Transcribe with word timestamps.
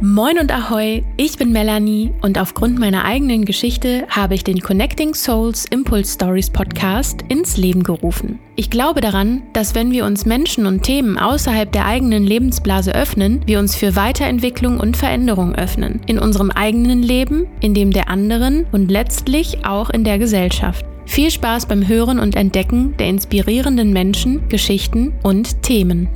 Moin 0.00 0.38
und 0.38 0.52
Ahoi, 0.52 1.02
ich 1.16 1.38
bin 1.38 1.50
Melanie 1.50 2.12
und 2.22 2.38
aufgrund 2.38 2.78
meiner 2.78 3.04
eigenen 3.04 3.44
Geschichte 3.44 4.06
habe 4.08 4.36
ich 4.36 4.44
den 4.44 4.60
Connecting 4.60 5.12
Souls 5.12 5.64
Impulse 5.64 6.12
Stories 6.12 6.50
Podcast 6.50 7.22
ins 7.28 7.56
Leben 7.56 7.82
gerufen. 7.82 8.38
Ich 8.54 8.70
glaube 8.70 9.00
daran, 9.00 9.42
dass 9.54 9.74
wenn 9.74 9.90
wir 9.90 10.04
uns 10.04 10.24
Menschen 10.24 10.66
und 10.66 10.84
Themen 10.84 11.18
außerhalb 11.18 11.72
der 11.72 11.86
eigenen 11.86 12.22
Lebensblase 12.22 12.94
öffnen, 12.94 13.42
wir 13.46 13.58
uns 13.58 13.74
für 13.74 13.96
Weiterentwicklung 13.96 14.78
und 14.78 14.96
Veränderung 14.96 15.56
öffnen. 15.56 16.00
In 16.06 16.20
unserem 16.20 16.52
eigenen 16.52 17.02
Leben, 17.02 17.48
in 17.58 17.74
dem 17.74 17.90
der 17.90 18.08
anderen 18.08 18.66
und 18.70 18.92
letztlich 18.92 19.66
auch 19.66 19.90
in 19.90 20.04
der 20.04 20.20
Gesellschaft. 20.20 20.86
Viel 21.06 21.32
Spaß 21.32 21.66
beim 21.66 21.88
Hören 21.88 22.20
und 22.20 22.36
Entdecken 22.36 22.96
der 22.98 23.08
inspirierenden 23.08 23.92
Menschen, 23.92 24.48
Geschichten 24.48 25.14
und 25.24 25.60
Themen. 25.62 26.08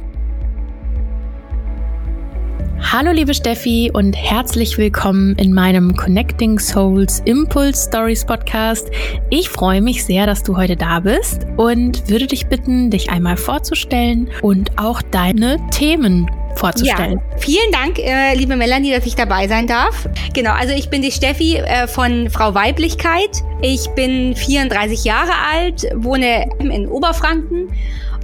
Hallo 2.90 3.10
liebe 3.10 3.32
Steffi 3.32 3.90
und 3.92 4.12
herzlich 4.14 4.76
willkommen 4.76 5.34
in 5.36 5.54
meinem 5.54 5.96
Connecting 5.96 6.58
Souls 6.58 7.20
Impulse 7.24 7.88
Stories 7.88 8.24
Podcast. 8.24 8.90
Ich 9.30 9.48
freue 9.48 9.80
mich 9.80 10.04
sehr, 10.04 10.26
dass 10.26 10.42
du 10.42 10.56
heute 10.56 10.76
da 10.76 11.00
bist 11.00 11.46
und 11.56 12.08
würde 12.10 12.26
dich 12.26 12.48
bitten, 12.48 12.90
dich 12.90 13.08
einmal 13.10 13.36
vorzustellen 13.36 14.30
und 14.42 14.78
auch 14.78 15.00
deine 15.00 15.56
Themen 15.70 16.30
vorzustellen. 16.56 17.20
Ja, 17.30 17.38
vielen 17.38 17.72
Dank, 17.72 17.98
äh, 17.98 18.34
liebe 18.34 18.56
Melanie, 18.56 18.92
dass 18.92 19.06
ich 19.06 19.14
dabei 19.14 19.48
sein 19.48 19.66
darf. 19.66 20.06
Genau, 20.34 20.52
also 20.52 20.74
ich 20.74 20.90
bin 20.90 21.00
die 21.00 21.12
Steffi 21.12 21.56
äh, 21.56 21.86
von 21.86 22.28
Frau 22.28 22.54
Weiblichkeit. 22.54 23.42
Ich 23.62 23.88
bin 23.90 24.36
34 24.36 25.04
Jahre 25.04 25.32
alt, 25.50 25.86
wohne 25.94 26.50
in 26.58 26.86
Oberfranken 26.88 27.68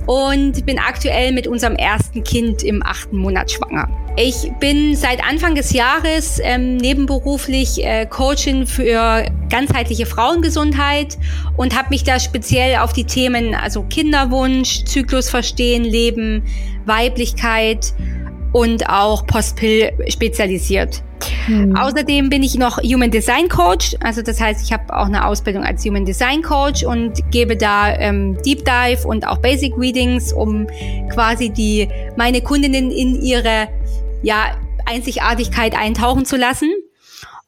und 0.09 0.65
bin 0.65 0.79
aktuell 0.79 1.33
mit 1.33 1.47
unserem 1.47 1.77
ersten 1.77 2.25
Kind 2.25 2.63
im 2.63 2.83
achten 2.83 3.19
Monat 3.19 3.51
schwanger. 3.51 3.91
Ich 4.17 4.51
bin 4.59 4.97
seit 4.97 5.23
Anfang 5.23 5.55
des 5.55 5.75
Jahres 5.75 6.41
ähm, 6.43 6.79
nebenberuflich 6.79 7.85
äh, 7.85 8.07
Coachin 8.07 8.67
für 8.67 9.27
ganzheitliche 9.51 10.07
Frauengesundheit 10.07 11.19
und 11.59 11.79
habe 11.79 11.91
mich 11.91 12.05
da 12.05 12.19
speziell 12.19 12.79
auf 12.79 12.95
die 12.95 13.05
Themen 13.05 13.55
also 13.55 13.83
Kinderwunsch, 13.83 14.85
Zyklus 14.85 15.29
verstehen, 15.29 15.85
Leben, 15.85 16.43
Weiblichkeit 16.87 17.93
und 18.53 18.89
auch 18.89 19.27
Postpill 19.27 19.93
spezialisiert. 20.09 21.03
Hm. 21.47 21.77
Außerdem 21.77 22.31
bin 22.31 22.43
ich 22.43 22.57
noch 22.57 22.79
Human 22.79 23.11
Design 23.11 23.49
Coach, 23.49 23.97
also 24.01 24.23
das 24.23 24.41
heißt, 24.41 24.65
ich 24.65 24.73
habe 24.73 24.95
auch 24.95 25.07
eine 25.07 25.27
Ausbildung 25.27 25.65
als 25.65 25.85
Human 25.85 26.05
Design 26.05 26.43
Coach 26.43 26.85
und 26.85 27.31
gebe 27.31 27.57
da 27.57 27.93
ähm, 27.95 28.37
Deep 28.45 28.65
Dive 28.65 29.07
und 29.07 29.27
auch 29.27 29.39
Basic 29.39 29.77
Readings, 29.77 30.33
um 30.33 30.67
quasi 31.13 31.51
die 31.51 31.89
meine 32.17 32.43
Kundinnen 32.43 32.91
in 32.91 33.21
ihre 33.23 33.69
ja, 34.23 34.57
Einzigartigkeit 34.87 35.77
eintauchen 35.77 36.25
zu 36.25 36.37
lassen. 36.37 36.73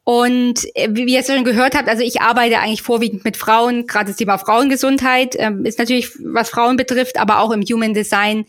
Und 0.04 0.64
äh, 0.74 0.88
wie 0.90 1.04
ihr 1.04 1.20
es 1.20 1.26
schon 1.26 1.44
gehört 1.44 1.76
habt, 1.76 1.88
also 1.88 2.02
ich 2.02 2.20
arbeite 2.20 2.58
eigentlich 2.58 2.82
vorwiegend 2.82 3.24
mit 3.24 3.36
Frauen, 3.36 3.86
gerade 3.86 4.06
das 4.06 4.16
Thema 4.16 4.38
Frauengesundheit 4.38 5.36
ähm, 5.38 5.64
ist 5.64 5.78
natürlich, 5.78 6.10
was 6.24 6.50
Frauen 6.50 6.76
betrifft, 6.76 7.18
aber 7.18 7.40
auch 7.40 7.50
im 7.50 7.62
Human 7.62 7.94
Design 7.94 8.46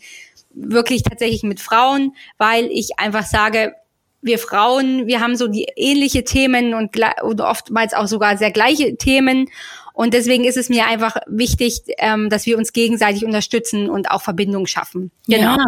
wirklich 0.54 1.02
tatsächlich 1.02 1.42
mit 1.42 1.60
Frauen, 1.60 2.14
weil 2.38 2.66
ich 2.66 2.98
einfach 2.98 3.24
sage, 3.24 3.74
wir 4.22 4.38
Frauen, 4.38 5.06
wir 5.06 5.20
haben 5.20 5.36
so 5.36 5.48
die 5.48 5.66
ähnliche 5.76 6.24
Themen 6.24 6.74
und, 6.74 6.96
und 7.22 7.40
oftmals 7.40 7.92
auch 7.92 8.06
sogar 8.06 8.36
sehr 8.36 8.52
gleiche 8.52 8.96
Themen. 8.96 9.48
Und 9.94 10.14
deswegen 10.14 10.44
ist 10.44 10.56
es 10.56 10.68
mir 10.68 10.86
einfach 10.86 11.16
wichtig, 11.26 11.82
ähm, 11.98 12.30
dass 12.30 12.46
wir 12.46 12.56
uns 12.56 12.72
gegenseitig 12.72 13.24
unterstützen 13.24 13.90
und 13.90 14.10
auch 14.10 14.22
Verbindungen 14.22 14.66
schaffen. 14.66 15.10
Genau. 15.26 15.56
Ja. 15.56 15.64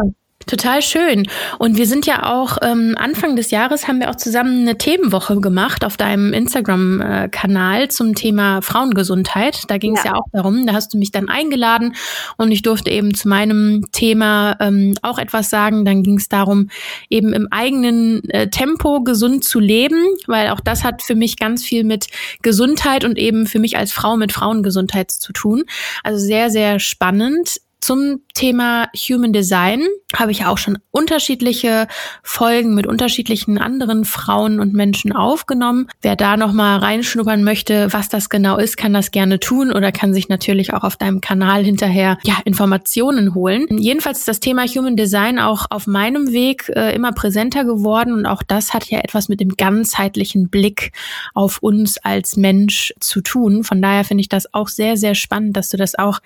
Total 0.47 0.83
schön. 0.83 1.27
Und 1.59 1.79
wir 1.79 1.87
sind 1.87 2.07
ja 2.07 2.33
auch 2.35 2.59
ähm, 2.63 2.95
Anfang 2.99 3.37
des 3.37 3.51
Jahres 3.51 3.89
haben 3.89 4.01
wir 4.01 4.11
auch 4.11 4.17
zusammen 4.17 4.63
eine 4.63 4.77
Themenwoche 4.77 5.41
gemacht 5.41 5.85
auf 5.85 5.97
deinem 5.97 6.33
Instagram-Kanal 6.33 7.89
zum 7.89 8.15
Thema 8.15 8.61
Frauengesundheit. 8.61 9.63
Da 9.69 9.79
ging 9.79 9.97
es 9.97 10.05
ja. 10.05 10.13
ja. 10.13 10.17
auch 10.17 10.27
darum. 10.33 10.67
Da 10.67 10.75
hast 10.75 10.93
du 10.93 10.99
mich 10.99 11.13
dann 11.13 11.29
eingeladen 11.29 11.95
und 12.37 12.53
ich 12.53 12.63
durfte 12.63 12.91
eben 12.91 13.15
zu 13.15 13.29
meinem 13.29 13.87
Thema 13.93 14.57
ähm, 14.61 14.95
auch 15.03 15.19
etwas 15.19 15.49
sagen. 15.49 15.85
Dann 15.85 16.03
ging 16.03 16.19
es 16.19 16.29
darum, 16.29 16.69
eben 17.09 17.33
im 17.33 17.49
eigenen 17.51 18.29
äh, 18.31 18.49
Tempo 18.49 19.03
gesund 19.03 19.45
zu 19.45 19.61
leben, 19.61 20.05
weil 20.27 20.51
auch 20.51 20.61
das 20.61 20.85
hat 20.85 21.03
für 21.03 21.15
mich 21.15 21.39
ganz 21.39 21.65
viel 21.65 21.85
mit 21.85 22.09
Gesundheit 22.43 23.05
und 23.05 23.19
eben 23.19 23.47
für 23.47 23.59
mich 23.59 23.79
als 23.79 23.93
Frau 23.93 24.17
mit 24.17 24.33
Frauengesundheit 24.33 25.11
zu 25.11 25.33
tun. 25.33 25.65
Also 26.03 26.19
sehr, 26.19 26.51
sehr 26.51 26.79
spannend. 26.81 27.61
Zum 27.85 28.23
Thema 28.33 28.89
Human 28.97 29.35
Design 29.35 29.83
habe 30.17 30.33
ich 30.33 30.47
auch 30.47 30.57
schon 30.57 30.79
unterschiedliche 30.91 31.87
Folgen 32.23 32.75
mit 32.75 32.87
unterschiedlichen 32.87 33.59
anderen 33.59 34.07
Frauen 34.07 34.59
und 34.59 34.73
Menschen 34.73 35.13
aufgenommen. 35.13 35.89
Wer 36.01 36.17
da 36.17 36.39
noch 36.39 36.55
mal 36.55 36.79
reinschnuppern 36.79 37.45
möchte, 37.45 37.93
was 37.93 38.09
das 38.09 38.31
genau 38.31 38.57
ist, 38.57 38.79
kann 38.79 38.95
das 38.95 39.11
gerne 39.11 39.39
tun 39.39 39.71
oder 39.71 39.93
kann 39.93 40.15
sich 40.15 40.31
natürlich 40.31 40.73
auch 40.73 40.83
auf 40.83 40.97
deinem 40.97 41.21
Kanal 41.21 41.63
hinterher 41.63 42.17
ja 42.23 42.39
Informationen 42.47 43.35
holen. 43.35 43.67
Jedenfalls 43.77 44.21
ist 44.21 44.29
das 44.29 44.41
Thema 44.41 44.65
Human 44.65 44.97
Design 44.97 45.39
auch 45.39 45.67
auf 45.69 45.87
meinem 45.87 46.33
Weg 46.33 46.71
äh, 46.75 46.95
immer 46.95 47.13
präsenter 47.13 47.67
geworden 47.67 48.15
und 48.15 48.25
auch 48.25 48.43
das 48.43 48.73
hat 48.73 48.87
ja 48.87 49.01
etwas 49.01 49.29
mit 49.29 49.41
dem 49.41 49.57
ganzheitlichen 49.57 50.49
Blick 50.49 50.93
auf 51.35 51.59
uns 51.59 51.99
als 51.99 52.39
Mensch 52.39 52.95
zu 52.99 53.21
tun. 53.21 53.63
Von 53.63 53.83
daher 53.83 54.05
finde 54.05 54.23
ich 54.23 54.31
das 54.31 54.55
auch 54.55 54.69
sehr 54.69 54.97
sehr 54.97 55.15
spannend, 55.15 55.55
dass 55.55 55.69
du 55.69 55.77
das 55.77 55.99
auch 55.99 56.21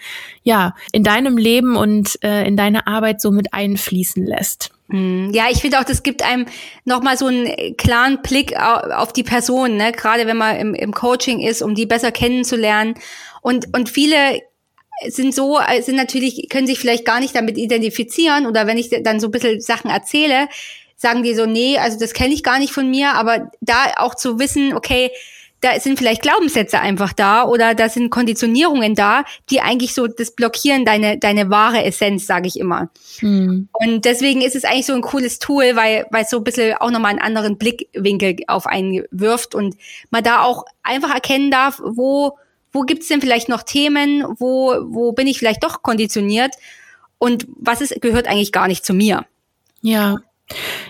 ja 0.44 0.76
in 0.92 1.02
deinem 1.02 1.36
Leben 1.36 1.47
Leben 1.48 1.76
und 1.76 2.18
äh, 2.22 2.46
in 2.46 2.56
deine 2.56 2.86
Arbeit 2.86 3.20
so 3.20 3.30
mit 3.30 3.54
einfließen 3.54 4.24
lässt. 4.24 4.70
Hm, 4.90 5.30
ja, 5.32 5.44
ich 5.50 5.58
finde 5.58 5.78
auch, 5.78 5.84
das 5.84 6.02
gibt 6.02 6.22
einem 6.22 6.46
nochmal 6.84 7.16
so 7.16 7.26
einen 7.26 7.76
klaren 7.76 8.20
Blick 8.22 8.56
auf 8.56 9.12
die 9.12 9.22
Person, 9.22 9.76
ne? 9.76 9.92
gerade 9.92 10.26
wenn 10.26 10.36
man 10.36 10.56
im, 10.56 10.74
im 10.74 10.92
Coaching 10.92 11.40
ist, 11.40 11.62
um 11.62 11.74
die 11.74 11.86
besser 11.86 12.12
kennenzulernen. 12.12 12.94
Und, 13.42 13.74
und 13.76 13.88
viele 13.88 14.40
sind 15.06 15.34
so, 15.34 15.58
sind 15.80 15.96
natürlich, 15.96 16.48
können 16.48 16.66
sich 16.66 16.78
vielleicht 16.78 17.04
gar 17.04 17.20
nicht 17.20 17.34
damit 17.34 17.56
identifizieren 17.56 18.46
oder 18.46 18.66
wenn 18.66 18.78
ich 18.78 18.90
dann 19.02 19.20
so 19.20 19.28
ein 19.28 19.30
bisschen 19.30 19.60
Sachen 19.60 19.90
erzähle, 19.90 20.48
sagen 20.96 21.22
die 21.22 21.34
so, 21.34 21.46
nee, 21.46 21.78
also 21.78 21.98
das 21.98 22.12
kenne 22.12 22.34
ich 22.34 22.42
gar 22.42 22.58
nicht 22.58 22.72
von 22.72 22.90
mir, 22.90 23.12
aber 23.12 23.50
da 23.60 23.92
auch 23.98 24.14
zu 24.14 24.38
wissen, 24.38 24.74
okay, 24.74 25.10
da 25.60 25.78
sind 25.80 25.98
vielleicht 25.98 26.22
Glaubenssätze 26.22 26.80
einfach 26.80 27.12
da 27.12 27.44
oder 27.44 27.74
da 27.74 27.88
sind 27.88 28.10
Konditionierungen 28.10 28.94
da, 28.94 29.24
die 29.50 29.60
eigentlich 29.60 29.92
so 29.92 30.06
das 30.06 30.30
blockieren 30.30 30.84
deine 30.84 31.18
deine 31.18 31.50
wahre 31.50 31.84
Essenz, 31.84 32.26
sage 32.26 32.46
ich 32.46 32.58
immer. 32.58 32.90
Mhm. 33.20 33.68
Und 33.72 34.04
deswegen 34.04 34.40
ist 34.42 34.54
es 34.54 34.64
eigentlich 34.64 34.86
so 34.86 34.94
ein 34.94 35.02
cooles 35.02 35.38
Tool, 35.38 35.74
weil 35.74 36.06
weil 36.10 36.24
es 36.24 36.30
so 36.30 36.38
ein 36.38 36.44
bisschen 36.44 36.76
auch 36.76 36.90
nochmal 36.90 37.10
einen 37.10 37.20
anderen 37.20 37.58
Blickwinkel 37.58 38.36
auf 38.46 38.66
einen 38.66 39.04
wirft 39.10 39.54
und 39.54 39.76
man 40.10 40.22
da 40.22 40.42
auch 40.42 40.64
einfach 40.82 41.12
erkennen 41.12 41.50
darf, 41.50 41.80
wo 41.84 42.38
wo 42.70 42.82
gibt's 42.82 43.08
denn 43.08 43.20
vielleicht 43.20 43.48
noch 43.48 43.62
Themen, 43.62 44.24
wo 44.38 44.76
wo 44.86 45.12
bin 45.12 45.26
ich 45.26 45.38
vielleicht 45.38 45.64
doch 45.64 45.82
konditioniert 45.82 46.54
und 47.18 47.46
was 47.56 47.80
ist 47.80 48.00
gehört 48.00 48.28
eigentlich 48.28 48.52
gar 48.52 48.68
nicht 48.68 48.84
zu 48.84 48.94
mir. 48.94 49.26
Ja. 49.80 50.18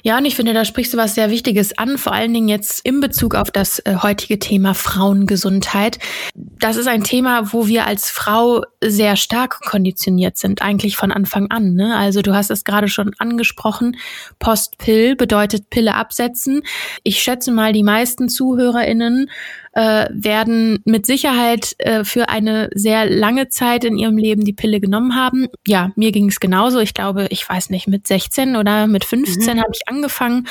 Ja, 0.02 0.18
und 0.18 0.24
ich 0.24 0.36
finde, 0.36 0.54
da 0.54 0.64
sprichst 0.64 0.94
du 0.94 0.98
was 0.98 1.14
sehr 1.14 1.30
Wichtiges 1.30 1.76
an, 1.76 1.98
vor 1.98 2.12
allen 2.12 2.32
Dingen 2.32 2.48
jetzt 2.48 2.80
in 2.84 3.00
Bezug 3.00 3.34
auf 3.34 3.50
das 3.50 3.80
äh, 3.80 3.96
heutige 4.02 4.38
Thema 4.38 4.74
Frauengesundheit. 4.74 5.98
Das 6.34 6.76
ist 6.76 6.86
ein 6.86 7.02
Thema, 7.02 7.52
wo 7.52 7.66
wir 7.66 7.86
als 7.86 8.10
Frau 8.10 8.62
sehr 8.82 9.16
stark 9.16 9.60
konditioniert 9.62 10.38
sind, 10.38 10.62
eigentlich 10.62 10.96
von 10.96 11.10
Anfang 11.10 11.50
an. 11.50 11.74
Ne? 11.74 11.96
Also 11.96 12.22
du 12.22 12.34
hast 12.34 12.50
es 12.50 12.64
gerade 12.64 12.88
schon 12.88 13.12
angesprochen, 13.18 13.96
Postpill 14.38 15.16
bedeutet 15.16 15.70
Pille 15.70 15.94
absetzen. 15.94 16.62
Ich 17.02 17.20
schätze 17.20 17.50
mal, 17.50 17.72
die 17.72 17.82
meisten 17.82 18.28
ZuhörerInnen 18.28 19.28
äh, 19.78 20.08
werden 20.10 20.80
mit 20.84 21.06
Sicherheit 21.06 21.76
äh, 21.78 22.02
für 22.02 22.28
eine 22.28 22.68
sehr 22.74 23.08
lange 23.08 23.48
Zeit 23.48 23.84
in 23.84 23.96
ihrem 23.96 24.18
Leben 24.18 24.44
die 24.44 24.52
Pille 24.52 24.80
genommen 24.80 25.14
haben. 25.14 25.46
Ja, 25.68 25.92
mir 25.94 26.10
ging 26.10 26.28
es 26.28 26.40
genauso. 26.40 26.80
Ich 26.80 26.94
glaube, 26.94 27.28
ich 27.30 27.48
weiß 27.48 27.70
nicht, 27.70 27.86
mit 27.86 28.08
16 28.08 28.56
oder 28.56 28.88
mit 28.88 29.04
15 29.04 29.56
mhm. 29.56 29.60
habe 29.60 29.70
ich 29.72 29.88
angefangen 29.88 30.48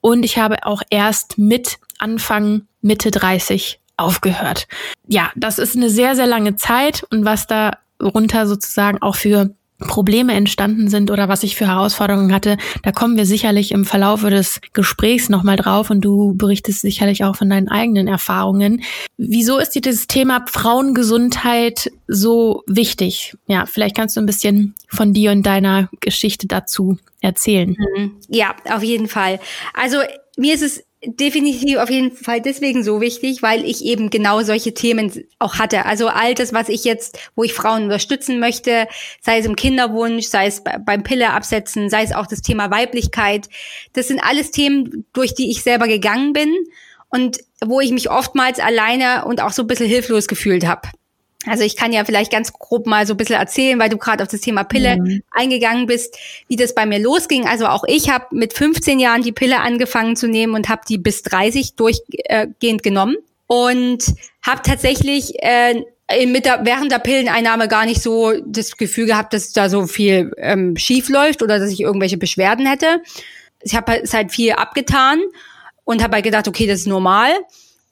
und 0.00 0.24
ich 0.24 0.38
habe 0.38 0.64
auch 0.64 0.80
erst 0.88 1.36
mit 1.36 1.76
Anfang 1.98 2.62
Mitte 2.80 3.10
30 3.10 3.78
aufgehört. 3.98 4.66
Ja, 5.06 5.30
das 5.36 5.58
ist 5.58 5.76
eine 5.76 5.90
sehr, 5.90 6.16
sehr 6.16 6.26
lange 6.26 6.56
Zeit 6.56 7.04
und 7.10 7.26
was 7.26 7.46
da 7.46 7.72
runter 8.02 8.46
sozusagen 8.46 9.02
auch 9.02 9.16
für 9.16 9.54
Probleme 9.82 10.32
entstanden 10.34 10.88
sind 10.88 11.10
oder 11.10 11.28
was 11.28 11.42
ich 11.42 11.56
für 11.56 11.66
Herausforderungen 11.66 12.32
hatte, 12.32 12.56
da 12.82 12.92
kommen 12.92 13.16
wir 13.16 13.26
sicherlich 13.26 13.72
im 13.72 13.84
Verlaufe 13.84 14.30
des 14.30 14.60
Gesprächs 14.72 15.28
nochmal 15.28 15.56
drauf 15.56 15.90
und 15.90 16.00
du 16.00 16.34
berichtest 16.34 16.80
sicherlich 16.80 17.24
auch 17.24 17.36
von 17.36 17.50
deinen 17.50 17.68
eigenen 17.68 18.08
Erfahrungen. 18.08 18.82
Wieso 19.16 19.58
ist 19.58 19.70
dir 19.70 19.82
das 19.82 20.06
Thema 20.06 20.44
Frauengesundheit 20.48 21.90
so 22.08 22.62
wichtig? 22.66 23.36
Ja, 23.46 23.66
vielleicht 23.66 23.96
kannst 23.96 24.16
du 24.16 24.20
ein 24.20 24.26
bisschen 24.26 24.74
von 24.88 25.12
dir 25.12 25.32
und 25.32 25.44
deiner 25.44 25.88
Geschichte 26.00 26.46
dazu 26.46 26.98
erzählen. 27.20 27.76
Mhm. 27.96 28.16
Ja, 28.28 28.54
auf 28.70 28.82
jeden 28.82 29.08
Fall. 29.08 29.40
Also 29.74 29.98
mir 30.36 30.54
ist 30.54 30.62
es 30.62 30.84
definitiv 31.04 31.78
auf 31.78 31.90
jeden 31.90 32.12
Fall 32.12 32.40
deswegen 32.40 32.84
so 32.84 33.00
wichtig, 33.00 33.42
weil 33.42 33.64
ich 33.64 33.84
eben 33.84 34.10
genau 34.10 34.42
solche 34.42 34.72
Themen 34.72 35.12
auch 35.38 35.56
hatte. 35.58 35.84
Also 35.84 36.08
all 36.08 36.34
das, 36.34 36.52
was 36.52 36.68
ich 36.68 36.84
jetzt, 36.84 37.18
wo 37.34 37.42
ich 37.42 37.54
Frauen 37.54 37.84
unterstützen 37.84 38.38
möchte, 38.38 38.86
sei 39.20 39.38
es 39.38 39.46
im 39.46 39.56
Kinderwunsch, 39.56 40.26
sei 40.26 40.46
es 40.46 40.62
beim 40.62 41.02
Pille 41.02 41.30
absetzen, 41.30 41.90
sei 41.90 42.02
es 42.04 42.12
auch 42.12 42.26
das 42.26 42.42
Thema 42.42 42.70
Weiblichkeit. 42.70 43.48
Das 43.94 44.08
sind 44.08 44.20
alles 44.20 44.52
Themen, 44.52 45.04
durch 45.12 45.34
die 45.34 45.50
ich 45.50 45.62
selber 45.62 45.88
gegangen 45.88 46.32
bin 46.32 46.54
und 47.08 47.38
wo 47.64 47.80
ich 47.80 47.90
mich 47.90 48.10
oftmals 48.10 48.60
alleine 48.60 49.24
und 49.24 49.42
auch 49.42 49.52
so 49.52 49.62
ein 49.62 49.68
bisschen 49.68 49.88
hilflos 49.88 50.28
gefühlt 50.28 50.66
habe. 50.66 50.88
Also 51.46 51.64
ich 51.64 51.76
kann 51.76 51.92
ja 51.92 52.04
vielleicht 52.04 52.30
ganz 52.30 52.52
grob 52.52 52.86
mal 52.86 53.06
so 53.06 53.14
ein 53.14 53.16
bisschen 53.16 53.36
erzählen, 53.36 53.78
weil 53.78 53.88
du 53.88 53.98
gerade 53.98 54.22
auf 54.22 54.28
das 54.28 54.40
Thema 54.40 54.64
Pille 54.64 54.96
mhm. 54.96 55.22
eingegangen 55.30 55.86
bist, 55.86 56.16
wie 56.48 56.56
das 56.56 56.74
bei 56.74 56.86
mir 56.86 56.98
losging. 56.98 57.46
Also 57.46 57.66
auch 57.66 57.84
ich 57.86 58.10
habe 58.10 58.26
mit 58.30 58.52
15 58.52 59.00
Jahren 59.00 59.22
die 59.22 59.32
Pille 59.32 59.60
angefangen 59.60 60.16
zu 60.16 60.28
nehmen 60.28 60.54
und 60.54 60.68
habe 60.68 60.82
die 60.88 60.98
bis 60.98 61.22
30 61.22 61.74
durchgehend 61.74 62.82
genommen 62.82 63.16
und 63.46 64.04
habe 64.42 64.62
tatsächlich 64.62 65.34
äh, 65.42 65.82
mit 66.26 66.44
der, 66.44 66.60
während 66.64 66.92
der 66.92 66.98
Pilleneinnahme 66.98 67.68
gar 67.68 67.86
nicht 67.86 68.02
so 68.02 68.32
das 68.46 68.76
Gefühl 68.76 69.06
gehabt, 69.06 69.32
dass 69.32 69.52
da 69.52 69.68
so 69.68 69.86
viel 69.86 70.32
ähm, 70.36 70.76
schief 70.76 71.08
läuft 71.08 71.42
oder 71.42 71.58
dass 71.58 71.72
ich 71.72 71.80
irgendwelche 71.80 72.18
Beschwerden 72.18 72.66
hätte. 72.66 73.02
Ich 73.62 73.74
habe 73.74 73.92
halt, 73.92 74.12
halt 74.12 74.32
viel 74.32 74.52
abgetan 74.52 75.20
und 75.84 76.02
habe 76.02 76.16
halt 76.16 76.24
gedacht, 76.24 76.48
okay, 76.48 76.66
das 76.66 76.80
ist 76.80 76.86
normal 76.86 77.32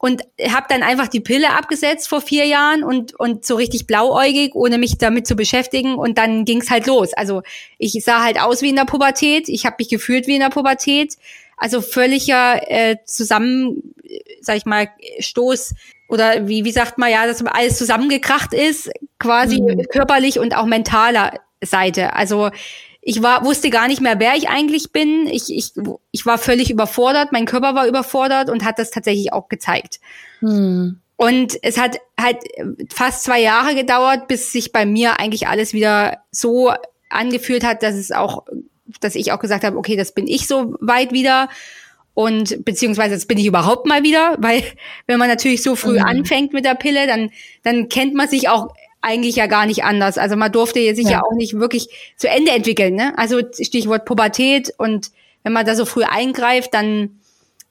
und 0.01 0.23
habe 0.49 0.65
dann 0.71 0.83
einfach 0.83 1.09
die 1.09 1.21
Pille 1.21 1.51
abgesetzt 1.51 2.09
vor 2.09 2.23
vier 2.23 2.47
Jahren 2.47 2.83
und 2.83 3.15
und 3.21 3.45
so 3.45 3.57
richtig 3.57 3.87
blauäugig, 3.87 4.55
ohne 4.55 4.79
mich 4.79 4.97
damit 4.97 5.27
zu 5.27 5.37
beschäftigen 5.37 5.95
und 5.95 6.17
dann 6.17 6.47
ging's 6.47 6.71
halt 6.71 6.87
los. 6.87 7.13
Also 7.13 7.43
ich 7.77 8.03
sah 8.03 8.25
halt 8.25 8.41
aus 8.41 8.63
wie 8.63 8.71
in 8.71 8.77
der 8.77 8.87
Pubertät, 8.87 9.51
ich 9.51 9.67
habe 9.67 9.77
mich 9.79 9.91
gefühlt 9.91 10.27
wie 10.27 10.37
in 10.37 10.41
der 10.41 10.49
Pubertät, 10.49 11.17
also 11.59 11.83
völliger 11.83 12.63
äh, 12.71 12.97
zusammen, 13.05 13.95
sag 14.41 14.57
ich 14.57 14.65
mal, 14.65 14.89
Stoß 15.19 15.75
oder 16.09 16.49
wie 16.49 16.65
wie 16.65 16.73
sagt 16.73 16.97
man 16.97 17.11
ja, 17.11 17.27
dass 17.27 17.45
alles 17.45 17.77
zusammengekracht 17.77 18.55
ist, 18.55 18.91
quasi 19.19 19.61
mhm. 19.61 19.83
körperlich 19.93 20.39
und 20.39 20.57
auch 20.57 20.65
mentaler 20.65 21.35
Seite. 21.63 22.15
Also 22.15 22.49
ich 23.03 23.23
war, 23.23 23.45
wusste 23.45 23.71
gar 23.71 23.89
nicht 23.89 24.01
mehr, 24.01 24.19
wer 24.21 24.37
ich 24.37 24.49
eigentlich 24.49 24.93
bin. 24.93 25.27
Ich, 25.27 25.55
ich, 25.55 25.73
ich 26.11 26.27
war 26.27 26.39
völlig 26.39 26.71
überfordert, 26.71 27.33
mein 27.33 27.47
Körper 27.47 27.75
war 27.75 27.87
überfordert 27.87 28.51
und 28.51 28.65
hat 28.65 28.79
das 28.79 28.91
tatsächlich 28.91 29.33
auch 29.33 29.49
gezeigt. 29.49 30.01
Hm. 30.41 31.01
Und 31.17 31.59
es 31.63 31.79
hat 31.79 31.99
halt 32.19 32.39
fast 32.93 33.25
zwei 33.25 33.41
Jahre 33.41 33.75
gedauert, 33.75 34.29
bis 34.29 34.53
sich 34.53 34.73
bei 34.73 34.87
mir 34.87 35.19
eigentlich 35.19 35.49
alles 35.49 35.73
wieder 35.73 36.19
so 36.31 36.73
angefühlt 37.11 37.65
hat, 37.65 37.83
dass 37.83 37.95
es 37.95 38.11
auch, 38.11 38.45
dass 39.01 39.15
ich 39.15 39.33
auch 39.33 39.39
gesagt 39.39 39.65
habe, 39.65 39.77
okay, 39.77 39.97
das 39.97 40.13
bin 40.13 40.27
ich 40.27 40.47
so 40.47 40.75
weit 40.81 41.13
wieder. 41.13 41.49
Und 42.15 42.65
beziehungsweise 42.65 43.15
jetzt 43.15 43.29
bin 43.29 43.39
ich 43.39 43.47
überhaupt 43.47 43.87
mal 43.87 44.03
wieder, 44.03 44.37
weil 44.41 44.63
wenn 45.07 45.19
man 45.19 45.29
natürlich 45.29 45.63
so 45.63 45.77
früh 45.77 45.99
mhm. 45.99 46.05
anfängt 46.05 46.53
mit 46.53 46.65
der 46.65 46.75
Pille, 46.75 47.07
dann, 47.07 47.31
dann 47.63 47.89
kennt 47.89 48.15
man 48.15 48.29
sich 48.29 48.49
auch 48.49 48.75
eigentlich 49.03 49.37
ja 49.37 49.47
gar 49.47 49.67
nicht 49.67 49.85
anders. 49.85 50.19
Also 50.19 50.37
man 50.37 50.53
durfte 50.53 50.95
sich 50.95 51.07
ja. 51.07 51.13
ja 51.13 51.23
auch 51.23 51.35
nicht 51.37 51.55
wirklich 51.55 51.89
zu 52.17 52.29
Ende 52.29 52.53
entwickeln. 52.53 52.95
Ne? 52.95 53.13
Also 53.17 53.41
Stichwort 53.61 54.05
Pubertät 54.05 54.73
und 54.77 55.11
wenn 55.43 55.53
man 55.53 55.65
da 55.65 55.75
so 55.75 55.85
früh 55.85 56.05
eingreift, 56.05 56.75
dann, 56.75 57.21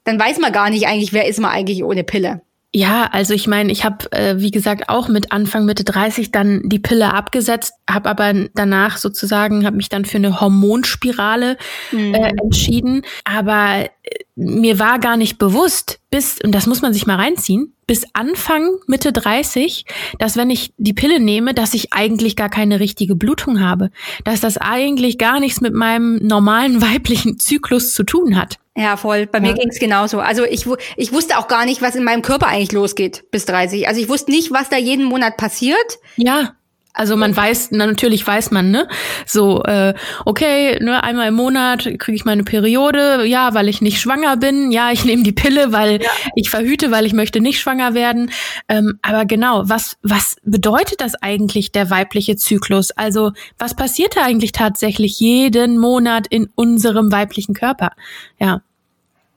dann 0.04 0.18
weiß 0.18 0.38
man 0.38 0.52
gar 0.52 0.70
nicht 0.70 0.86
eigentlich, 0.86 1.12
wer 1.12 1.26
ist 1.26 1.38
man 1.38 1.52
eigentlich 1.52 1.84
ohne 1.84 2.04
Pille. 2.04 2.40
Ja, 2.72 3.08
also 3.10 3.34
ich 3.34 3.48
meine, 3.48 3.72
ich 3.72 3.84
habe, 3.84 4.12
äh, 4.12 4.36
wie 4.38 4.52
gesagt, 4.52 4.88
auch 4.88 5.08
mit 5.08 5.32
Anfang 5.32 5.64
Mitte 5.64 5.82
30 5.82 6.30
dann 6.30 6.68
die 6.68 6.78
Pille 6.78 7.12
abgesetzt, 7.12 7.74
habe 7.88 8.08
aber 8.08 8.32
danach 8.54 8.96
sozusagen, 8.98 9.66
habe 9.66 9.76
mich 9.76 9.88
dann 9.88 10.04
für 10.04 10.18
eine 10.18 10.40
Hormonspirale 10.40 11.56
mhm. 11.90 12.14
äh, 12.14 12.30
entschieden. 12.40 13.02
Aber 13.24 13.88
mir 14.36 14.78
war 14.78 14.98
gar 14.98 15.16
nicht 15.16 15.38
bewusst, 15.38 16.00
bis, 16.10 16.40
und 16.42 16.52
das 16.54 16.66
muss 16.66 16.80
man 16.80 16.92
sich 16.92 17.06
mal 17.06 17.16
reinziehen, 17.16 17.74
bis 17.86 18.06
Anfang 18.14 18.76
Mitte 18.86 19.12
30, 19.12 19.84
dass 20.18 20.36
wenn 20.36 20.48
ich 20.48 20.72
die 20.78 20.92
Pille 20.92 21.20
nehme, 21.20 21.54
dass 21.54 21.74
ich 21.74 21.92
eigentlich 21.92 22.36
gar 22.36 22.48
keine 22.48 22.80
richtige 22.80 23.16
Blutung 23.16 23.60
habe. 23.60 23.90
Dass 24.24 24.40
das 24.40 24.56
eigentlich 24.56 25.18
gar 25.18 25.40
nichts 25.40 25.60
mit 25.60 25.74
meinem 25.74 26.16
normalen 26.26 26.80
weiblichen 26.82 27.38
Zyklus 27.38 27.92
zu 27.92 28.04
tun 28.04 28.36
hat. 28.36 28.58
Ja, 28.76 28.96
voll. 28.96 29.26
Bei 29.26 29.38
ja. 29.38 29.48
mir 29.48 29.54
ging's 29.54 29.78
genauso. 29.78 30.20
Also 30.20 30.44
ich, 30.44 30.66
ich 30.96 31.12
wusste 31.12 31.36
auch 31.38 31.48
gar 31.48 31.66
nicht, 31.66 31.82
was 31.82 31.96
in 31.96 32.04
meinem 32.04 32.22
Körper 32.22 32.46
eigentlich 32.46 32.72
losgeht 32.72 33.24
bis 33.30 33.44
30. 33.44 33.88
Also 33.88 34.00
ich 34.00 34.08
wusste 34.08 34.30
nicht, 34.30 34.52
was 34.52 34.68
da 34.68 34.78
jeden 34.78 35.04
Monat 35.04 35.36
passiert. 35.36 35.98
Ja. 36.16 36.54
Also 37.00 37.16
man 37.16 37.34
weiß, 37.34 37.70
na, 37.70 37.86
natürlich 37.86 38.26
weiß 38.26 38.50
man, 38.50 38.70
ne? 38.70 38.86
So, 39.24 39.62
äh, 39.62 39.94
okay, 40.26 40.78
ne, 40.82 41.02
einmal 41.02 41.28
im 41.28 41.34
Monat 41.34 41.84
kriege 41.98 42.12
ich 42.12 42.26
meine 42.26 42.44
Periode, 42.44 43.24
ja, 43.24 43.54
weil 43.54 43.70
ich 43.70 43.80
nicht 43.80 44.02
schwanger 44.02 44.36
bin, 44.36 44.70
ja, 44.70 44.92
ich 44.92 45.06
nehme 45.06 45.22
die 45.22 45.32
Pille, 45.32 45.72
weil 45.72 46.02
ja. 46.02 46.10
ich 46.34 46.50
verhüte, 46.50 46.90
weil 46.90 47.06
ich 47.06 47.14
möchte 47.14 47.40
nicht 47.40 47.58
schwanger 47.58 47.94
werden. 47.94 48.30
Ähm, 48.68 48.98
aber 49.00 49.24
genau, 49.24 49.62
was, 49.64 49.96
was 50.02 50.36
bedeutet 50.44 51.00
das 51.00 51.14
eigentlich, 51.14 51.72
der 51.72 51.88
weibliche 51.88 52.36
Zyklus? 52.36 52.90
Also, 52.90 53.32
was 53.58 53.74
passiert 53.74 54.14
da 54.16 54.24
eigentlich 54.24 54.52
tatsächlich 54.52 55.18
jeden 55.20 55.78
Monat 55.78 56.26
in 56.26 56.50
unserem 56.54 57.10
weiblichen 57.10 57.54
Körper? 57.54 57.92
Ja. 58.38 58.60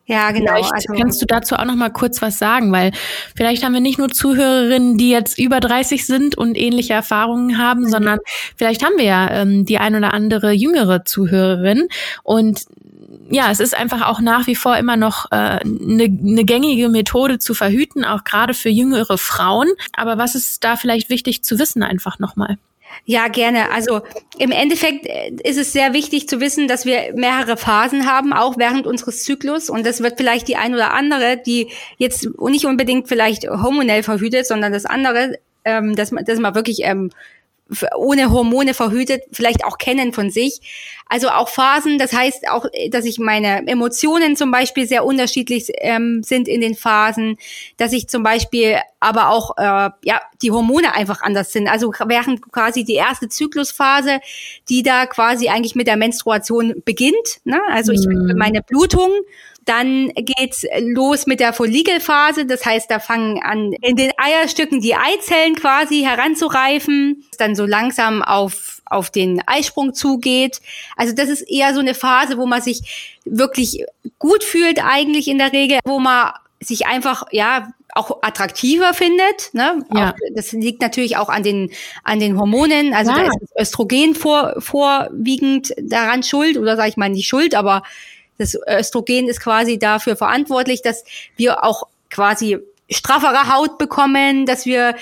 Ja, 0.06 0.32
genau. 0.32 0.56
Vielleicht 0.56 0.74
also, 0.74 0.94
kannst 0.94 1.22
du 1.22 1.26
dazu 1.26 1.56
auch 1.56 1.64
noch 1.64 1.76
mal 1.76 1.90
kurz 1.90 2.22
was 2.22 2.38
sagen, 2.38 2.72
weil 2.74 2.92
vielleicht 3.36 3.64
haben 3.64 3.74
wir 3.74 3.80
nicht 3.80 4.00
nur 4.00 4.10
Zuhörerinnen, 4.10 4.98
die 4.98 5.10
jetzt 5.10 5.40
über 5.40 5.62
30 5.62 6.06
sind 6.06 6.38
und 6.38 6.58
ähnliche 6.58 6.94
Erfahrungen 6.94 7.58
haben, 7.58 7.84
mhm. 7.84 7.90
sondern 7.90 8.20
vielleicht 8.58 8.84
haben 8.84 8.98
wir 8.98 9.06
ja 9.06 9.32
ähm, 9.32 9.66
die 9.66 9.78
ein 9.78 9.96
oder 9.96 10.14
andere 10.14 10.52
jüngere 10.52 11.06
Zuhörerin 11.06 11.88
und 12.24 12.66
ja, 13.30 13.50
es 13.50 13.60
ist 13.60 13.76
einfach 13.76 14.06
auch 14.08 14.20
nach 14.20 14.48
wie 14.48 14.56
vor 14.56 14.76
immer 14.78 14.98
noch 14.98 15.32
eine 15.32 15.62
äh, 15.62 15.68
ne, 15.68 16.10
ne 16.10 16.44
gängige 16.44 16.90
Methode 16.90 17.40
zu 17.40 17.54
verhüten, 17.54 18.04
auch 18.04 18.26
gerade 18.26 18.54
für 18.54 18.70
jüngere 18.70 19.18
Frauen. 19.18 19.70
Aber 19.96 20.18
was 20.18 20.36
ist 20.36 20.64
da 20.64 20.76
vielleicht 20.76 21.10
wichtig 21.10 21.44
zu 21.44 21.58
wissen 21.58 21.84
einfach 21.84 22.20
nochmal? 22.20 22.58
Ja, 23.06 23.28
gerne. 23.28 23.72
Also 23.72 24.02
im 24.38 24.52
Endeffekt 24.52 25.06
äh, 25.06 25.32
ist 25.44 25.58
es 25.58 25.74
sehr 25.74 25.94
wichtig 25.94 26.28
zu 26.28 26.40
wissen, 26.40 26.68
dass 26.68 26.86
wir 26.86 27.14
mehrere 27.16 27.58
Phasen 27.58 28.10
haben, 28.10 28.34
auch 28.34 28.58
während 28.58 28.88
unseres 28.88 29.24
Zyklus. 29.24 29.70
Und 29.70 29.86
das 29.86 30.02
wird 30.02 30.18
vielleicht 30.18 30.48
die 30.48 30.56
ein 30.56 30.74
oder 30.74 30.94
andere, 30.94 31.38
die 31.38 31.70
jetzt 31.98 32.28
nicht 32.40 32.66
unbedingt 32.66 33.08
vielleicht 33.08 33.48
hormonell 33.48 34.04
verhütet, 34.04 34.48
sondern 34.48 34.72
das 34.72 34.86
andere, 34.86 35.38
ähm, 35.66 35.96
dass, 35.96 36.12
man, 36.12 36.26
dass 36.26 36.40
man 36.40 36.56
wirklich 36.56 36.80
ähm, 36.84 37.10
ohne 37.96 38.32
Hormone 38.32 38.74
verhütet, 38.74 39.24
vielleicht 39.32 39.66
auch 39.66 39.78
kennen 39.78 40.14
von 40.14 40.30
sich. 40.30 40.62
Also 41.08 41.30
auch 41.30 41.50
Phasen, 41.50 42.00
das 42.00 42.14
heißt 42.14 42.50
auch, 42.50 42.66
dass 42.90 43.06
ich 43.06 43.20
meine 43.20 43.68
Emotionen 43.68 44.36
zum 44.36 44.52
Beispiel 44.52 44.88
sehr 44.88 45.06
unterschiedlich 45.06 45.72
ähm, 45.80 46.24
sind 46.24 46.48
in 46.48 46.62
den 46.62 46.76
Phasen, 46.76 47.38
dass 47.78 47.94
ich 47.94 48.08
zum 48.08 48.24
Beispiel 48.24 48.78
aber 49.00 49.30
auch 49.30 49.58
äh, 49.58 49.92
ja 50.04 50.22
die 50.42 50.52
Hormone 50.52 50.96
einfach 50.96 51.22
anders 51.22 51.52
sind. 51.52 51.68
Also 51.68 51.94
während 52.08 52.52
quasi 52.52 52.84
die 52.84 52.96
erste 52.96 53.30
Zyklusphase, 53.30 54.22
die 54.70 54.82
da 54.82 55.06
quasi 55.06 55.50
eigentlich 55.50 55.76
mit 55.76 55.88
der 55.88 55.98
Menstruation 55.98 56.82
beginnt. 56.86 57.42
Ne? 57.44 57.62
Also 57.70 57.92
ich 57.92 58.08
mhm. 58.08 58.34
meine 58.38 58.62
Blutung 58.62 59.12
dann 59.66 60.12
geht's 60.16 60.66
los 60.80 61.26
mit 61.26 61.40
der 61.40 61.54
Follikelphase. 61.54 62.46
Das 62.46 62.66
heißt, 62.66 62.90
da 62.90 63.00
fangen 63.00 63.42
an, 63.42 63.74
in 63.82 63.96
den 63.96 64.12
Eierstücken 64.18 64.82
die 64.82 64.96
Eizellen 64.96 65.56
quasi 65.56 66.02
heranzureifen, 66.02 67.24
dann 67.38 67.56
so 67.56 67.66
langsam 67.66 68.22
auf, 68.22 68.82
auf 68.86 69.10
den 69.10 69.42
Eisprung 69.46 69.94
zugeht. 69.94 70.62
Also 70.98 71.14
das 71.16 71.30
ist 71.30 71.42
eher 71.42 71.74
so 71.74 71.80
eine 71.80 71.96
Phase, 71.96 72.38
wo 72.38 72.46
man 72.46 72.62
sich 72.62 73.20
wirklich 73.26 73.86
gut 74.20 74.44
fühlt 74.44 74.84
eigentlich 74.84 75.28
in 75.28 75.38
der 75.38 75.54
Regel, 75.54 75.80
wo 75.86 76.00
man 76.00 76.32
sich 76.60 76.86
einfach, 76.86 77.26
ja, 77.32 77.74
auch 77.96 78.24
attraktiver 78.24 78.94
findet. 78.94 79.54
Ne? 79.54 79.86
Ja. 79.94 80.10
Auch, 80.10 80.14
das 80.36 80.52
liegt 80.52 80.82
natürlich 80.82 81.18
auch 81.18 81.30
an 81.30 81.44
den, 81.44 81.72
an 82.04 82.20
den 82.20 82.40
Hormonen. 82.40 82.94
Also 82.94 83.12
ja. 83.12 83.18
da 83.18 83.26
ist 83.26 83.52
Östrogen 83.60 84.16
vor, 84.16 84.56
vorwiegend 84.58 85.74
daran 85.80 86.24
schuld, 86.24 86.58
oder 86.58 86.76
sage 86.76 86.90
ich 86.90 86.98
mal 86.98 87.10
nicht 87.10 87.28
schuld, 87.28 87.54
aber 87.54 87.84
das 88.38 88.58
Östrogen 88.68 89.28
ist 89.28 89.42
quasi 89.42 89.80
dafür 89.80 90.16
verantwortlich, 90.16 90.82
dass 90.82 91.04
wir 91.36 91.64
auch 91.64 91.84
quasi 92.10 92.60
straffere 92.90 93.54
Haut 93.54 93.78
bekommen, 93.78 94.46
dass 94.46 94.66
wir 94.66 94.96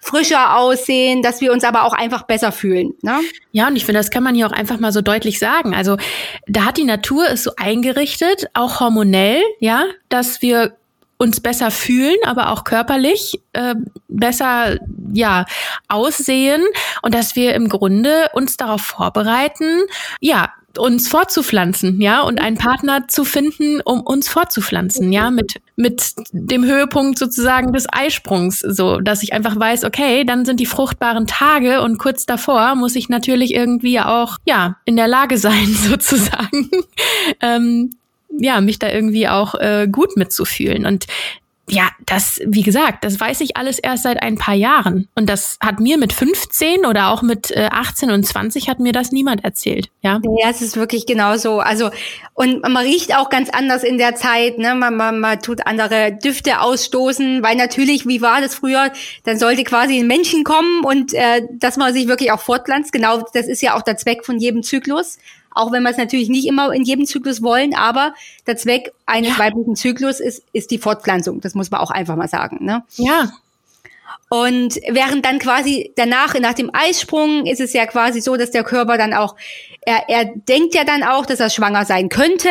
frischer 0.00 0.56
aussehen, 0.56 1.22
dass 1.22 1.40
wir 1.40 1.52
uns 1.52 1.62
aber 1.62 1.84
auch 1.84 1.92
einfach 1.92 2.22
besser 2.22 2.52
fühlen. 2.52 2.94
Ne? 3.02 3.20
Ja, 3.52 3.68
und 3.68 3.76
ich 3.76 3.84
finde, 3.84 4.00
das 4.00 4.10
kann 4.10 4.22
man 4.22 4.34
hier 4.34 4.46
auch 4.46 4.52
einfach 4.52 4.80
mal 4.80 4.92
so 4.92 5.02
deutlich 5.02 5.38
sagen. 5.38 5.74
Also 5.74 5.98
da 6.46 6.64
hat 6.64 6.78
die 6.78 6.84
Natur 6.84 7.28
es 7.28 7.42
so 7.42 7.52
eingerichtet, 7.56 8.48
auch 8.54 8.80
hormonell, 8.80 9.42
ja, 9.58 9.84
dass 10.08 10.40
wir 10.40 10.76
uns 11.18 11.40
besser 11.40 11.70
fühlen, 11.70 12.16
aber 12.24 12.50
auch 12.50 12.64
körperlich 12.64 13.38
äh, 13.52 13.74
besser 14.08 14.78
ja 15.12 15.44
aussehen 15.88 16.64
und 17.02 17.14
dass 17.14 17.36
wir 17.36 17.54
im 17.54 17.68
Grunde 17.68 18.30
uns 18.32 18.56
darauf 18.56 18.80
vorbereiten, 18.80 19.82
ja 20.20 20.50
uns 20.78 21.08
fortzupflanzen, 21.08 22.00
ja, 22.00 22.22
und 22.22 22.40
einen 22.40 22.56
Partner 22.56 23.08
zu 23.08 23.24
finden, 23.24 23.80
um 23.80 24.00
uns 24.00 24.28
fortzupflanzen, 24.28 25.12
ja, 25.12 25.30
mit, 25.30 25.60
mit 25.76 26.14
dem 26.32 26.64
Höhepunkt 26.64 27.18
sozusagen 27.18 27.72
des 27.72 27.86
Eisprungs, 27.90 28.60
so, 28.60 29.00
dass 29.00 29.22
ich 29.22 29.32
einfach 29.32 29.58
weiß, 29.58 29.84
okay, 29.84 30.24
dann 30.24 30.44
sind 30.44 30.60
die 30.60 30.66
fruchtbaren 30.66 31.26
Tage 31.26 31.82
und 31.82 31.98
kurz 31.98 32.26
davor 32.26 32.74
muss 32.74 32.96
ich 32.96 33.08
natürlich 33.08 33.54
irgendwie 33.54 34.00
auch, 34.00 34.38
ja, 34.44 34.76
in 34.84 34.96
der 34.96 35.08
Lage 35.08 35.38
sein, 35.38 35.66
sozusagen, 35.66 36.70
ähm, 37.40 37.90
ja, 38.38 38.60
mich 38.60 38.78
da 38.78 38.88
irgendwie 38.88 39.28
auch 39.28 39.54
äh, 39.56 39.88
gut 39.90 40.16
mitzufühlen. 40.16 40.86
Und 40.86 41.06
ja, 41.70 41.88
das, 42.06 42.40
wie 42.44 42.62
gesagt, 42.62 43.04
das 43.04 43.18
weiß 43.18 43.40
ich 43.40 43.56
alles 43.56 43.78
erst 43.78 44.02
seit 44.02 44.22
ein 44.22 44.36
paar 44.36 44.54
Jahren. 44.54 45.08
Und 45.14 45.28
das 45.28 45.56
hat 45.60 45.80
mir 45.80 45.98
mit 45.98 46.12
15 46.12 46.84
oder 46.84 47.10
auch 47.10 47.22
mit 47.22 47.50
äh, 47.52 47.68
18 47.70 48.10
und 48.10 48.24
20 48.24 48.68
hat 48.68 48.80
mir 48.80 48.92
das 48.92 49.12
niemand 49.12 49.44
erzählt. 49.44 49.88
Ja, 50.02 50.20
ja 50.38 50.50
es 50.50 50.62
ist 50.62 50.76
wirklich 50.76 51.06
genau 51.06 51.36
so. 51.36 51.60
Also, 51.60 51.90
und 52.34 52.62
man 52.62 52.78
riecht 52.78 53.16
auch 53.16 53.30
ganz 53.30 53.50
anders 53.50 53.84
in 53.84 53.98
der 53.98 54.16
Zeit. 54.16 54.58
Ne? 54.58 54.74
Man, 54.74 54.96
man, 54.96 55.20
man 55.20 55.40
tut 55.40 55.66
andere 55.66 56.12
Düfte 56.12 56.60
ausstoßen, 56.60 57.42
weil 57.42 57.56
natürlich, 57.56 58.06
wie 58.06 58.20
war 58.20 58.40
das 58.40 58.54
früher? 58.56 58.92
Dann 59.24 59.38
sollte 59.38 59.64
quasi 59.64 60.00
ein 60.00 60.06
Männchen 60.06 60.44
kommen 60.44 60.84
und 60.84 61.14
äh, 61.14 61.42
dass 61.52 61.76
man 61.76 61.92
sich 61.92 62.08
wirklich 62.08 62.32
auch 62.32 62.40
fortpflanzt. 62.40 62.92
Genau, 62.92 63.22
das 63.32 63.46
ist 63.46 63.62
ja 63.62 63.76
auch 63.76 63.82
der 63.82 63.96
Zweck 63.96 64.24
von 64.24 64.38
jedem 64.38 64.62
Zyklus. 64.62 65.18
Auch 65.52 65.72
wenn 65.72 65.82
wir 65.82 65.90
es 65.90 65.96
natürlich 65.96 66.28
nicht 66.28 66.46
immer 66.46 66.72
in 66.72 66.84
jedem 66.84 67.06
Zyklus 67.06 67.42
wollen, 67.42 67.74
aber 67.74 68.14
der 68.46 68.56
Zweck 68.56 68.92
eines 69.06 69.30
ja. 69.30 69.38
weiblichen 69.38 69.76
Zyklus 69.76 70.20
ist, 70.20 70.42
ist 70.52 70.70
die 70.70 70.78
Fortpflanzung. 70.78 71.40
Das 71.40 71.54
muss 71.54 71.70
man 71.70 71.80
auch 71.80 71.90
einfach 71.90 72.16
mal 72.16 72.28
sagen. 72.28 72.64
Ne? 72.64 72.84
Ja. 72.96 73.32
Und 74.28 74.76
während 74.88 75.24
dann 75.24 75.40
quasi 75.40 75.92
danach, 75.96 76.38
nach 76.38 76.54
dem 76.54 76.70
Eisprung, 76.72 77.46
ist 77.46 77.60
es 77.60 77.72
ja 77.72 77.86
quasi 77.86 78.20
so, 78.20 78.36
dass 78.36 78.52
der 78.52 78.62
Körper 78.62 78.96
dann 78.96 79.12
auch, 79.12 79.34
er, 79.80 80.08
er 80.08 80.24
denkt 80.24 80.74
ja 80.76 80.84
dann 80.84 81.02
auch, 81.02 81.26
dass 81.26 81.40
er 81.40 81.50
schwanger 81.50 81.84
sein 81.84 82.08
könnte. 82.08 82.48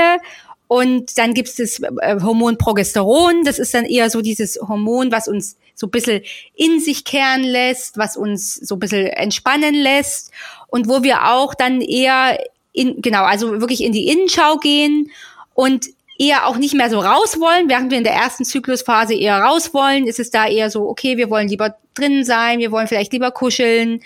Und 0.68 1.18
dann 1.18 1.34
gibt 1.34 1.48
es 1.48 1.56
das 1.56 1.80
äh, 1.80 2.20
Hormon 2.22 2.58
Progesteron. 2.58 3.44
Das 3.44 3.60
ist 3.60 3.74
dann 3.74 3.86
eher 3.86 4.10
so 4.10 4.22
dieses 4.22 4.60
Hormon, 4.62 5.12
was 5.12 5.30
uns 5.30 5.58
so 5.74 5.88
ein 5.88 5.92
bisschen 5.92 6.22
in 6.54 6.82
sich 6.82 7.06
kehren 7.06 7.44
lässt, 7.44 7.98
was 7.98 8.18
uns 8.18 8.56
so 8.56 8.76
ein 8.76 8.80
bisschen 8.80 9.08
entspannen 9.08 9.74
lässt 9.74 10.32
und 10.68 10.90
wo 10.90 11.02
wir 11.02 11.32
auch 11.32 11.56
dann 11.56 11.80
eher 11.82 12.38
in, 12.74 13.02
genau, 13.02 13.24
also 13.24 13.60
wirklich 13.60 13.84
in 13.84 13.92
die 13.92 14.08
Innenschau 14.08 14.58
gehen 14.58 15.12
und 15.54 15.88
eher 16.20 16.48
auch 16.48 16.58
nicht 16.58 16.74
mehr 16.74 16.90
so 16.90 17.00
raus 17.00 17.40
wollen, 17.40 17.70
während 17.70 17.92
wir 17.92 17.98
in 17.98 18.04
der 18.04 18.14
ersten 18.14 18.44
Zyklusphase 18.44 19.16
eher 19.16 19.38
raus 19.38 19.74
wollen, 19.74 20.06
ist 20.06 20.20
es 20.20 20.32
da 20.32 20.48
eher 20.48 20.70
so, 20.70 20.88
okay, 20.88 21.18
wir 21.18 21.30
wollen 21.30 21.48
lieber 21.48 21.76
drin 21.94 22.26
sein, 22.26 22.60
wir 22.60 22.72
wollen 22.72 22.88
vielleicht 22.88 23.14
lieber 23.14 23.32
kuscheln. 23.32 24.02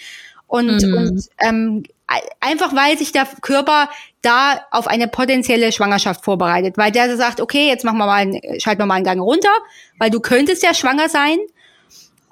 Und, 0.47 0.83
mhm. 0.83 0.93
und 0.93 1.29
ähm, 1.39 1.83
einfach 2.39 2.75
weil 2.75 2.97
sich 2.97 3.11
der 3.11 3.27
Körper 3.41 3.89
da 4.21 4.61
auf 4.69 4.87
eine 4.87 5.07
potenzielle 5.07 5.71
Schwangerschaft 5.71 6.23
vorbereitet, 6.23 6.77
weil 6.77 6.91
der 6.91 7.17
sagt, 7.17 7.41
okay, 7.41 7.67
jetzt 7.67 7.83
machen 7.83 7.97
wir 7.97 8.05
mal, 8.05 8.15
einen, 8.15 8.39
schalten 8.59 8.81
wir 8.81 8.85
mal 8.85 8.95
einen 8.95 9.05
Gang 9.05 9.19
runter, 9.19 9.51
weil 9.97 10.11
du 10.11 10.19
könntest 10.19 10.61
ja 10.61 10.75
schwanger 10.75 11.09
sein 11.09 11.37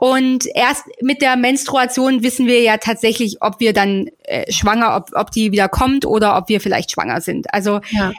und 0.04 0.48
erst 0.56 0.86
mit 1.00 1.22
der 1.22 1.36
Menstruation 1.36 2.24
wissen 2.24 2.48
wir 2.48 2.60
ja 2.64 2.78
tatsächlich, 2.78 3.38
ob 3.42 3.60
wir 3.60 3.72
dann 3.72 4.10
äh, 4.24 4.52
schwanger, 4.52 4.96
ob, 4.96 5.12
ob 5.14 5.30
die 5.30 5.52
wieder 5.52 5.70
kommt 5.70 6.08
oder 6.08 6.38
ob 6.38 6.50
wir 6.50 6.60
vielleicht 6.60 6.90
schwanger 6.90 7.22
sind. 7.22 7.54
Also 7.54 7.82
ja. 7.92 8.12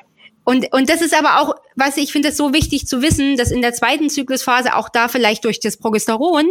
Und, 0.44 0.72
und 0.72 0.88
das 0.88 1.02
ist 1.02 1.12
aber 1.12 1.40
auch, 1.40 1.56
was 1.74 1.96
ich 1.96 2.12
finde 2.12 2.28
es 2.28 2.36
so 2.36 2.52
wichtig 2.52 2.86
zu 2.86 3.02
wissen, 3.02 3.36
dass 3.36 3.50
in 3.50 3.62
der 3.62 3.72
zweiten 3.72 4.10
Zyklusphase 4.10 4.76
auch 4.76 4.90
da 4.90 5.08
vielleicht 5.08 5.44
durch 5.44 5.58
das 5.58 5.76
Progesteron 5.76 6.46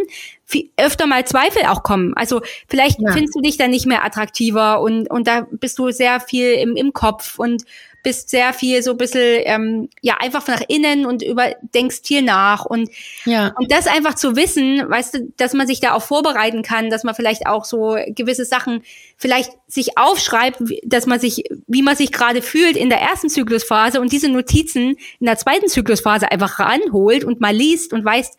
viel, 0.45 0.69
öfter 0.75 1.07
mal 1.07 1.23
Zweifel 1.23 1.63
auch 1.65 1.83
kommen. 1.83 2.13
Also 2.15 2.41
vielleicht 2.67 2.99
ja. 2.99 3.13
findest 3.13 3.33
du 3.33 3.39
dich 3.39 3.55
dann 3.55 3.71
nicht 3.71 3.85
mehr 3.85 4.03
attraktiver 4.03 4.81
und, 4.81 5.09
und 5.09 5.27
da 5.27 5.47
bist 5.49 5.79
du 5.79 5.91
sehr 5.91 6.19
viel 6.19 6.51
im, 6.55 6.75
im 6.75 6.91
Kopf 6.91 7.39
und 7.39 7.63
bist 8.03 8.29
sehr 8.29 8.53
viel 8.53 8.81
so 8.83 8.91
ein 8.91 8.97
bisschen, 8.97 9.41
ähm, 9.45 9.89
ja, 10.01 10.17
einfach 10.19 10.47
nach 10.47 10.61
innen 10.67 11.05
und 11.05 11.21
über 11.21 11.55
denkst 11.73 12.01
viel 12.03 12.21
nach. 12.21 12.65
Und, 12.65 12.89
ja. 13.25 13.53
und 13.57 13.71
das 13.71 13.87
einfach 13.87 14.15
zu 14.15 14.35
wissen, 14.35 14.83
weißt 14.89 15.13
du, 15.13 15.33
dass 15.37 15.53
man 15.53 15.67
sich 15.67 15.79
da 15.79 15.93
auch 15.93 16.01
vorbereiten 16.01 16.63
kann, 16.63 16.89
dass 16.89 17.03
man 17.03 17.15
vielleicht 17.15 17.47
auch 17.47 17.65
so 17.65 17.97
gewisse 18.07 18.45
Sachen 18.45 18.83
vielleicht 19.17 19.51
sich 19.67 19.97
aufschreibt, 19.97 20.61
dass 20.83 21.05
man 21.05 21.19
sich, 21.19 21.43
wie 21.67 21.81
man 21.81 21.95
sich 21.95 22.11
gerade 22.11 22.41
fühlt 22.41 22.75
in 22.75 22.89
der 22.89 23.01
ersten 23.01 23.29
Zyklusphase 23.29 24.01
und 24.01 24.11
diese 24.11 24.29
Notizen 24.29 24.97
in 25.19 25.25
der 25.25 25.37
zweiten 25.37 25.67
Zyklusphase 25.67 26.31
einfach 26.31 26.59
ranholt 26.59 27.23
und 27.23 27.41
mal 27.41 27.55
liest 27.55 27.93
und 27.93 28.03
weißt, 28.03 28.37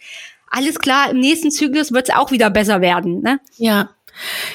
alles 0.53 0.79
klar, 0.79 1.11
im 1.11 1.19
nächsten 1.19 1.51
Zyklus 1.51 1.93
wird 1.93 2.11
es 2.11 2.15
auch 2.15 2.31
wieder 2.31 2.51
besser 2.51 2.83
werden. 2.83 3.23
Ne? 3.23 3.41
Ja. 3.57 3.91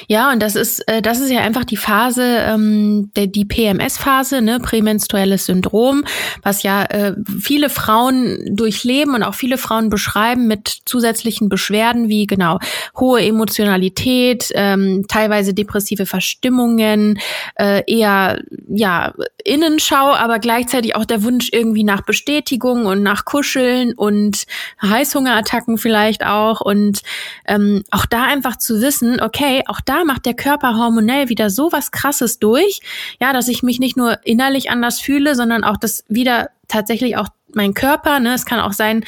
Ja, 0.06 0.32
und 0.32 0.42
das 0.42 0.56
ist, 0.56 0.80
äh, 0.88 1.02
das 1.02 1.20
ist 1.20 1.30
ja 1.30 1.40
einfach 1.40 1.64
die 1.64 1.76
Phase, 1.76 2.22
ähm, 2.24 3.10
der, 3.16 3.26
die 3.26 3.44
PMS-Phase, 3.44 4.42
ne, 4.42 4.60
prämenstruelles 4.60 5.46
Syndrom, 5.46 6.04
was 6.42 6.62
ja 6.62 6.84
äh, 6.84 7.14
viele 7.40 7.70
Frauen 7.70 8.56
durchleben 8.56 9.14
und 9.14 9.22
auch 9.22 9.34
viele 9.34 9.58
Frauen 9.58 9.90
beschreiben 9.90 10.46
mit 10.46 10.78
zusätzlichen 10.84 11.48
Beschwerden 11.48 12.08
wie 12.08 12.26
genau 12.26 12.58
hohe 12.98 13.22
Emotionalität, 13.22 14.50
ähm, 14.54 15.04
teilweise 15.08 15.54
depressive 15.54 16.06
Verstimmungen, 16.06 17.18
äh, 17.56 17.82
eher 17.86 18.42
ja 18.68 19.12
Innenschau, 19.44 20.14
aber 20.14 20.38
gleichzeitig 20.38 20.96
auch 20.96 21.04
der 21.04 21.22
Wunsch 21.22 21.48
irgendwie 21.52 21.84
nach 21.84 22.02
Bestätigung 22.02 22.86
und 22.86 23.02
nach 23.02 23.24
Kuscheln 23.24 23.94
und 23.94 24.44
Heißhungerattacken 24.82 25.78
vielleicht 25.78 26.24
auch. 26.24 26.60
Und 26.60 27.00
ähm, 27.46 27.82
auch 27.90 28.06
da 28.06 28.24
einfach 28.24 28.56
zu 28.56 28.80
wissen, 28.80 29.20
okay 29.20 29.57
okay, 29.58 29.64
auch 29.66 29.80
da 29.80 30.04
macht 30.04 30.26
der 30.26 30.34
Körper 30.34 30.76
hormonell 30.76 31.28
wieder 31.28 31.50
so 31.50 31.72
was 31.72 31.90
krasses 31.90 32.38
durch, 32.38 32.80
ja, 33.20 33.32
dass 33.32 33.48
ich 33.48 33.62
mich 33.62 33.80
nicht 33.80 33.96
nur 33.96 34.18
innerlich 34.24 34.70
anders 34.70 35.00
fühle, 35.00 35.34
sondern 35.34 35.64
auch 35.64 35.76
das 35.76 36.04
wieder 36.08 36.50
tatsächlich 36.68 37.16
auch 37.16 37.28
mein 37.54 37.74
Körper, 37.74 38.20
ne, 38.20 38.34
es 38.34 38.44
kann 38.44 38.60
auch 38.60 38.72
sein, 38.72 39.04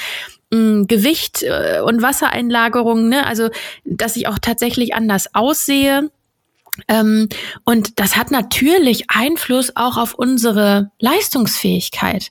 mh, 0.50 0.84
Gewicht 0.86 1.42
äh, 1.42 1.80
und 1.84 2.02
Wassereinlagerung, 2.02 3.08
ne, 3.08 3.26
also 3.26 3.50
dass 3.84 4.16
ich 4.16 4.28
auch 4.28 4.38
tatsächlich 4.38 4.94
anders 4.94 5.34
aussehe. 5.34 6.10
Ähm, 6.88 7.28
und 7.64 7.98
das 8.00 8.16
hat 8.16 8.30
natürlich 8.30 9.10
Einfluss 9.10 9.72
auch 9.76 9.96
auf 9.96 10.14
unsere 10.14 10.90
Leistungsfähigkeit. 10.98 12.30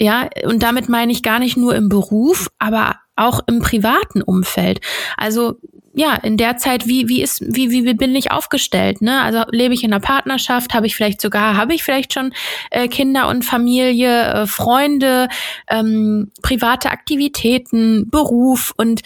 Ja, 0.00 0.28
und 0.44 0.64
damit 0.64 0.88
meine 0.88 1.12
ich 1.12 1.22
gar 1.22 1.38
nicht 1.38 1.56
nur 1.56 1.76
im 1.76 1.88
Beruf, 1.88 2.48
aber 2.58 2.96
auch 3.14 3.40
im 3.46 3.60
privaten 3.60 4.22
Umfeld. 4.22 4.80
Also 5.16 5.60
ja, 5.94 6.16
in 6.16 6.36
der 6.36 6.56
Zeit, 6.56 6.88
wie, 6.88 7.08
wie 7.08 7.22
ist, 7.22 7.40
wie, 7.46 7.70
wie 7.70 7.94
bin 7.94 8.14
ich 8.16 8.32
aufgestellt? 8.32 9.00
Ne? 9.00 9.22
Also 9.22 9.44
lebe 9.50 9.74
ich 9.74 9.84
in 9.84 9.92
einer 9.92 10.00
Partnerschaft, 10.00 10.74
habe 10.74 10.86
ich 10.86 10.96
vielleicht 10.96 11.20
sogar, 11.20 11.56
habe 11.56 11.74
ich 11.74 11.84
vielleicht 11.84 12.12
schon 12.12 12.32
äh, 12.70 12.88
Kinder 12.88 13.28
und 13.28 13.44
Familie, 13.44 14.24
äh, 14.26 14.46
Freunde, 14.46 15.28
ähm, 15.68 16.32
private 16.42 16.90
Aktivitäten, 16.90 18.10
Beruf 18.10 18.74
und 18.76 19.02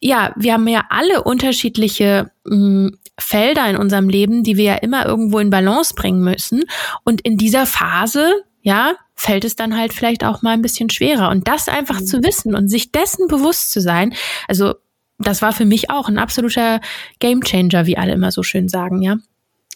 ja, 0.00 0.32
wir 0.36 0.54
haben 0.54 0.66
ja 0.66 0.86
alle 0.88 1.22
unterschiedliche 1.22 2.30
mh, 2.44 2.54
hm, 2.56 2.98
Felder 3.18 3.68
in 3.68 3.76
unserem 3.76 4.08
Leben, 4.08 4.42
die 4.42 4.56
wir 4.56 4.64
ja 4.64 4.74
immer 4.76 5.06
irgendwo 5.06 5.38
in 5.38 5.50
Balance 5.50 5.94
bringen 5.94 6.24
müssen. 6.24 6.64
Und 7.04 7.20
in 7.20 7.36
dieser 7.36 7.66
Phase, 7.66 8.42
ja, 8.62 8.94
fällt 9.14 9.44
es 9.44 9.54
dann 9.54 9.76
halt 9.76 9.92
vielleicht 9.92 10.24
auch 10.24 10.42
mal 10.42 10.52
ein 10.52 10.62
bisschen 10.62 10.90
schwerer. 10.90 11.28
Und 11.28 11.46
das 11.46 11.68
einfach 11.68 12.00
mhm. 12.00 12.06
zu 12.06 12.22
wissen 12.24 12.56
und 12.56 12.68
sich 12.68 12.90
dessen 12.90 13.28
bewusst 13.28 13.70
zu 13.70 13.80
sein, 13.80 14.14
also 14.48 14.74
das 15.26 15.42
war 15.42 15.52
für 15.52 15.64
mich 15.64 15.90
auch 15.90 16.08
ein 16.08 16.18
absoluter 16.18 16.80
Gamechanger, 17.18 17.86
wie 17.86 17.98
alle 17.98 18.12
immer 18.12 18.30
so 18.30 18.42
schön 18.42 18.68
sagen, 18.68 19.02
ja. 19.02 19.16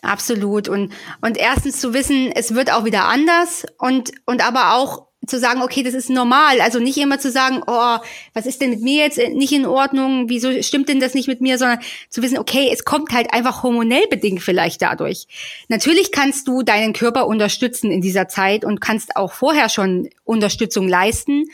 Absolut. 0.03 0.69
Und, 0.69 0.93
und 1.21 1.37
erstens 1.37 1.81
zu 1.81 1.95
wissen, 1.95 2.31
es 2.33 2.55
wird 2.55 2.73
auch 2.73 2.85
wieder 2.85 3.07
anders 3.07 3.67
und, 3.79 4.13
und 4.27 4.47
aber 4.47 4.75
auch 4.75 5.07
zu 5.27 5.39
sagen, 5.39 5.63
okay, 5.63 5.83
das 5.83 5.95
ist 5.95 6.11
normal. 6.11 6.61
Also 6.61 6.79
nicht 6.79 6.99
immer 6.99 7.19
zu 7.19 7.31
sagen, 7.31 7.63
oh, 7.67 7.97
was 8.33 8.47
ist 8.47 8.61
denn 8.61 8.71
mit 8.71 8.83
mir 8.83 9.03
jetzt 9.03 9.19
nicht 9.19 9.53
in 9.53 9.67
Ordnung? 9.67 10.29
Wieso 10.29 10.63
stimmt 10.63 10.89
denn 10.89 11.01
das 11.01 11.15
nicht 11.15 11.27
mit 11.27 11.41
mir? 11.41 11.59
Sondern 11.59 11.81
zu 12.09 12.23
wissen, 12.23 12.39
okay, 12.39 12.71
es 12.73 12.85
kommt 12.85 13.13
halt 13.13 13.33
einfach 13.33 13.63
hormonell 13.63 14.07
bedingt 14.09 14.43
vielleicht 14.43 14.83
dadurch. 14.83 15.27
Natürlich 15.69 16.13
kannst 16.13 16.47
du 16.47 16.63
deinen 16.63 16.93
Körper 16.93 17.27
unterstützen 17.27 17.91
in 17.91 18.01
dieser 18.01 18.29
Zeit 18.29 18.65
und 18.65 18.81
kannst 18.81 19.17
auch 19.17 19.33
vorher 19.33 19.69
schon 19.69 20.09
Unterstützung 20.25 20.89
leisten. 20.89 21.47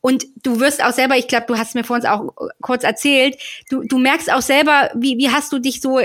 Und 0.00 0.24
du 0.42 0.60
wirst 0.60 0.82
auch 0.82 0.92
selber, 0.92 1.16
ich 1.16 1.28
glaube, 1.28 1.46
du 1.46 1.58
hast 1.58 1.74
mir 1.74 1.84
vor 1.84 1.96
uns 1.96 2.04
auch 2.04 2.32
kurz 2.62 2.84
erzählt, 2.84 3.36
du, 3.68 3.82
du 3.82 3.98
merkst 3.98 4.32
auch 4.32 4.42
selber, 4.42 4.90
wie, 4.94 5.18
wie 5.18 5.30
hast 5.30 5.52
du 5.52 5.58
dich 5.58 5.80
so 5.80 6.00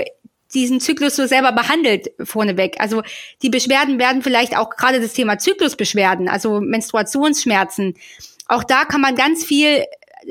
diesen 0.54 0.80
Zyklus 0.80 1.16
so 1.16 1.26
selber 1.26 1.52
behandelt 1.52 2.10
vorneweg. 2.22 2.76
Also 2.78 3.02
die 3.42 3.50
Beschwerden 3.50 3.98
werden 3.98 4.22
vielleicht 4.22 4.56
auch 4.56 4.70
gerade 4.70 5.00
das 5.00 5.12
Thema 5.12 5.38
Zyklusbeschwerden, 5.38 6.28
also 6.28 6.60
Menstruationsschmerzen. 6.60 7.94
Auch 8.48 8.64
da 8.64 8.84
kann 8.84 9.00
man 9.00 9.16
ganz 9.16 9.44
viel 9.44 9.84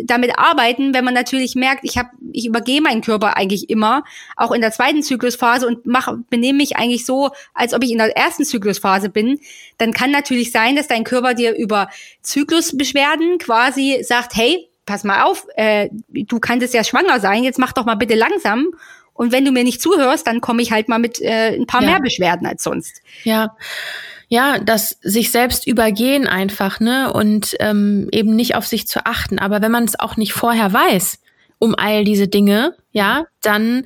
damit 0.04 0.38
arbeiten, 0.38 0.94
wenn 0.94 1.06
man 1.06 1.14
natürlich 1.14 1.56
merkt, 1.56 1.82
ich 1.84 1.98
habe, 1.98 2.10
ich 2.32 2.46
übergehe 2.46 2.82
meinen 2.82 3.02
Körper 3.02 3.38
eigentlich 3.38 3.70
immer, 3.70 4.04
auch 4.36 4.52
in 4.52 4.62
der 4.62 4.72
zweiten 4.72 5.04
Zyklusphase 5.04 5.68
und 5.68 5.86
mache, 5.86 6.20
benehme 6.30 6.58
mich 6.58 6.78
eigentlich 6.78 7.06
so, 7.06 7.32
als 7.54 7.74
ob 7.74 7.84
ich 7.84 7.92
in 7.92 7.98
der 7.98 8.16
ersten 8.16 8.46
Zyklusphase 8.46 9.10
bin, 9.10 9.40
dann 9.78 9.94
kann 9.94 10.12
natürlich 10.12 10.52
sein, 10.52 10.76
dass 10.76 10.88
dein 10.88 11.04
Körper 11.04 11.34
dir 11.34 11.56
über 11.56 11.90
Zyklusbeschwerden 12.22 13.38
quasi 13.38 14.00
sagt, 14.04 14.36
hey, 14.36 14.68
pass 14.86 15.04
mal 15.04 15.24
auf, 15.24 15.48
äh, 15.56 15.90
du 16.10 16.40
könntest 16.40 16.74
ja 16.74 16.84
schwanger 16.84 17.20
sein, 17.20 17.44
jetzt 17.44 17.60
mach 17.60 17.74
doch 17.74 17.86
mal 17.86 17.96
bitte 17.96 18.16
langsam. 18.16 18.68
Und 19.14 19.32
wenn 19.32 19.46
du 19.46 19.52
mir 19.52 19.64
nicht 19.64 19.82
zuhörst, 19.82 20.28
dann 20.28 20.42
komme 20.42 20.62
ich 20.62 20.72
halt 20.74 20.90
mal 20.90 21.00
mit 21.00 21.22
äh, 21.22 21.56
ein 21.56 21.68
paar 21.68 21.82
ja. 21.82 21.92
mehr 21.92 22.00
Beschwerden 22.02 22.46
als 22.46 22.64
sonst. 22.64 23.02
Ja 23.24 23.56
ja, 24.28 24.60
das 24.60 24.98
sich 25.02 25.32
selbst 25.32 25.68
übergehen 25.68 26.28
einfach, 26.28 26.80
ne? 26.80 27.14
Und 27.14 27.56
ähm, 27.60 28.08
eben 28.12 28.36
nicht 28.36 28.56
auf 28.56 28.66
sich 28.66 28.88
zu 28.88 29.06
achten. 29.06 29.40
Aber 29.40 29.62
wenn 29.62 29.72
man 29.72 29.84
es 29.86 30.00
auch 30.00 30.18
nicht 30.18 30.34
vorher 30.34 30.74
weiß, 30.74 31.20
um 31.60 31.76
all 31.76 32.04
diese 32.04 32.28
Dinge, 32.28 32.76
ja, 32.92 33.26
dann 33.42 33.86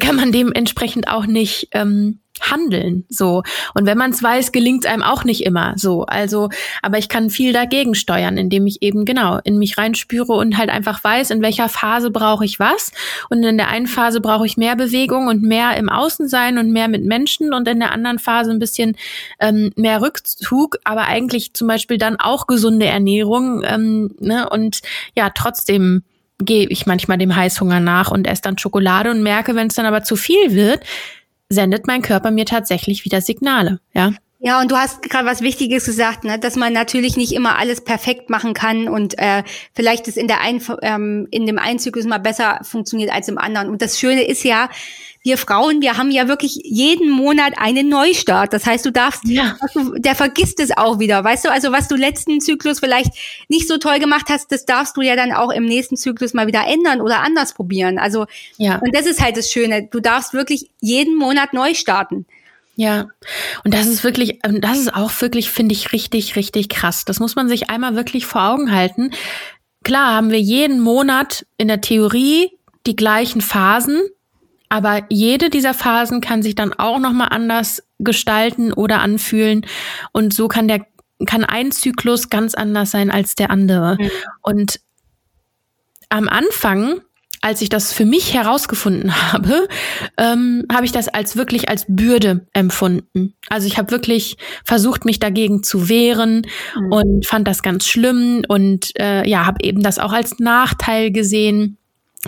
kann 0.00 0.16
man 0.16 0.32
dementsprechend 0.32 1.08
auch 1.08 1.26
nicht 1.26 1.68
ähm, 1.72 2.20
handeln. 2.40 3.04
So. 3.08 3.42
Und 3.74 3.86
wenn 3.86 3.98
man 3.98 4.10
es 4.10 4.22
weiß, 4.22 4.52
gelingt 4.52 4.86
einem 4.86 5.02
auch 5.02 5.24
nicht 5.24 5.44
immer 5.44 5.74
so. 5.76 6.04
Also, 6.04 6.48
aber 6.82 6.98
ich 6.98 7.08
kann 7.08 7.30
viel 7.30 7.52
dagegen 7.52 7.94
steuern, 7.94 8.36
indem 8.38 8.66
ich 8.66 8.82
eben 8.82 9.04
genau 9.04 9.38
in 9.44 9.58
mich 9.58 9.78
reinspüre 9.78 10.32
und 10.32 10.56
halt 10.56 10.70
einfach 10.70 11.02
weiß, 11.02 11.30
in 11.30 11.42
welcher 11.42 11.68
Phase 11.68 12.10
brauche 12.10 12.44
ich 12.44 12.58
was. 12.58 12.92
Und 13.28 13.42
in 13.42 13.56
der 13.56 13.68
einen 13.68 13.86
Phase 13.86 14.20
brauche 14.20 14.46
ich 14.46 14.56
mehr 14.56 14.76
Bewegung 14.76 15.28
und 15.28 15.42
mehr 15.42 15.76
im 15.76 15.88
Außen 15.88 16.28
sein 16.28 16.58
und 16.58 16.70
mehr 16.70 16.88
mit 16.88 17.04
Menschen 17.04 17.52
und 17.52 17.68
in 17.68 17.80
der 17.80 17.92
anderen 17.92 18.18
Phase 18.18 18.50
ein 18.50 18.58
bisschen 18.58 18.96
ähm, 19.40 19.72
mehr 19.76 20.02
Rückzug, 20.02 20.78
aber 20.84 21.06
eigentlich 21.06 21.54
zum 21.54 21.68
Beispiel 21.68 21.98
dann 21.98 22.16
auch 22.16 22.46
gesunde 22.46 22.86
Ernährung. 22.86 23.62
Ähm, 23.64 24.10
ne? 24.20 24.48
Und 24.48 24.80
ja, 25.14 25.30
trotzdem 25.30 26.02
gehe 26.40 26.66
ich 26.68 26.86
manchmal 26.86 27.18
dem 27.18 27.34
Heißhunger 27.34 27.80
nach 27.80 28.10
und 28.10 28.26
esse 28.26 28.42
dann 28.42 28.58
Schokolade 28.58 29.10
und 29.10 29.22
merke, 29.22 29.54
wenn 29.54 29.66
es 29.68 29.74
dann 29.74 29.86
aber 29.86 30.02
zu 30.02 30.16
viel 30.16 30.52
wird, 30.54 30.80
sendet 31.48 31.86
mein 31.86 32.02
Körper 32.02 32.30
mir 32.30 32.44
tatsächlich 32.44 33.04
wieder 33.04 33.20
Signale, 33.20 33.80
ja. 33.92 34.12
Ja, 34.40 34.60
und 34.60 34.70
du 34.70 34.76
hast 34.76 35.02
gerade 35.02 35.26
was 35.26 35.40
Wichtiges 35.40 35.84
gesagt, 35.84 36.22
ne? 36.22 36.38
dass 36.38 36.54
man 36.54 36.72
natürlich 36.72 37.16
nicht 37.16 37.32
immer 37.32 37.58
alles 37.58 37.80
perfekt 37.80 38.30
machen 38.30 38.54
kann 38.54 38.88
und 38.88 39.18
äh, 39.18 39.42
vielleicht 39.74 40.06
es 40.06 40.16
in 40.16 40.28
der 40.28 40.40
ein, 40.40 40.62
ähm, 40.82 41.26
in 41.32 41.44
dem 41.44 41.58
einen 41.58 41.80
Zyklus 41.80 42.04
mal 42.04 42.18
besser 42.18 42.60
funktioniert 42.62 43.12
als 43.12 43.26
im 43.26 43.36
anderen. 43.36 43.68
Und 43.68 43.82
das 43.82 43.98
Schöne 43.98 44.22
ist 44.22 44.44
ja, 44.44 44.70
wir 45.28 45.36
Frauen, 45.36 45.82
wir 45.82 45.98
haben 45.98 46.10
ja 46.10 46.26
wirklich 46.26 46.58
jeden 46.64 47.10
Monat 47.10 47.52
einen 47.58 47.90
Neustart. 47.90 48.54
Das 48.54 48.64
heißt, 48.64 48.86
du 48.86 48.90
darfst, 48.90 49.24
ja. 49.26 49.58
der 49.96 50.14
vergisst 50.14 50.58
es 50.58 50.74
auch 50.74 50.98
wieder. 50.98 51.22
Weißt 51.22 51.44
du, 51.44 51.52
also 51.52 51.70
was 51.70 51.86
du 51.86 51.96
letzten 51.96 52.40
Zyklus 52.40 52.80
vielleicht 52.80 53.12
nicht 53.48 53.68
so 53.68 53.76
toll 53.76 53.98
gemacht 53.98 54.30
hast, 54.30 54.50
das 54.50 54.64
darfst 54.64 54.96
du 54.96 55.02
ja 55.02 55.16
dann 55.16 55.32
auch 55.32 55.50
im 55.50 55.66
nächsten 55.66 55.98
Zyklus 55.98 56.32
mal 56.32 56.46
wieder 56.46 56.66
ändern 56.66 57.02
oder 57.02 57.20
anders 57.20 57.52
probieren. 57.52 57.98
Also, 57.98 58.24
ja. 58.56 58.76
und 58.78 58.94
das 58.94 59.04
ist 59.04 59.20
halt 59.20 59.36
das 59.36 59.52
Schöne. 59.52 59.86
Du 59.90 60.00
darfst 60.00 60.32
wirklich 60.32 60.70
jeden 60.80 61.14
Monat 61.14 61.52
neu 61.52 61.74
starten. 61.74 62.24
Ja, 62.74 63.08
und 63.64 63.74
das 63.74 63.86
ist 63.86 64.04
wirklich, 64.04 64.38
das 64.42 64.78
ist 64.78 64.94
auch 64.94 65.10
wirklich, 65.20 65.50
finde 65.50 65.74
ich, 65.74 65.92
richtig, 65.92 66.36
richtig 66.36 66.70
krass. 66.70 67.04
Das 67.04 67.20
muss 67.20 67.36
man 67.36 67.48
sich 67.48 67.68
einmal 67.68 67.96
wirklich 67.96 68.24
vor 68.24 68.48
Augen 68.48 68.72
halten. 68.72 69.10
Klar 69.84 70.14
haben 70.14 70.30
wir 70.30 70.40
jeden 70.40 70.80
Monat 70.80 71.44
in 71.58 71.68
der 71.68 71.82
Theorie 71.82 72.50
die 72.86 72.96
gleichen 72.96 73.42
Phasen, 73.42 74.00
aber 74.68 75.02
jede 75.08 75.50
dieser 75.50 75.74
Phasen 75.74 76.20
kann 76.20 76.42
sich 76.42 76.54
dann 76.54 76.72
auch 76.72 76.98
nochmal 76.98 77.28
anders 77.30 77.82
gestalten 77.98 78.72
oder 78.72 79.00
anfühlen. 79.00 79.66
Und 80.12 80.34
so 80.34 80.48
kann 80.48 80.68
der, 80.68 80.86
kann 81.26 81.44
ein 81.44 81.72
Zyklus 81.72 82.30
ganz 82.30 82.54
anders 82.54 82.90
sein 82.90 83.10
als 83.10 83.34
der 83.34 83.50
andere. 83.50 83.96
Mhm. 83.98 84.10
Und 84.42 84.80
am 86.10 86.28
Anfang, 86.28 87.00
als 87.40 87.62
ich 87.62 87.68
das 87.68 87.92
für 87.92 88.04
mich 88.04 88.34
herausgefunden 88.34 89.14
habe, 89.32 89.68
ähm, 90.18 90.64
habe 90.72 90.84
ich 90.84 90.92
das 90.92 91.08
als 91.08 91.36
wirklich 91.36 91.68
als 91.68 91.86
Bürde 91.88 92.46
empfunden. 92.52 93.34
Also 93.48 93.66
ich 93.66 93.78
habe 93.78 93.90
wirklich 93.90 94.36
versucht, 94.64 95.04
mich 95.04 95.18
dagegen 95.18 95.62
zu 95.62 95.88
wehren 95.88 96.46
mhm. 96.76 96.92
und 96.92 97.26
fand 97.26 97.48
das 97.48 97.62
ganz 97.62 97.86
schlimm 97.86 98.44
und 98.48 98.98
äh, 99.00 99.26
ja, 99.26 99.46
habe 99.46 99.64
eben 99.64 99.82
das 99.82 99.98
auch 99.98 100.12
als 100.12 100.38
Nachteil 100.38 101.10
gesehen 101.10 101.78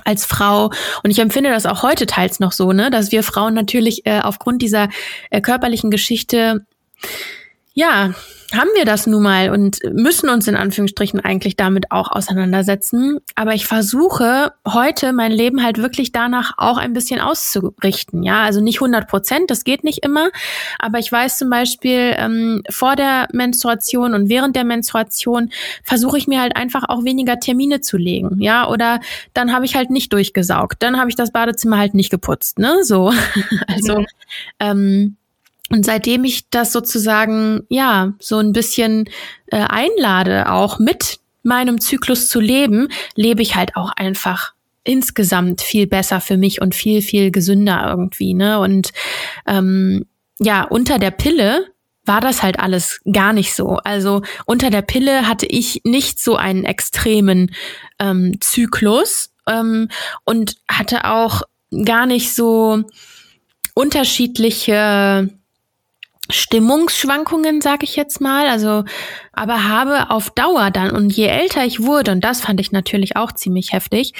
als 0.04 0.24
Frau. 0.24 0.70
Und 1.02 1.10
ich 1.10 1.18
empfinde 1.18 1.50
das 1.50 1.66
auch 1.66 1.82
heute 1.82 2.06
teils 2.06 2.40
noch 2.40 2.52
so, 2.52 2.72
ne, 2.72 2.90
dass 2.90 3.12
wir 3.12 3.22
Frauen 3.22 3.54
natürlich 3.54 4.06
äh, 4.06 4.20
aufgrund 4.20 4.62
dieser 4.62 4.88
äh, 5.30 5.40
körperlichen 5.40 5.90
Geschichte 5.90 6.66
ja, 7.72 8.12
haben 8.52 8.70
wir 8.74 8.84
das 8.84 9.06
nun 9.06 9.22
mal 9.22 9.50
und 9.50 9.78
müssen 9.92 10.28
uns 10.28 10.48
in 10.48 10.56
Anführungsstrichen 10.56 11.20
eigentlich 11.20 11.54
damit 11.54 11.92
auch 11.92 12.10
auseinandersetzen. 12.10 13.18
Aber 13.36 13.54
ich 13.54 13.66
versuche 13.66 14.52
heute 14.66 15.12
mein 15.12 15.30
Leben 15.30 15.62
halt 15.62 15.78
wirklich 15.78 16.10
danach 16.10 16.54
auch 16.56 16.76
ein 16.76 16.92
bisschen 16.92 17.20
auszurichten. 17.20 18.24
Ja, 18.24 18.42
also 18.42 18.60
nicht 18.60 18.78
100 18.78 19.08
Prozent, 19.08 19.50
das 19.50 19.62
geht 19.62 19.84
nicht 19.84 20.04
immer. 20.04 20.30
Aber 20.80 20.98
ich 20.98 21.12
weiß 21.12 21.38
zum 21.38 21.48
Beispiel, 21.48 22.14
ähm, 22.16 22.62
vor 22.68 22.96
der 22.96 23.28
Menstruation 23.32 24.14
und 24.14 24.28
während 24.28 24.56
der 24.56 24.64
Menstruation 24.64 25.50
versuche 25.84 26.18
ich 26.18 26.26
mir 26.26 26.40
halt 26.40 26.56
einfach 26.56 26.88
auch 26.88 27.04
weniger 27.04 27.38
Termine 27.38 27.80
zu 27.80 27.96
legen. 27.96 28.40
Ja, 28.40 28.68
oder 28.68 28.98
dann 29.32 29.52
habe 29.52 29.64
ich 29.64 29.76
halt 29.76 29.90
nicht 29.90 30.12
durchgesaugt. 30.12 30.82
Dann 30.82 30.98
habe 30.98 31.08
ich 31.08 31.14
das 31.14 31.30
Badezimmer 31.30 31.78
halt 31.78 31.94
nicht 31.94 32.10
geputzt. 32.10 32.58
Ne, 32.58 32.82
so. 32.82 33.12
also, 33.68 34.04
ähm, 34.58 35.16
und 35.70 35.84
seitdem 35.84 36.24
ich 36.24 36.50
das 36.50 36.72
sozusagen, 36.72 37.62
ja, 37.68 38.12
so 38.18 38.38
ein 38.38 38.52
bisschen 38.52 39.08
äh, 39.46 39.58
einlade, 39.58 40.50
auch 40.50 40.78
mit 40.78 41.20
meinem 41.42 41.80
Zyklus 41.80 42.28
zu 42.28 42.40
leben, 42.40 42.88
lebe 43.14 43.40
ich 43.40 43.54
halt 43.54 43.76
auch 43.76 43.92
einfach 43.92 44.52
insgesamt 44.82 45.62
viel 45.62 45.86
besser 45.86 46.20
für 46.20 46.36
mich 46.36 46.60
und 46.60 46.74
viel, 46.74 47.02
viel 47.02 47.30
gesünder 47.30 47.86
irgendwie, 47.88 48.34
ne? 48.34 48.58
Und 48.58 48.92
ähm, 49.46 50.06
ja, 50.38 50.64
unter 50.64 50.98
der 50.98 51.12
Pille 51.12 51.66
war 52.04 52.20
das 52.20 52.42
halt 52.42 52.58
alles 52.58 53.00
gar 53.10 53.32
nicht 53.32 53.54
so. 53.54 53.76
Also 53.84 54.22
unter 54.46 54.70
der 54.70 54.82
Pille 54.82 55.28
hatte 55.28 55.46
ich 55.46 55.82
nicht 55.84 56.18
so 56.18 56.34
einen 56.34 56.64
extremen 56.64 57.54
ähm, 58.00 58.40
Zyklus 58.40 59.30
ähm, 59.46 59.88
und 60.24 60.56
hatte 60.68 61.04
auch 61.04 61.42
gar 61.84 62.06
nicht 62.06 62.34
so 62.34 62.82
unterschiedliche 63.74 65.30
Stimmungsschwankungen, 66.30 67.60
sag 67.60 67.82
ich 67.82 67.96
jetzt 67.96 68.20
mal. 68.20 68.48
Also, 68.48 68.84
aber 69.32 69.68
habe 69.68 70.10
auf 70.10 70.30
Dauer 70.30 70.70
dann 70.70 70.90
und 70.90 71.10
je 71.10 71.26
älter 71.26 71.64
ich 71.64 71.82
wurde, 71.82 72.12
und 72.12 72.22
das 72.22 72.40
fand 72.40 72.60
ich 72.60 72.72
natürlich 72.72 73.16
auch 73.16 73.32
ziemlich 73.32 73.72
heftig, 73.72 74.14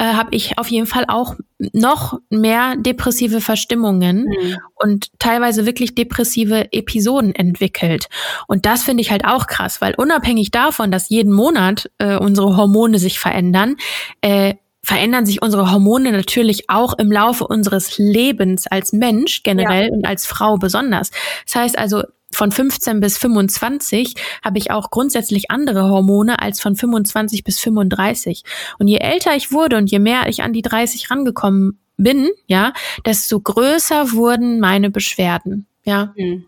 äh, 0.00 0.14
habe 0.14 0.34
ich 0.34 0.56
auf 0.56 0.68
jeden 0.68 0.86
Fall 0.86 1.04
auch 1.08 1.34
noch 1.58 2.18
mehr 2.30 2.74
depressive 2.76 3.42
Verstimmungen 3.42 4.24
mhm. 4.24 4.56
und 4.74 5.08
teilweise 5.18 5.66
wirklich 5.66 5.94
depressive 5.94 6.72
Episoden 6.72 7.34
entwickelt. 7.34 8.08
Und 8.46 8.64
das 8.64 8.82
finde 8.82 9.02
ich 9.02 9.10
halt 9.10 9.26
auch 9.26 9.46
krass, 9.46 9.82
weil 9.82 9.94
unabhängig 9.94 10.50
davon, 10.50 10.90
dass 10.90 11.10
jeden 11.10 11.32
Monat 11.32 11.90
äh, 11.98 12.16
unsere 12.16 12.56
Hormone 12.56 12.98
sich 12.98 13.18
verändern, 13.18 13.76
äh, 14.22 14.54
verändern 14.82 15.26
sich 15.26 15.42
unsere 15.42 15.70
Hormone 15.70 16.12
natürlich 16.12 16.70
auch 16.70 16.98
im 16.98 17.12
Laufe 17.12 17.46
unseres 17.46 17.98
Lebens 17.98 18.66
als 18.66 18.92
Mensch 18.92 19.42
generell 19.42 19.88
ja. 19.88 19.92
und 19.92 20.06
als 20.06 20.26
Frau 20.26 20.56
besonders. 20.56 21.10
Das 21.44 21.54
heißt 21.54 21.78
also, 21.78 22.02
von 22.32 22.52
15 22.52 23.00
bis 23.00 23.18
25 23.18 24.14
habe 24.44 24.58
ich 24.58 24.70
auch 24.70 24.90
grundsätzlich 24.90 25.50
andere 25.50 25.90
Hormone 25.90 26.40
als 26.40 26.60
von 26.60 26.76
25 26.76 27.44
bis 27.44 27.58
35. 27.58 28.44
Und 28.78 28.88
je 28.88 28.98
älter 28.98 29.34
ich 29.34 29.52
wurde 29.52 29.76
und 29.76 29.90
je 29.90 29.98
mehr 29.98 30.28
ich 30.28 30.42
an 30.42 30.52
die 30.52 30.62
30 30.62 31.10
rangekommen 31.10 31.80
bin, 31.96 32.28
ja, 32.46 32.72
desto 33.04 33.40
größer 33.40 34.12
wurden 34.12 34.60
meine 34.60 34.90
Beschwerden. 34.90 35.66
Ja. 35.84 36.14
Mhm. 36.16 36.46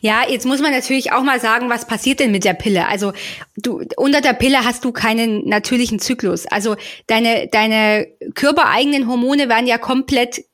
Ja, 0.00 0.22
jetzt 0.28 0.46
muss 0.46 0.60
man 0.60 0.72
natürlich 0.72 1.12
auch 1.12 1.22
mal 1.22 1.40
sagen, 1.40 1.70
was 1.70 1.86
passiert 1.86 2.20
denn 2.20 2.32
mit 2.32 2.44
der 2.44 2.54
Pille? 2.54 2.88
Also 2.88 3.12
du 3.56 3.84
unter 3.96 4.20
der 4.20 4.32
Pille 4.32 4.64
hast 4.64 4.84
du 4.84 4.92
keinen 4.92 5.48
natürlichen 5.48 6.00
Zyklus. 6.00 6.46
Also 6.46 6.76
deine 7.06 7.48
deine 7.48 8.08
körpereigenen 8.34 9.06
Hormone 9.06 9.48
werden 9.48 9.68
ja 9.68 9.78
komplett 9.78 10.44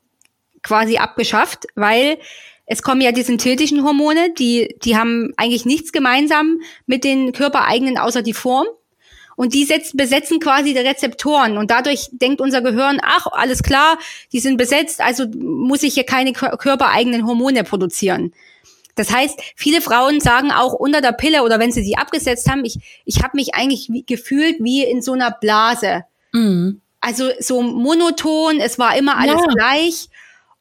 quasi 0.61 0.97
abgeschafft, 0.97 1.65
weil 1.75 2.17
es 2.67 2.83
kommen 2.83 3.01
ja 3.01 3.11
die 3.11 3.23
synthetischen 3.23 3.83
Hormone, 3.83 4.33
die 4.37 4.75
die 4.83 4.97
haben 4.97 5.33
eigentlich 5.37 5.65
nichts 5.65 5.91
gemeinsam 5.91 6.59
mit 6.85 7.03
den 7.03 7.31
körpereigenen 7.31 7.97
außer 7.97 8.21
die 8.21 8.33
Form. 8.33 8.67
Und 9.35 9.53
die 9.53 9.65
setzt, 9.65 9.95
besetzen 9.95 10.39
quasi 10.39 10.73
die 10.73 10.79
Rezeptoren. 10.79 11.59
Und 11.59 11.69
dadurch 11.69 12.09
denkt 12.11 12.41
unser 12.41 12.61
Gehirn, 12.61 12.99
ach, 13.03 13.27
alles 13.27 13.61
klar, 13.61 13.99
die 14.33 14.39
sind 14.39 14.57
besetzt, 14.57 14.99
also 14.99 15.27
muss 15.27 15.83
ich 15.83 15.93
hier 15.93 16.05
keine 16.05 16.33
körpereigenen 16.33 17.27
Hormone 17.27 17.63
produzieren. 17.63 18.33
Das 18.97 19.13
heißt, 19.13 19.39
viele 19.55 19.79
Frauen 19.79 20.19
sagen 20.19 20.51
auch 20.51 20.73
unter 20.73 21.01
der 21.01 21.11
Pille 21.11 21.43
oder 21.43 21.59
wenn 21.59 21.71
sie 21.71 21.83
sie 21.83 21.97
abgesetzt 21.97 22.49
haben, 22.49 22.65
ich, 22.65 22.79
ich 23.05 23.23
habe 23.23 23.37
mich 23.37 23.53
eigentlich 23.53 23.89
wie, 23.89 24.03
gefühlt 24.03 24.57
wie 24.59 24.83
in 24.83 25.01
so 25.03 25.13
einer 25.13 25.31
Blase. 25.31 26.03
Mhm. 26.33 26.81
Also 26.99 27.29
so 27.39 27.61
monoton, 27.61 28.59
es 28.59 28.79
war 28.79 28.97
immer 28.97 29.17
alles 29.17 29.39
ja. 29.39 29.53
gleich. 29.53 30.09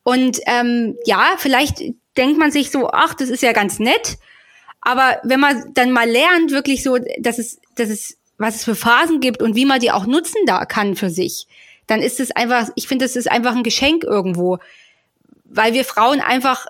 Und 0.03 0.39
ähm, 0.47 0.97
ja, 1.07 1.35
vielleicht 1.39 1.83
denkt 2.17 2.39
man 2.39 2.53
sich 2.53 2.71
so, 2.71 2.91
ach, 2.91 3.15
das 3.15 3.31
ist 3.31 3.43
ja 3.43 3.53
ganz 3.53 3.79
nett. 3.79 4.19
Aber 4.83 5.19
wenn 5.25 5.41
man 5.41 5.73
dann 5.73 5.91
mal 5.91 6.09
lernt, 6.09 6.51
wirklich 6.51 6.83
so, 6.83 6.99
dass 7.19 7.39
es, 7.39 7.59
dass 7.75 7.89
es, 7.89 8.19
was 8.37 8.57
es 8.57 8.65
für 8.65 8.77
Phasen 8.77 9.21
gibt 9.21 9.43
und 9.43 9.57
wie 9.57 9.65
man 9.65 9.81
die 9.81 9.91
auch 9.91 10.07
nutzen 10.07 10.43
da 10.47 10.67
kann 10.67 10.95
für 10.95 11.09
sich, 11.09 11.47
dann 11.87 12.03
ist 12.03 12.21
es 12.21 12.33
einfach, 12.33 12.69
ich 12.75 12.87
finde, 12.87 13.07
das 13.07 13.17
ist 13.17 13.31
einfach 13.31 13.57
ein 13.57 13.63
Geschenk 13.63 14.05
irgendwo. 14.05 14.59
Weil 15.47 15.73
wir 15.73 15.85
Frauen 15.85 16.21
einfach 16.21 16.67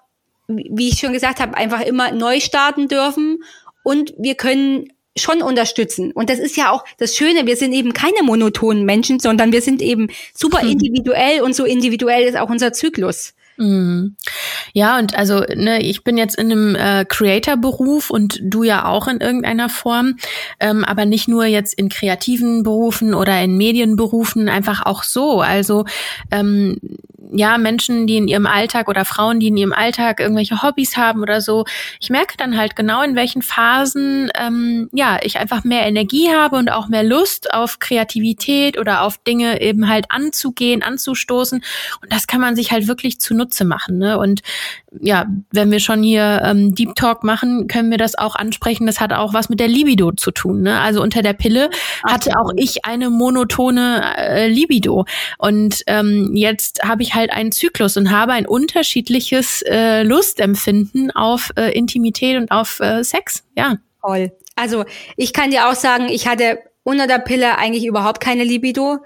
wie 0.49 0.89
ich 0.89 0.99
schon 0.99 1.13
gesagt 1.13 1.41
habe, 1.41 1.57
einfach 1.57 1.81
immer 1.81 2.13
neu 2.13 2.41
starten 2.41 2.89
dürfen 2.89 3.43
und 3.83 4.15
wir 4.19 4.35
können 4.35 4.93
schon 5.19 5.43
unterstützen. 5.43 6.13
Und 6.13 6.29
das 6.29 6.39
ist 6.39 6.57
ja 6.57 6.71
auch 6.71 6.85
das 6.99 7.17
Schöne, 7.17 7.47
wir 7.47 7.57
sind 7.57 7.73
eben 7.73 7.93
keine 7.93 8.23
monotonen 8.23 8.85
Menschen, 8.85 9.19
sondern 9.19 9.53
wir 9.53 9.63
sind 9.63 9.81
eben 9.81 10.09
super 10.35 10.61
hm. 10.61 10.71
individuell 10.71 11.43
und 11.43 11.55
so 11.55 11.65
individuell 11.65 12.25
ist 12.25 12.37
auch 12.37 12.51
unser 12.51 12.73
Zyklus. 12.73 13.35
Mhm. 13.59 14.17
Ja, 14.75 14.99
und 14.99 15.17
also, 15.17 15.41
ne, 15.55 15.81
ich 15.81 16.05
bin 16.05 16.19
jetzt 16.19 16.39
in 16.39 16.53
einem 16.53 16.75
äh, 16.75 17.05
Creator-Beruf 17.07 18.11
und 18.11 18.39
du 18.43 18.63
ja 18.65 18.87
auch 18.87 19.09
in 19.09 19.21
irgendeiner 19.21 19.69
Form, 19.69 20.17
ähm, 20.61 20.85
aber 20.85 21.07
nicht 21.07 21.29
nur 21.29 21.47
jetzt 21.47 21.75
in 21.75 21.89
kreativen 21.89 22.63
Berufen 22.63 23.15
oder 23.15 23.41
in 23.41 23.57
Medienberufen, 23.57 24.49
einfach 24.49 24.85
auch 24.85 25.03
so. 25.03 25.41
Also 25.41 25.87
ähm, 26.31 26.79
ja, 27.33 27.59
Menschen, 27.59 28.07
die 28.07 28.17
in 28.17 28.29
ihrem 28.29 28.47
Alltag 28.47 28.89
oder 28.89 29.05
Frauen, 29.05 29.41
die 29.41 29.49
in 29.49 29.57
ihrem 29.57 29.73
Alltag 29.73 30.21
irgendwelche 30.21 30.63
Hobbys 30.63 30.97
haben 30.97 31.23
oder 31.23 31.41
so, 31.41 31.65
ich 32.01 32.11
merke 32.11 32.37
dann 32.37 32.57
halt 32.57 32.77
genau, 32.77 33.03
in 33.03 33.17
welchen 33.17 33.43
Phasen 33.43 34.31
ähm, 34.39 34.89
ja 34.93 35.19
ich 35.23 35.39
einfach 35.39 35.65
mehr 35.65 35.87
Energie 35.87 36.31
habe 36.31 36.57
und 36.57 36.71
auch 36.71 36.89
mehr 36.89 37.03
Lust 37.03 37.53
auf 37.53 37.79
Kreativität 37.79 38.79
oder 38.79 39.03
auf 39.03 39.19
Dinge 39.19 39.61
eben 39.61 39.89
halt 39.89 40.07
anzugehen, 40.11 40.83
anzustoßen. 40.83 41.63
Und 42.03 42.13
das 42.13 42.27
kann 42.27 42.41
man 42.41 42.57
sich 42.57 42.73
halt 42.73 42.89
wirklich 42.89 43.21
zunutze 43.21 43.65
machen. 43.65 43.99
Ne? 43.99 44.19
Und 44.19 44.43
ja, 45.01 45.27
wenn 45.53 45.71
wir 45.71 45.81
schon 45.81 46.03
hier 46.03 46.43
ähm, 46.45 46.75
Deep 46.75 46.95
Talk 46.95 47.25
machen, 47.25 47.67
können 47.69 47.91
wir 47.91 47.99
das 47.99 48.17
auch 48.17 48.35
ansprechen. 48.35 48.87
Das 48.87 49.01
hat 49.01 49.13
auch 49.13 49.35
was 49.35 49.49
mit 49.49 49.61
der 49.61 49.69
Libido 49.69 50.13
zu 50.13 50.31
tun. 50.31 50.63
Ne? 50.63 50.81
Also 50.81 51.03
unter 51.03 51.23
der 51.23 51.33
Pille 51.33 51.71
hatte 52.05 52.39
auch 52.39 52.51
ich 52.57 52.85
eine 52.85 53.11
monotone 53.11 54.17
äh, 54.17 54.49
Libido. 54.49 55.05
Und 55.39 55.83
ähm, 55.87 56.33
jetzt 56.35 56.83
habe 56.83 57.03
ich 57.03 57.15
halt 57.15 57.31
einen 57.31 57.53
Zyklus 57.53 57.97
und 57.97 58.11
habe 58.11 58.33
ein 58.33 58.47
unterschiedliches 58.47 59.63
äh, 59.63 60.03
Lustempfinden 60.03 61.11
auf 61.11 61.51
äh, 61.57 61.73
Intimität 61.77 62.39
und 62.39 62.51
auf 62.51 62.81
äh, 62.81 63.03
Sex. 63.03 63.45
Ja. 63.57 63.77
Toll. 64.03 64.33
Also 64.57 64.85
ich 65.17 65.33
kann 65.33 65.51
dir 65.51 65.69
auch 65.69 65.75
sagen, 65.75 66.09
ich 66.09 66.27
hatte 66.27 66.59
unter 66.83 67.07
der 67.07 67.19
Pille 67.19 67.59
eigentlich 67.59 67.85
überhaupt 67.85 68.21
keine 68.21 68.45
Libido. 68.45 68.99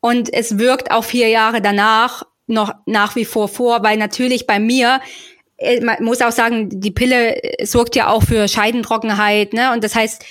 Und 0.00 0.30
es 0.30 0.58
wirkt 0.58 0.90
auch 0.90 1.02
vier 1.02 1.28
Jahre 1.28 1.62
danach 1.62 2.24
noch 2.46 2.74
nach 2.86 3.16
wie 3.16 3.24
vor 3.24 3.48
vor, 3.48 3.82
weil 3.82 3.96
natürlich 3.96 4.46
bei 4.46 4.58
mir 4.58 5.00
äh, 5.56 5.80
man 5.80 6.02
muss 6.02 6.20
auch 6.20 6.32
sagen, 6.32 6.68
die 6.70 6.90
Pille 6.90 7.40
sorgt 7.62 7.96
ja 7.96 8.08
auch 8.08 8.22
für 8.22 8.48
Scheidentrockenheit, 8.48 9.52
ne? 9.52 9.72
Und 9.72 9.84
das 9.84 9.94
heißt, 9.94 10.24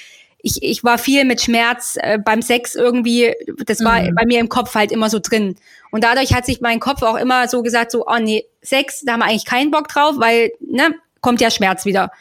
ich, 0.45 0.61
ich 0.61 0.83
war 0.83 0.97
viel 0.97 1.23
mit 1.23 1.41
Schmerz 1.41 1.97
äh, 2.01 2.19
beim 2.19 2.41
Sex 2.41 2.75
irgendwie, 2.75 3.33
das 3.65 3.83
war 3.83 4.01
mhm. 4.01 4.13
bei 4.13 4.25
mir 4.25 4.39
im 4.39 4.49
Kopf 4.49 4.75
halt 4.75 4.91
immer 4.91 5.09
so 5.09 5.19
drin. 5.19 5.55
Und 5.91 6.03
dadurch 6.03 6.33
hat 6.33 6.45
sich 6.45 6.59
mein 6.59 6.81
Kopf 6.81 7.01
auch 7.01 7.15
immer 7.15 7.47
so 7.47 7.63
gesagt, 7.63 7.91
so, 7.91 8.05
oh 8.05 8.19
nee, 8.19 8.45
Sex, 8.61 9.03
da 9.05 9.13
haben 9.13 9.21
wir 9.21 9.27
eigentlich 9.27 9.45
keinen 9.45 9.71
Bock 9.71 9.87
drauf, 9.87 10.15
weil, 10.17 10.51
ne, 10.59 10.95
kommt 11.21 11.39
ja 11.39 11.49
Schmerz 11.49 11.85
wieder. 11.85 12.11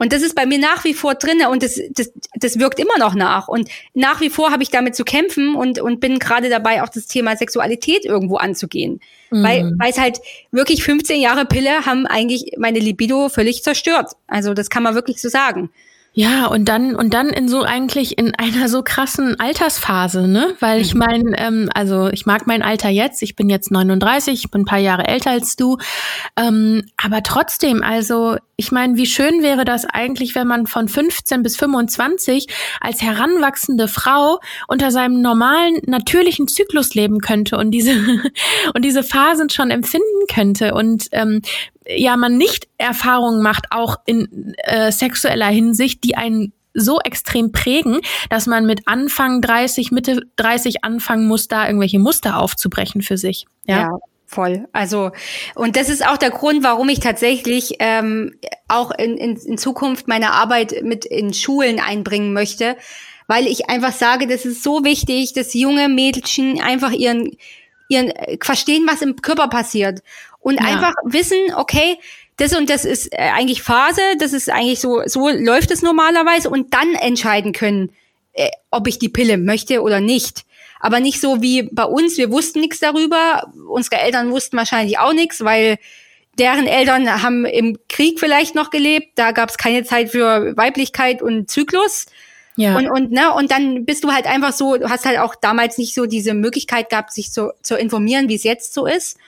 Und 0.00 0.14
das 0.14 0.22
ist 0.22 0.34
bei 0.34 0.46
mir 0.46 0.58
nach 0.58 0.84
wie 0.84 0.94
vor 0.94 1.14
drinne 1.14 1.50
und 1.50 1.62
das, 1.62 1.78
das, 1.90 2.10
das 2.34 2.58
wirkt 2.58 2.78
immer 2.80 2.96
noch 2.98 3.14
nach. 3.14 3.48
Und 3.48 3.68
nach 3.92 4.22
wie 4.22 4.30
vor 4.30 4.50
habe 4.50 4.62
ich 4.62 4.70
damit 4.70 4.96
zu 4.96 5.04
kämpfen 5.04 5.54
und, 5.54 5.78
und 5.78 6.00
bin 6.00 6.18
gerade 6.18 6.48
dabei, 6.48 6.82
auch 6.82 6.88
das 6.88 7.06
Thema 7.06 7.36
Sexualität 7.36 8.06
irgendwo 8.06 8.36
anzugehen. 8.36 9.00
Mhm. 9.30 9.42
Weil, 9.42 9.72
weil 9.76 9.90
es 9.90 9.98
halt 9.98 10.18
wirklich 10.52 10.82
15 10.84 11.20
Jahre 11.20 11.44
Pille 11.44 11.84
haben 11.84 12.06
eigentlich 12.06 12.52
meine 12.56 12.78
Libido 12.78 13.28
völlig 13.28 13.62
zerstört. 13.62 14.12
Also 14.26 14.54
das 14.54 14.70
kann 14.70 14.82
man 14.82 14.94
wirklich 14.94 15.20
so 15.20 15.28
sagen. 15.28 15.68
Ja, 16.12 16.46
und 16.46 16.64
dann 16.64 16.96
und 16.96 17.14
dann 17.14 17.28
in 17.28 17.48
so 17.48 17.62
eigentlich 17.62 18.18
in 18.18 18.34
einer 18.34 18.68
so 18.68 18.82
krassen 18.82 19.38
Altersphase, 19.38 20.26
ne? 20.26 20.56
Weil 20.58 20.80
ich 20.80 20.94
mhm. 20.94 20.98
meine, 20.98 21.38
ähm, 21.38 21.70
also 21.72 22.08
ich 22.08 22.26
mag 22.26 22.48
mein 22.48 22.62
Alter 22.62 22.88
jetzt, 22.88 23.22
ich 23.22 23.36
bin 23.36 23.48
jetzt 23.48 23.70
39, 23.70 24.34
ich 24.34 24.50
bin 24.50 24.62
ein 24.62 24.64
paar 24.64 24.80
Jahre 24.80 25.06
älter 25.06 25.30
als 25.30 25.54
du, 25.54 25.78
ähm, 26.36 26.82
aber 26.96 27.22
trotzdem, 27.22 27.84
also 27.84 28.36
ich 28.56 28.72
meine, 28.72 28.96
wie 28.96 29.06
schön 29.06 29.44
wäre 29.44 29.64
das 29.64 29.84
eigentlich, 29.84 30.34
wenn 30.34 30.48
man 30.48 30.66
von 30.66 30.88
15 30.88 31.44
bis 31.44 31.56
25 31.56 32.48
als 32.80 33.00
heranwachsende 33.02 33.86
Frau 33.86 34.40
unter 34.66 34.90
seinem 34.90 35.22
normalen, 35.22 35.78
natürlichen 35.86 36.48
Zyklus 36.48 36.92
leben 36.94 37.20
könnte 37.20 37.56
und 37.56 37.70
diese 37.70 37.92
und 38.74 38.84
diese 38.84 39.04
Phasen 39.04 39.48
schon 39.48 39.70
empfinden 39.70 40.26
könnte 40.28 40.74
und 40.74 41.06
ähm, 41.12 41.40
ja 41.96 42.16
man 42.16 42.36
nicht 42.36 42.68
Erfahrungen 42.78 43.42
macht, 43.42 43.66
auch 43.70 43.96
in 44.06 44.54
äh, 44.58 44.92
sexueller 44.92 45.48
Hinsicht, 45.48 46.04
die 46.04 46.16
einen 46.16 46.52
so 46.74 47.00
extrem 47.00 47.52
prägen, 47.52 48.00
dass 48.28 48.46
man 48.46 48.66
mit 48.66 48.82
Anfang 48.86 49.40
30, 49.40 49.90
Mitte 49.90 50.22
30 50.36 50.84
anfangen 50.84 51.26
muss, 51.26 51.48
da 51.48 51.66
irgendwelche 51.66 51.98
Muster 51.98 52.38
aufzubrechen 52.38 53.02
für 53.02 53.16
sich. 53.16 53.46
Ja. 53.66 53.76
ja. 53.76 53.98
Voll. 54.26 54.68
Also, 54.70 55.10
und 55.56 55.74
das 55.74 55.88
ist 55.88 56.06
auch 56.06 56.16
der 56.16 56.30
Grund, 56.30 56.62
warum 56.62 56.88
ich 56.88 57.00
tatsächlich 57.00 57.74
ähm, 57.80 58.36
auch 58.68 58.92
in, 58.92 59.16
in, 59.16 59.34
in 59.34 59.58
Zukunft 59.58 60.06
meine 60.06 60.30
Arbeit 60.30 60.84
mit 60.84 61.04
in 61.04 61.34
Schulen 61.34 61.80
einbringen 61.80 62.32
möchte, 62.32 62.76
weil 63.26 63.48
ich 63.48 63.68
einfach 63.68 63.92
sage, 63.92 64.28
das 64.28 64.44
ist 64.44 64.62
so 64.62 64.84
wichtig, 64.84 65.32
dass 65.32 65.52
junge 65.52 65.88
Mädchen 65.88 66.60
einfach 66.60 66.92
ihren, 66.92 67.32
ihren 67.88 68.12
verstehen, 68.40 68.86
was 68.88 69.02
im 69.02 69.16
Körper 69.16 69.48
passiert 69.48 70.00
und 70.40 70.54
ja. 70.60 70.66
einfach 70.66 70.94
wissen, 71.04 71.38
okay, 71.54 71.98
das 72.36 72.56
und 72.56 72.70
das 72.70 72.84
ist 72.84 73.12
äh, 73.12 73.18
eigentlich 73.18 73.62
Phase, 73.62 74.00
das 74.18 74.32
ist 74.32 74.50
eigentlich 74.50 74.80
so, 74.80 75.02
so 75.06 75.28
läuft 75.28 75.70
es 75.70 75.82
normalerweise 75.82 76.48
und 76.50 76.72
dann 76.72 76.94
entscheiden 76.94 77.52
können, 77.52 77.90
äh, 78.32 78.48
ob 78.70 78.88
ich 78.88 78.98
die 78.98 79.08
Pille 79.08 79.36
möchte 79.38 79.82
oder 79.82 80.00
nicht. 80.00 80.44
Aber 80.80 81.00
nicht 81.00 81.20
so 81.20 81.42
wie 81.42 81.64
bei 81.64 81.84
uns, 81.84 82.16
wir 82.16 82.30
wussten 82.30 82.60
nichts 82.60 82.80
darüber, 82.80 83.52
unsere 83.68 83.96
Eltern 84.00 84.30
wussten 84.30 84.56
wahrscheinlich 84.56 84.98
auch 84.98 85.12
nichts, 85.12 85.44
weil 85.44 85.76
deren 86.38 86.66
Eltern 86.66 87.22
haben 87.22 87.44
im 87.44 87.78
Krieg 87.88 88.18
vielleicht 88.18 88.54
noch 88.54 88.70
gelebt, 88.70 89.10
da 89.16 89.32
gab 89.32 89.50
es 89.50 89.58
keine 89.58 89.84
Zeit 89.84 90.10
für 90.10 90.56
Weiblichkeit 90.56 91.20
und 91.20 91.50
Zyklus. 91.50 92.06
Ja. 92.56 92.76
Und, 92.76 92.90
und, 92.90 93.12
ne, 93.12 93.32
und 93.34 93.50
dann 93.50 93.84
bist 93.84 94.04
du 94.04 94.12
halt 94.12 94.26
einfach 94.26 94.52
so, 94.52 94.76
du 94.76 94.88
hast 94.88 95.04
halt 95.04 95.18
auch 95.18 95.34
damals 95.34 95.76
nicht 95.76 95.94
so 95.94 96.06
diese 96.06 96.32
Möglichkeit 96.32 96.88
gehabt, 96.88 97.12
sich 97.12 97.32
so 97.32 97.52
zu 97.62 97.76
informieren, 97.76 98.28
wie 98.28 98.34
es 98.34 98.44
jetzt 98.44 98.72
so 98.72 98.86
ist. 98.86 99.18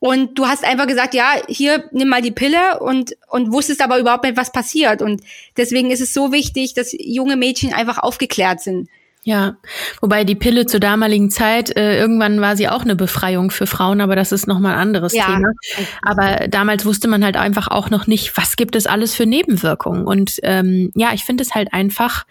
Und 0.00 0.38
du 0.38 0.46
hast 0.46 0.64
einfach 0.64 0.86
gesagt, 0.86 1.14
ja, 1.14 1.34
hier 1.46 1.84
nimm 1.92 2.08
mal 2.08 2.22
die 2.22 2.30
Pille 2.30 2.80
und, 2.80 3.14
und 3.28 3.52
wusstest 3.52 3.82
aber 3.82 3.98
überhaupt 3.98 4.24
nicht, 4.24 4.36
was 4.36 4.50
passiert. 4.50 5.02
Und 5.02 5.22
deswegen 5.58 5.90
ist 5.90 6.00
es 6.00 6.14
so 6.14 6.32
wichtig, 6.32 6.72
dass 6.72 6.96
junge 6.98 7.36
Mädchen 7.36 7.74
einfach 7.74 7.98
aufgeklärt 7.98 8.60
sind. 8.60 8.88
Ja, 9.22 9.56
wobei 10.00 10.24
die 10.24 10.34
Pille 10.34 10.64
zur 10.64 10.80
damaligen 10.80 11.30
Zeit, 11.30 11.76
äh, 11.76 11.98
irgendwann 11.98 12.40
war 12.40 12.56
sie 12.56 12.70
auch 12.70 12.82
eine 12.82 12.96
Befreiung 12.96 13.50
für 13.50 13.66
Frauen, 13.66 14.00
aber 14.00 14.16
das 14.16 14.32
ist 14.32 14.46
nochmal 14.46 14.72
ein 14.72 14.80
anderes 14.80 15.12
ja. 15.12 15.26
Thema. 15.26 15.52
Aber 16.00 16.48
damals 16.48 16.86
wusste 16.86 17.06
man 17.06 17.22
halt 17.22 17.36
einfach 17.36 17.68
auch 17.68 17.90
noch 17.90 18.06
nicht, 18.06 18.38
was 18.38 18.56
gibt 18.56 18.76
es 18.76 18.86
alles 18.86 19.14
für 19.14 19.26
Nebenwirkungen. 19.26 20.06
Und 20.06 20.40
ähm, 20.42 20.90
ja, 20.94 21.10
ich 21.12 21.24
finde 21.24 21.42
es 21.42 21.54
halt 21.54 21.74
einfach 21.74 22.24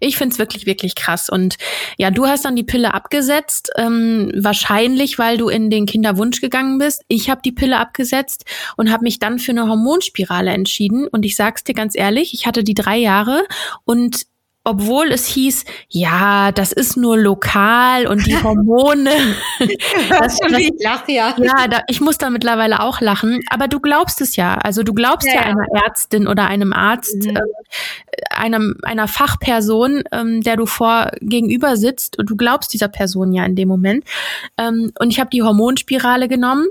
ich 0.00 0.16
find's 0.16 0.38
wirklich, 0.38 0.66
wirklich 0.66 0.94
krass. 0.94 1.28
Und 1.28 1.56
ja, 1.96 2.10
du 2.10 2.26
hast 2.26 2.44
dann 2.44 2.56
die 2.56 2.64
Pille 2.64 2.94
abgesetzt, 2.94 3.70
ähm, 3.76 4.32
wahrscheinlich, 4.34 5.18
weil 5.18 5.36
du 5.36 5.48
in 5.48 5.70
den 5.70 5.86
Kinderwunsch 5.86 6.40
gegangen 6.40 6.78
bist. 6.78 7.04
Ich 7.08 7.30
habe 7.30 7.42
die 7.44 7.52
Pille 7.52 7.78
abgesetzt 7.78 8.44
und 8.76 8.90
habe 8.90 9.04
mich 9.04 9.18
dann 9.18 9.38
für 9.38 9.52
eine 9.52 9.68
Hormonspirale 9.68 10.50
entschieden. 10.50 11.06
Und 11.06 11.24
ich 11.24 11.36
sag's 11.36 11.64
dir 11.64 11.74
ganz 11.74 11.96
ehrlich, 11.96 12.34
ich 12.34 12.46
hatte 12.46 12.64
die 12.64 12.74
drei 12.74 12.96
Jahre 12.96 13.44
und 13.84 14.22
obwohl 14.62 15.10
es 15.10 15.26
hieß, 15.26 15.64
ja, 15.88 16.52
das 16.52 16.72
ist 16.72 16.96
nur 16.96 17.16
lokal 17.16 18.06
und 18.06 18.26
die 18.26 18.36
Hormone. 18.36 19.10
das, 20.10 20.38
das, 20.38 20.58
ich 20.58 20.72
lache 20.78 21.12
ja. 21.12 21.34
Ja, 21.38 21.66
da, 21.66 21.82
ich 21.88 22.00
muss 22.02 22.18
da 22.18 22.28
mittlerweile 22.28 22.80
auch 22.80 23.00
lachen. 23.00 23.40
Aber 23.48 23.68
du 23.68 23.80
glaubst 23.80 24.20
es 24.20 24.36
ja. 24.36 24.56
Also 24.56 24.82
du 24.82 24.92
glaubst 24.92 25.26
ja, 25.26 25.34
ja 25.34 25.40
einer 25.40 25.64
Ärztin 25.84 26.28
oder 26.28 26.46
einem 26.46 26.74
Arzt, 26.74 27.24
mhm. 27.24 27.36
äh, 27.36 27.40
einem, 28.28 28.76
einer 28.82 29.08
Fachperson, 29.08 30.02
ähm, 30.12 30.42
der 30.42 30.56
du 30.56 30.66
vor 30.66 31.10
gegenüber 31.20 31.76
sitzt 31.76 32.18
und 32.18 32.28
du 32.28 32.36
glaubst 32.36 32.74
dieser 32.74 32.88
Person 32.88 33.32
ja 33.32 33.44
in 33.46 33.56
dem 33.56 33.68
Moment. 33.68 34.04
Ähm, 34.58 34.92
und 34.98 35.10
ich 35.10 35.20
habe 35.20 35.30
die 35.30 35.42
Hormonspirale 35.42 36.28
genommen 36.28 36.66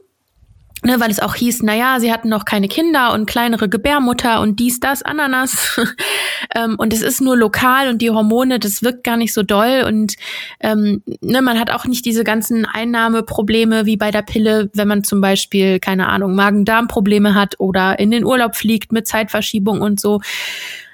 ne, 0.84 1.00
weil 1.00 1.12
es 1.12 1.20
auch 1.20 1.36
hieß, 1.36 1.62
na 1.64 1.76
ja, 1.76 2.00
sie 2.00 2.12
hatten 2.12 2.30
noch 2.30 2.46
keine 2.46 2.68
Kinder 2.68 3.14
und 3.14 3.26
kleinere 3.26 3.70
Gebärmutter 3.70 4.42
und 4.42 4.60
dies, 4.60 4.80
das, 4.80 5.04
Ananas. 5.04 5.80
ähm, 6.56 6.76
und 6.78 6.94
es 6.94 7.02
ist 7.02 7.22
nur 7.22 7.38
lokal 7.38 7.90
und 7.90 8.02
die 8.02 8.10
Hormone, 8.10 8.60
das 8.60 8.82
wirkt 8.82 9.04
gar 9.04 9.18
nicht 9.18 9.34
so 9.34 9.44
doll. 9.44 9.84
Und 9.86 10.16
ähm, 10.60 11.04
ne, 11.22 11.42
man 11.42 11.60
hat 11.60 11.72
auch 11.72 11.86
nicht 11.86 12.06
diese 12.06 12.24
ganzen 12.24 12.66
Einnahmeprobleme 12.66 13.86
wie 13.86 13.98
bei 13.98 14.12
der 14.12 14.22
Pille, 14.22 14.70
wenn 14.74 14.88
man 14.88 15.04
zum 15.04 15.22
Beispiel, 15.22 15.80
keine 15.80 16.08
Ahnung, 16.08 16.36
Magen-Darm-Probleme 16.36 17.36
hat 17.36 17.60
oder 17.60 18.00
in 18.00 18.12
den 18.12 18.24
Urlaub 18.24 18.56
fliegt 18.56 18.92
mit 18.92 19.08
Zeitverschiebung 19.08 19.82
und 19.82 20.00
so. 20.00 20.22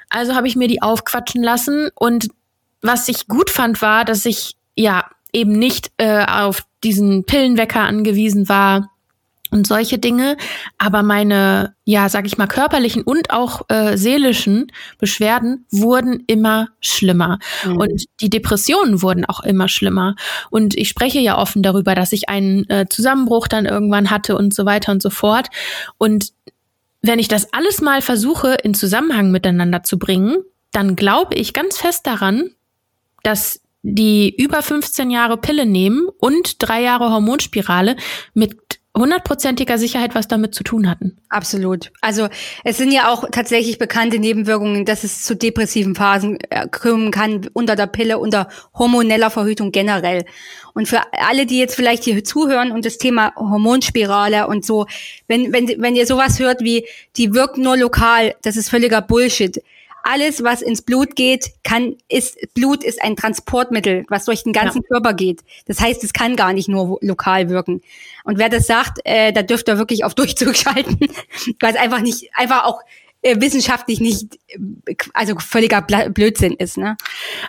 Also 0.10 0.36
habe 0.36 0.48
ich 0.48 0.56
mir 0.56 0.68
die 0.68 0.82
aufquatschen 0.82 1.44
lassen. 1.44 1.90
Und 1.96 2.30
was 2.82 3.08
ich 3.08 3.28
gut 3.28 3.50
fand, 3.50 3.82
war, 3.82 4.06
dass 4.06 4.26
ich 4.26 4.56
ja 4.76 5.06
eben 5.34 5.52
nicht 5.52 5.92
äh, 5.98 6.26
auf 6.26 6.66
diesen 6.84 7.26
Pillenwecker 7.26 7.82
angewiesen 7.82 8.48
war 8.48 8.95
und 9.56 9.66
solche 9.66 9.98
Dinge. 9.98 10.36
Aber 10.78 11.02
meine, 11.02 11.76
ja, 11.86 12.10
sag 12.10 12.26
ich 12.26 12.38
mal, 12.38 12.48
körperlichen 12.48 13.04
und 13.04 13.32
auch 13.32 13.62
äh, 13.70 13.98
seelischen 13.98 14.72
Beschwerden 15.00 15.66
wurden 15.72 16.24
immer 16.28 16.68
schlimmer. 16.82 17.40
Mhm. 17.66 17.78
Und 17.78 18.04
die 18.20 18.30
Depressionen 18.30 19.02
wurden 19.02 19.24
auch 19.26 19.40
immer 19.40 19.70
schlimmer. 19.70 20.16
Und 20.50 20.76
ich 20.76 20.90
spreche 20.90 21.20
ja 21.20 21.38
offen 21.38 21.64
darüber, 21.64 21.96
dass 21.96 22.12
ich 22.12 22.28
einen 22.28 22.70
äh, 22.70 22.86
Zusammenbruch 22.90 23.48
dann 23.48 23.66
irgendwann 23.66 24.12
hatte 24.12 24.36
und 24.38 24.54
so 24.54 24.66
weiter 24.66 24.92
und 24.92 25.02
so 25.02 25.10
fort. 25.10 25.48
Und 25.98 26.34
wenn 27.02 27.20
ich 27.20 27.30
das 27.30 27.54
alles 27.54 27.82
mal 27.82 28.02
versuche, 28.02 28.56
in 28.56 28.74
Zusammenhang 28.74 29.32
miteinander 29.32 29.84
zu 29.84 29.98
bringen, 29.98 30.38
dann 30.72 30.98
glaube 30.98 31.36
ich 31.36 31.54
ganz 31.54 31.78
fest 31.78 32.06
daran, 32.06 32.50
dass 33.24 33.62
die 33.88 34.36
über 34.36 34.64
15 34.64 35.12
Jahre 35.12 35.38
Pille 35.38 35.68
nehmen 35.68 36.08
und 36.20 36.56
drei 36.58 36.82
Jahre 36.82 37.12
Hormonspirale 37.12 37.96
mit 38.34 38.58
hundertprozentiger 38.96 39.78
Sicherheit 39.78 40.16
was 40.16 40.28
damit 40.28 40.56
zu 40.56 40.64
tun 40.64 40.90
hatten. 40.90 41.18
Absolut. 41.30 41.92
Also 42.02 42.30
es 42.64 42.78
sind 42.78 42.92
ja 42.92 43.10
auch 43.10 43.26
tatsächlich 43.32 43.78
bekannte 43.78 44.20
Nebenwirkungen, 44.20 44.86
dass 44.86 45.04
es 45.04 45.24
zu 45.24 45.36
depressiven 45.36 45.96
Phasen 45.96 46.38
äh, 46.50 46.68
kommen 46.70 47.12
kann 47.12 47.48
unter 47.54 47.76
der 47.76 47.88
Pille, 47.88 48.20
unter 48.20 48.48
hormoneller 48.74 49.30
Verhütung 49.30 49.72
generell. 49.72 50.26
Und 50.74 50.88
für 50.88 51.02
alle, 51.12 51.46
die 51.46 51.58
jetzt 51.58 51.76
vielleicht 51.76 52.04
hier 52.04 52.24
zuhören 52.24 52.72
und 52.72 52.86
das 52.86 52.98
Thema 52.98 53.34
Hormonspirale 53.36 54.48
und 54.48 54.66
so, 54.66 54.88
wenn, 55.28 55.54
wenn, 55.54 55.68
wenn 55.82 55.96
ihr 55.96 56.06
sowas 56.06 56.40
hört 56.40 56.62
wie, 56.62 56.86
die 57.18 57.34
wirkt 57.34 57.58
nur 57.58 57.78
lokal, 57.78 58.36
das 58.42 58.58
ist 58.58 58.70
völliger 58.70 59.02
Bullshit 59.02 59.62
alles, 60.06 60.44
was 60.44 60.62
ins 60.62 60.84
Blut 60.84 61.16
geht, 61.16 61.52
kann, 61.64 61.96
ist, 62.10 62.38
Blut 62.54 62.84
ist 62.84 63.02
ein 63.02 63.16
Transportmittel, 63.16 64.06
was 64.08 64.26
durch 64.26 64.44
den 64.44 64.54
ganzen 64.54 64.84
ja. 64.84 64.88
Körper 64.88 65.14
geht. 65.14 65.42
Das 65.66 65.82
heißt, 65.82 66.04
es 66.04 66.14
kann 66.14 66.36
gar 66.36 66.54
nicht 66.54 66.70
nur 66.70 67.00
lokal 67.02 67.50
wirken. 67.50 67.82
Und 68.24 68.38
wer 68.38 68.50
das 68.50 68.68
sagt, 68.68 69.00
äh, 69.04 69.34
da 69.34 69.42
dürft 69.42 69.68
ihr 69.68 69.80
wirklich 69.80 70.04
auf 70.04 70.14
Durchzug 70.14 70.56
schalten, 70.56 71.00
weil 71.60 71.74
es 71.74 71.80
einfach 71.80 72.02
nicht, 72.02 72.30
einfach 72.36 72.66
auch 72.66 72.82
äh, 73.26 73.42
wissenschaftlich 73.42 74.00
nicht, 74.00 74.38
äh, 74.50 74.96
also 75.16 75.34
völliger 75.40 75.82
Blödsinn 75.82 76.54
ist. 76.54 76.78
Ne? 76.78 76.96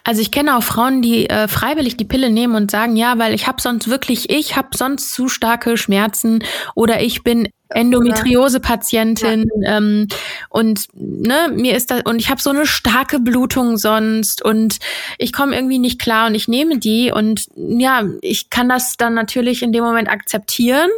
Also 0.04 0.22
ich 0.22 0.30
kenne 0.30 0.56
auch 0.56 0.62
Frauen, 0.62 1.02
die 1.02 1.28
äh, 1.28 1.48
freiwillig 1.48 1.98
die 1.98 2.06
Pille 2.06 2.30
nehmen 2.30 2.54
und 2.54 2.70
sagen, 2.70 2.96
ja, 2.96 3.18
weil 3.18 3.34
ich 3.34 3.46
habe 3.46 3.60
sonst 3.60 3.88
wirklich, 3.88 4.30
ich 4.30 4.56
habe 4.56 4.74
sonst 4.74 5.12
zu 5.12 5.28
starke 5.28 5.76
Schmerzen 5.76 6.42
oder 6.74 7.02
ich 7.02 7.22
bin 7.22 7.48
Endometriose-Patientin 7.70 9.46
ja. 9.62 9.76
ähm, 9.76 10.08
und 10.48 10.86
ne, 10.94 11.52
mir 11.54 11.76
ist 11.76 11.90
das 11.90 12.02
und 12.04 12.20
ich 12.20 12.30
habe 12.30 12.40
so 12.40 12.50
eine 12.50 12.66
starke 12.66 13.18
Blutung 13.18 13.76
sonst 13.76 14.42
und 14.42 14.78
ich 15.18 15.32
komme 15.32 15.56
irgendwie 15.56 15.78
nicht 15.78 16.00
klar 16.00 16.28
und 16.28 16.34
ich 16.34 16.48
nehme 16.48 16.78
die 16.78 17.10
und 17.12 17.46
ja, 17.56 18.04
ich 18.22 18.50
kann 18.50 18.68
das 18.68 18.96
dann 18.96 19.14
natürlich 19.14 19.62
in 19.62 19.72
dem 19.72 19.84
Moment 19.84 20.08
akzeptieren, 20.08 20.90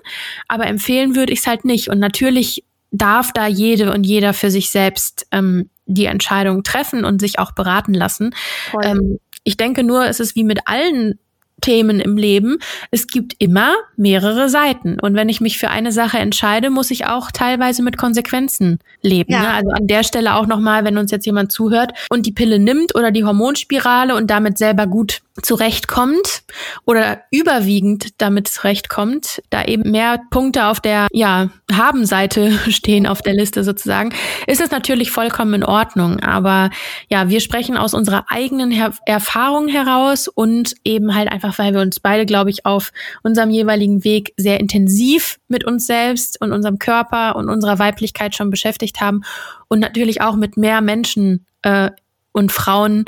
aber 0.47 0.67
empfehlen 0.67 1.17
würde 1.17 1.33
ich 1.33 1.41
es 1.41 1.47
halt 1.47 1.65
nicht 1.65 1.89
und 1.89 1.99
natürlich 1.99 2.65
darf 2.91 3.33
da 3.33 3.47
jede 3.47 3.93
und 3.93 4.05
jeder 4.05 4.33
für 4.35 4.51
sich 4.51 4.71
selbst 4.71 5.27
ähm, 5.33 5.71
die 5.87 6.07
Entscheidung 6.07 6.63
treffen 6.63 7.05
und 7.05 7.21
sich 7.21 7.39
auch 7.39 7.53
beraten 7.53 7.95
lassen. 7.95 8.35
Ähm, 8.83 9.19
ich 9.45 9.57
denke 9.57 9.83
nur, 9.83 10.07
es 10.07 10.21
ist 10.21 10.37
wie 10.37 10.45
mit 10.45 10.61
allen 10.67 11.19
Themen 11.61 12.01
im 12.01 12.17
Leben. 12.17 12.59
Es 12.91 13.07
gibt 13.07 13.35
immer 13.39 13.75
mehrere 13.97 14.49
Seiten. 14.49 14.99
Und 15.01 15.15
wenn 15.15 15.29
ich 15.29 15.41
mich 15.41 15.59
für 15.59 15.71
eine 15.71 15.93
Sache 15.93 16.19
entscheide, 16.19 16.71
muss 16.71 16.91
ich 16.91 17.07
auch 17.07 17.31
teilweise 17.31 17.83
mit 17.83 17.97
Konsequenzen 17.97 18.79
leben. 19.03 19.33
Ja. 19.33 19.43
Ne? 19.43 19.51
Also 19.51 19.71
an 19.71 19.87
der 19.87 20.05
Stelle 20.05 20.35
auch 20.35 20.47
nochmal, 20.47 20.85
wenn 20.85 20.99
uns 20.99 21.11
jetzt 21.11 21.27
jemand 21.27 21.53
zuhört 21.53 21.93
und 22.11 22.27
die 22.27 22.33
Pille 22.33 22.59
nimmt 22.59 22.95
oder 22.95 23.11
die 23.11 23.25
Hormonspirale 23.25 24.15
und 24.15 24.29
damit 24.31 24.59
selber 24.59 24.87
gut 24.87 25.21
zurechtkommt 25.43 26.43
oder 26.85 27.23
überwiegend 27.31 28.21
damit 28.21 28.49
zurechtkommt, 28.49 29.43
da 29.51 29.65
eben 29.65 29.91
mehr 29.91 30.21
Punkte 30.31 30.67
auf 30.67 30.81
der 30.81 31.07
ja, 31.13 31.49
Haben-Seite 31.73 32.53
stehen 32.71 33.07
auf 33.07 33.23
der 33.23 33.35
Liste 33.35 33.65
sozusagen, 33.65 34.13
ist 34.47 34.61
es 34.61 34.71
natürlich 34.71 35.11
vollkommen 35.11 35.55
in 35.55 35.65
Ordnung. 35.65 36.21
Aber 36.21 36.71
ja, 37.09 37.29
wir 37.29 37.41
sprechen 37.41 37.77
aus 37.77 37.95
unserer 37.95 38.27
eigenen 38.29 38.71
Her 38.71 38.93
Erfahrung 39.07 39.69
heraus 39.69 40.29
und 40.29 40.75
eben 40.85 41.15
halt 41.15 41.31
einfach 41.31 41.48
einfach 41.49 41.65
weil 41.65 41.75
wir 41.75 41.81
uns 41.81 42.01
beide, 42.01 42.27
glaube 42.27 42.51
ich, 42.51 42.67
auf 42.67 42.93
unserem 43.23 43.51
jeweiligen 43.51 44.05
Weg 44.05 44.33
sehr 44.37 44.61
intensiv 44.61 45.39
mit 45.49 45.65
uns 45.65 45.87
selbst 45.87 46.41
und 46.41 46.53
unserem 46.53 46.79
Körper 46.79 47.37
und 47.37 47.49
unserer 47.49 47.79
Weiblichkeit 47.79 48.35
schon 48.35 48.51
beschäftigt 48.51 49.01
haben 49.01 49.23
und 49.69 49.81
natürlich 49.81 50.21
auch 50.21 50.37
mit 50.37 50.57
mehr 50.57 50.81
Menschen 50.81 51.47
äh, 51.63 51.91
und 52.33 52.53
Frauen 52.53 53.07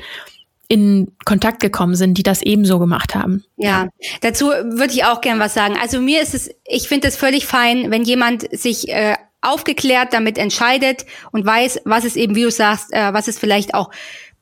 in 0.69 1.13
Kontakt 1.25 1.61
gekommen 1.61 1.97
sind, 1.97 2.17
die 2.17 2.23
das 2.23 2.43
ebenso 2.43 2.79
gemacht 2.79 3.15
haben. 3.15 3.45
Ja, 3.57 3.89
dazu 4.21 4.47
würde 4.47 4.93
ich 4.93 5.05
auch 5.05 5.21
gern 5.21 5.41
was 5.41 5.53
sagen. 5.53 5.77
Also 5.81 6.01
mir 6.01 6.23
ist 6.23 6.33
es, 6.33 6.51
ich 6.65 6.89
finde 6.89 7.09
es 7.09 7.17
völlig 7.17 7.47
fein, 7.47 7.91
wenn 7.91 8.05
jemand 8.05 8.47
sich 8.57 8.89
äh, 8.89 9.17
aufgeklärt 9.41 10.13
damit 10.13 10.39
entscheidet 10.39 11.07
und 11.33 11.45
weiß, 11.45 11.81
was 11.85 12.05
es 12.05 12.15
eben, 12.15 12.37
wie 12.37 12.43
du 12.43 12.51
sagst, 12.51 12.93
äh, 12.93 13.13
was 13.13 13.27
es 13.27 13.39
vielleicht 13.39 13.75
auch 13.75 13.91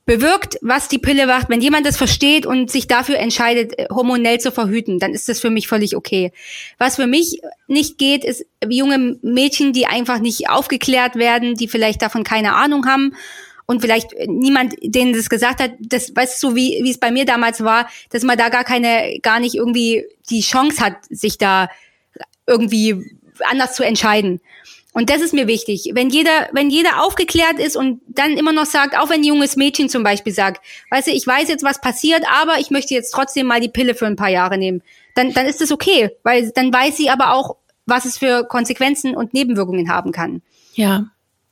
bewirkt, 0.08 0.58
was 0.62 0.88
die 0.88 0.98
Pille 0.98 1.26
macht. 1.26 1.50
Wenn 1.50 1.60
jemand 1.60 1.84
das 1.84 1.98
versteht 1.98 2.46
und 2.46 2.70
sich 2.70 2.86
dafür 2.86 3.18
entscheidet, 3.18 3.78
äh, 3.78 3.88
hormonell 3.90 4.40
zu 4.40 4.50
verhüten, 4.50 4.98
dann 4.98 5.12
ist 5.12 5.28
das 5.28 5.38
für 5.38 5.50
mich 5.50 5.68
völlig 5.68 5.94
okay. 5.94 6.32
Was 6.78 6.96
für 6.96 7.06
mich 7.06 7.42
nicht 7.66 7.98
geht, 7.98 8.24
ist 8.24 8.46
junge 8.66 9.18
Mädchen, 9.20 9.74
die 9.74 9.84
einfach 9.86 10.18
nicht 10.18 10.48
aufgeklärt 10.48 11.16
werden, 11.16 11.56
die 11.56 11.68
vielleicht 11.68 12.00
davon 12.00 12.24
keine 12.24 12.54
Ahnung 12.54 12.86
haben 12.86 13.16
und 13.66 13.82
vielleicht 13.82 14.14
niemand 14.26 14.76
denen 14.80 15.12
das 15.12 15.28
gesagt 15.28 15.60
hat, 15.60 15.72
das 15.78 16.16
weißt 16.16 16.42
du, 16.42 16.54
wie, 16.54 16.80
wie 16.82 16.90
es 16.90 16.98
bei 16.98 17.10
mir 17.10 17.26
damals 17.26 17.62
war, 17.62 17.86
dass 18.08 18.22
man 18.22 18.38
da 18.38 18.48
gar 18.48 18.64
keine, 18.64 19.18
gar 19.20 19.40
nicht 19.40 19.56
irgendwie 19.56 20.06
die 20.30 20.40
Chance 20.40 20.82
hat, 20.82 20.94
sich 21.10 21.36
da 21.36 21.68
irgendwie 22.46 23.14
anders 23.44 23.74
zu 23.74 23.84
entscheiden. 23.84 24.40
Und 24.98 25.10
das 25.10 25.20
ist 25.20 25.32
mir 25.32 25.46
wichtig. 25.46 25.92
Wenn 25.94 26.10
jeder, 26.10 26.48
wenn 26.50 26.70
jeder 26.70 27.04
aufgeklärt 27.04 27.60
ist 27.60 27.76
und 27.76 28.00
dann 28.08 28.36
immer 28.36 28.52
noch 28.52 28.64
sagt, 28.64 28.98
auch 28.98 29.08
wenn 29.10 29.20
ein 29.20 29.24
junges 29.24 29.54
Mädchen 29.54 29.88
zum 29.88 30.02
Beispiel 30.02 30.32
sagt, 30.32 30.60
weißt 30.90 31.06
du, 31.06 31.12
ich 31.12 31.24
weiß 31.24 31.48
jetzt, 31.48 31.62
was 31.62 31.80
passiert, 31.80 32.24
aber 32.28 32.58
ich 32.58 32.72
möchte 32.72 32.94
jetzt 32.94 33.12
trotzdem 33.12 33.46
mal 33.46 33.60
die 33.60 33.68
Pille 33.68 33.94
für 33.94 34.06
ein 34.06 34.16
paar 34.16 34.28
Jahre 34.28 34.58
nehmen, 34.58 34.82
dann, 35.14 35.32
dann 35.34 35.46
ist 35.46 35.60
das 35.60 35.70
okay, 35.70 36.10
weil 36.24 36.50
dann 36.50 36.72
weiß 36.72 36.96
sie 36.96 37.10
aber 37.10 37.32
auch, 37.32 37.54
was 37.86 38.06
es 38.06 38.18
für 38.18 38.42
Konsequenzen 38.42 39.14
und 39.14 39.34
Nebenwirkungen 39.34 39.88
haben 39.88 40.10
kann. 40.10 40.42
Ja, 40.74 41.06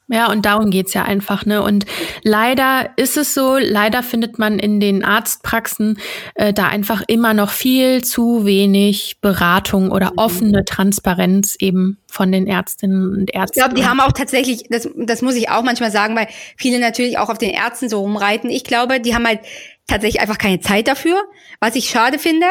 ja, 0.08 0.30
und 0.30 0.46
darum 0.46 0.70
geht's 0.70 0.94
ja 0.94 1.02
einfach, 1.02 1.46
ne? 1.46 1.62
Und 1.62 1.84
leider 2.22 2.90
ist 2.96 3.16
es 3.16 3.34
so, 3.34 3.56
leider 3.58 4.04
findet 4.04 4.38
man 4.38 4.60
in 4.60 4.78
den 4.78 5.04
Arztpraxen 5.04 5.98
äh, 6.36 6.52
da 6.52 6.68
einfach 6.68 7.02
immer 7.08 7.34
noch 7.34 7.50
viel 7.50 8.04
zu 8.04 8.44
wenig 8.44 9.18
Beratung 9.20 9.90
oder 9.90 10.12
mhm. 10.12 10.18
offene 10.18 10.64
Transparenz 10.64 11.56
eben 11.58 11.98
von 12.06 12.30
den 12.30 12.46
Ärztinnen 12.46 13.16
und 13.16 13.34
Ärzten. 13.34 13.58
Ich 13.58 13.64
glaube, 13.64 13.74
die 13.74 13.86
haben 13.86 14.00
auch 14.00 14.12
tatsächlich, 14.12 14.64
das, 14.70 14.88
das 14.96 15.22
muss 15.22 15.34
ich 15.34 15.50
auch 15.50 15.62
manchmal 15.62 15.90
sagen, 15.90 16.14
weil 16.14 16.28
viele 16.56 16.78
natürlich 16.78 17.18
auch 17.18 17.28
auf 17.28 17.38
den 17.38 17.50
Ärzten 17.50 17.88
so 17.88 18.00
rumreiten. 18.00 18.48
Ich 18.48 18.62
glaube, 18.62 19.00
die 19.00 19.14
haben 19.14 19.26
halt 19.26 19.40
tatsächlich 19.86 20.20
einfach 20.20 20.38
keine 20.38 20.60
Zeit 20.60 20.88
dafür, 20.88 21.22
was 21.60 21.76
ich 21.76 21.88
schade 21.88 22.18
finde. 22.18 22.46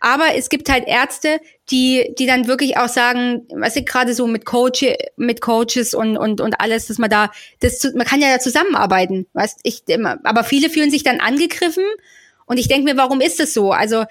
Aber 0.00 0.34
es 0.36 0.48
gibt 0.48 0.70
halt 0.70 0.86
Ärzte, 0.86 1.40
die, 1.70 2.14
die 2.18 2.26
dann 2.26 2.46
wirklich 2.46 2.78
auch 2.78 2.88
sagen, 2.88 3.46
was 3.54 3.76
ich 3.76 3.84
gerade 3.84 4.14
so 4.14 4.26
mit 4.26 4.44
Coach, 4.46 4.84
mit 5.16 5.40
Coaches 5.40 5.94
und, 5.94 6.16
und, 6.16 6.40
und 6.40 6.60
alles, 6.60 6.86
dass 6.86 6.98
man 6.98 7.10
da, 7.10 7.30
das, 7.60 7.92
man 7.94 8.06
kann 8.06 8.20
ja 8.20 8.32
da 8.32 8.40
zusammenarbeiten, 8.40 9.26
weißt, 9.34 9.60
ich, 9.64 9.82
aber 10.24 10.44
viele 10.44 10.70
fühlen 10.70 10.90
sich 10.90 11.02
dann 11.02 11.20
angegriffen 11.20 11.84
und 12.48 12.56
ich 12.56 12.66
denke 12.66 12.90
mir, 12.90 12.96
warum 12.96 13.20
ist 13.20 13.38
das 13.38 13.52
so? 13.52 13.72
Also 13.72 14.04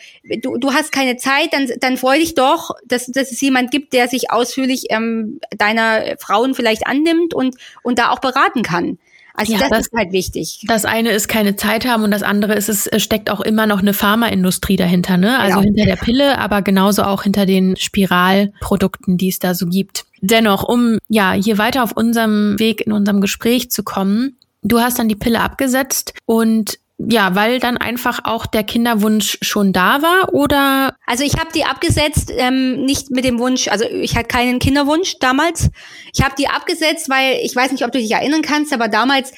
du, 0.44 0.58
du 0.58 0.72
hast 0.72 0.92
keine 0.92 1.18
Zeit, 1.18 1.54
dann, 1.54 1.68
dann 1.80 1.98
freu 1.98 2.20
dich 2.20 2.36
doch, 2.36 2.76
dass, 2.86 3.08
dass 3.08 3.32
es 3.32 3.42
jemand 3.42 3.72
gibt, 3.72 3.94
der 3.94 4.08
sich 4.08 4.32
ausführlich 4.32 4.86
ähm, 4.90 5.40
deiner 5.58 6.18
Frauen 6.20 6.54
vielleicht 6.54 6.86
annimmt 6.86 7.34
und, 7.34 7.56
und 7.82 7.98
da 7.98 8.12
auch 8.12 8.20
beraten 8.20 8.62
kann. 8.62 9.00
Also 9.40 9.54
ja, 9.54 9.60
das, 9.60 9.70
das, 9.70 9.80
ist 9.82 9.94
halt 9.96 10.12
wichtig. 10.12 10.66
Das 10.68 10.84
eine 10.84 11.12
ist 11.12 11.28
keine 11.28 11.56
Zeit 11.56 11.86
haben 11.86 12.04
und 12.04 12.10
das 12.10 12.24
andere 12.24 12.56
ist, 12.56 12.70
es 12.70 12.90
steckt 13.02 13.30
auch 13.30 13.40
immer 13.40 13.68
noch 13.68 13.80
eine 13.80 13.94
Pharmaindustrie 13.94 14.78
dahinter, 14.78 15.18
ne? 15.18 15.40
Also 15.40 15.62
genau. 15.62 15.66
hinter 15.66 15.86
der 15.86 15.96
Pille, 15.96 16.40
aber 16.40 16.64
genauso 16.64 17.04
auch 17.04 17.22
hinter 17.22 17.46
den 17.46 17.78
Spiralprodukten, 17.78 19.18
die 19.18 19.30
es 19.30 19.38
da 19.38 19.54
so 19.54 19.68
gibt. 19.68 20.06
Dennoch, 20.22 20.64
um 20.64 20.98
ja 21.08 21.34
hier 21.34 21.60
weiter 21.60 21.84
auf 21.84 21.92
unserem 21.92 22.58
Weg 22.58 22.82
in 22.82 22.92
unserem 22.92 23.22
Gespräch 23.22 23.70
zu 23.70 23.84
kommen, 23.84 24.38
du 24.64 24.80
hast 24.80 24.98
dann 24.98 25.08
die 25.08 25.16
Pille 25.16 25.40
abgesetzt 25.40 26.16
und 26.26 26.80
ja, 27.00 27.36
weil 27.36 27.60
dann 27.60 27.78
einfach 27.78 28.22
auch 28.24 28.48
der 28.48 28.64
Kinderwunsch 28.64 29.38
schon 29.42 29.72
da 29.72 30.02
war 30.02 30.34
oder? 30.34 30.96
Also 31.06 31.24
ich 31.24 31.38
habe 31.38 31.50
die 31.54 31.64
abgesetzt, 31.64 32.32
ähm, 32.36 32.86
nicht 32.86 33.12
mit 33.12 33.24
dem 33.24 33.38
Wunsch, 33.38 33.68
also 33.68 33.86
ich 33.86 34.16
hatte 34.16 34.28
keinen 34.28 34.60
Kinderwunsch 34.60 35.20
damals. 35.20 35.70
Ich 36.14 36.24
habe 36.24 36.34
die 36.38 36.48
abgesetzt, 36.48 37.08
weil 37.10 37.38
ich 37.44 37.56
weiß 37.56 37.72
nicht, 37.72 37.86
ob 37.86 37.92
du 37.92 38.00
dich 38.00 38.12
erinnern 38.12 38.42
kannst, 38.42 38.74
aber 38.74 38.88
damals 38.88 39.32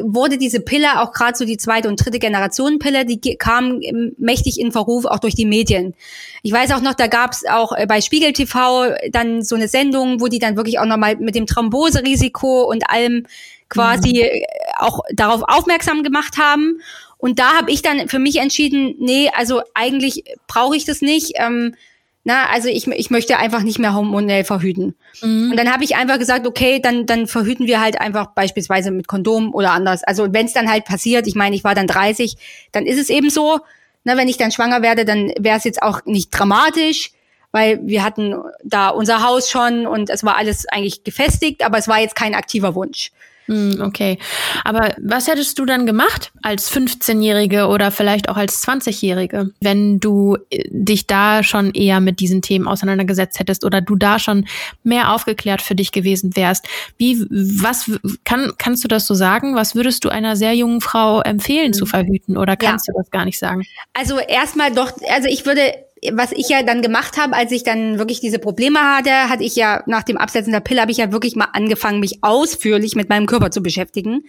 wurde 0.00 0.38
diese 0.38 0.60
Pille, 0.60 1.00
auch 1.00 1.12
gerade 1.12 1.36
so 1.36 1.44
die 1.44 1.58
zweite 1.58 1.88
und 1.88 2.02
dritte 2.02 2.18
Generation 2.18 2.78
Pille, 2.78 3.04
die 3.04 3.36
kam 3.36 3.80
mächtig 4.16 4.58
in 4.58 4.72
Verruf, 4.72 5.04
auch 5.04 5.18
durch 5.18 5.34
die 5.34 5.44
Medien. 5.44 5.94
Ich 6.42 6.52
weiß 6.52 6.72
auch 6.72 6.80
noch, 6.80 6.94
da 6.94 7.08
gab 7.08 7.32
es 7.32 7.44
auch 7.44 7.72
äh, 7.72 7.86
bei 7.86 8.00
Spiegel 8.00 8.32
TV 8.32 8.86
dann 9.10 9.42
so 9.42 9.54
eine 9.54 9.68
Sendung, 9.68 10.20
wo 10.20 10.28
die 10.28 10.38
dann 10.38 10.56
wirklich 10.56 10.78
auch 10.78 10.86
nochmal 10.86 11.16
mit 11.16 11.34
dem 11.34 11.46
Thromboserisiko 11.46 12.62
und 12.64 12.88
allem 12.88 13.26
quasi 13.68 14.22
mhm. 14.22 14.44
auch 14.78 15.00
darauf 15.12 15.42
aufmerksam 15.42 16.02
gemacht 16.02 16.38
haben. 16.38 16.80
Und 17.22 17.38
da 17.38 17.52
habe 17.52 17.70
ich 17.70 17.82
dann 17.82 18.08
für 18.08 18.18
mich 18.18 18.40
entschieden, 18.40 18.96
nee, 18.98 19.30
also 19.36 19.62
eigentlich 19.74 20.24
brauche 20.48 20.76
ich 20.76 20.84
das 20.84 21.02
nicht. 21.02 21.34
Ähm, 21.36 21.76
na, 22.24 22.46
also 22.50 22.66
ich, 22.66 22.88
ich 22.88 23.10
möchte 23.10 23.38
einfach 23.38 23.62
nicht 23.62 23.78
mehr 23.78 23.94
hormonell 23.94 24.42
verhüten. 24.42 24.96
Mhm. 25.22 25.52
Und 25.52 25.56
dann 25.56 25.72
habe 25.72 25.84
ich 25.84 25.94
einfach 25.94 26.18
gesagt, 26.18 26.48
okay, 26.48 26.80
dann, 26.80 27.06
dann 27.06 27.28
verhüten 27.28 27.68
wir 27.68 27.80
halt 27.80 28.00
einfach 28.00 28.34
beispielsweise 28.34 28.90
mit 28.90 29.06
Kondom 29.06 29.54
oder 29.54 29.70
anders. 29.70 30.02
Also 30.02 30.32
wenn 30.32 30.46
es 30.46 30.52
dann 30.52 30.68
halt 30.68 30.84
passiert, 30.84 31.28
ich 31.28 31.36
meine, 31.36 31.54
ich 31.54 31.62
war 31.62 31.76
dann 31.76 31.86
30, 31.86 32.34
dann 32.72 32.86
ist 32.86 32.98
es 32.98 33.08
eben 33.08 33.30
so. 33.30 33.60
Na, 34.02 34.16
wenn 34.16 34.26
ich 34.26 34.36
dann 34.36 34.50
schwanger 34.50 34.82
werde, 34.82 35.04
dann 35.04 35.32
wäre 35.38 35.56
es 35.56 35.62
jetzt 35.62 35.80
auch 35.80 36.04
nicht 36.04 36.30
dramatisch, 36.30 37.12
weil 37.52 37.78
wir 37.84 38.02
hatten 38.02 38.34
da 38.64 38.88
unser 38.88 39.22
Haus 39.22 39.48
schon 39.48 39.86
und 39.86 40.10
es 40.10 40.24
war 40.24 40.36
alles 40.36 40.66
eigentlich 40.66 41.04
gefestigt, 41.04 41.64
aber 41.64 41.78
es 41.78 41.86
war 41.86 42.00
jetzt 42.00 42.16
kein 42.16 42.34
aktiver 42.34 42.74
Wunsch. 42.74 43.12
Hm, 43.52 43.82
okay. 43.82 44.18
Aber 44.64 44.94
was 44.98 45.28
hättest 45.28 45.58
du 45.58 45.66
dann 45.66 45.84
gemacht 45.84 46.32
als 46.40 46.72
15-Jährige 46.72 47.66
oder 47.66 47.90
vielleicht 47.90 48.30
auch 48.30 48.38
als 48.38 48.66
20-Jährige, 48.66 49.50
wenn 49.60 50.00
du 50.00 50.38
äh, 50.48 50.64
dich 50.70 51.06
da 51.06 51.42
schon 51.42 51.72
eher 51.72 52.00
mit 52.00 52.18
diesen 52.18 52.40
Themen 52.40 52.66
auseinandergesetzt 52.66 53.38
hättest 53.38 53.66
oder 53.66 53.82
du 53.82 53.94
da 53.94 54.18
schon 54.18 54.46
mehr 54.84 55.12
aufgeklärt 55.12 55.60
für 55.60 55.74
dich 55.74 55.92
gewesen 55.92 56.34
wärst? 56.34 56.66
Wie, 56.96 57.26
was, 57.28 57.90
kann, 58.24 58.52
kannst 58.56 58.84
du 58.84 58.88
das 58.88 59.06
so 59.06 59.12
sagen? 59.12 59.54
Was 59.54 59.74
würdest 59.74 60.04
du 60.04 60.08
einer 60.08 60.34
sehr 60.34 60.54
jungen 60.54 60.80
Frau 60.80 61.20
empfehlen 61.20 61.74
zu 61.74 61.84
hm. 61.84 61.88
verhüten 61.90 62.38
oder 62.38 62.56
kannst 62.56 62.88
ja. 62.88 62.94
du 62.94 63.00
das 63.00 63.10
gar 63.10 63.26
nicht 63.26 63.38
sagen? 63.38 63.64
Also 63.92 64.18
erstmal 64.18 64.72
doch, 64.72 64.92
also 65.10 65.28
ich 65.28 65.44
würde 65.44 65.74
was 66.10 66.32
ich 66.32 66.48
ja 66.48 66.64
dann 66.64 66.82
gemacht 66.82 67.16
habe, 67.16 67.36
als 67.36 67.52
ich 67.52 67.62
dann 67.62 67.98
wirklich 67.98 68.18
diese 68.18 68.40
Probleme 68.40 68.80
hatte, 68.80 69.28
hatte 69.28 69.44
ich 69.44 69.54
ja 69.54 69.84
nach 69.86 70.02
dem 70.02 70.16
Absetzen 70.16 70.52
der 70.52 70.60
Pille 70.60 70.80
habe 70.80 70.90
ich 70.90 70.98
ja 70.98 71.12
wirklich 71.12 71.36
mal 71.36 71.48
angefangen, 71.52 72.00
mich 72.00 72.24
ausführlich 72.24 72.96
mit 72.96 73.08
meinem 73.08 73.26
Körper 73.26 73.52
zu 73.52 73.62
beschäftigen 73.62 74.24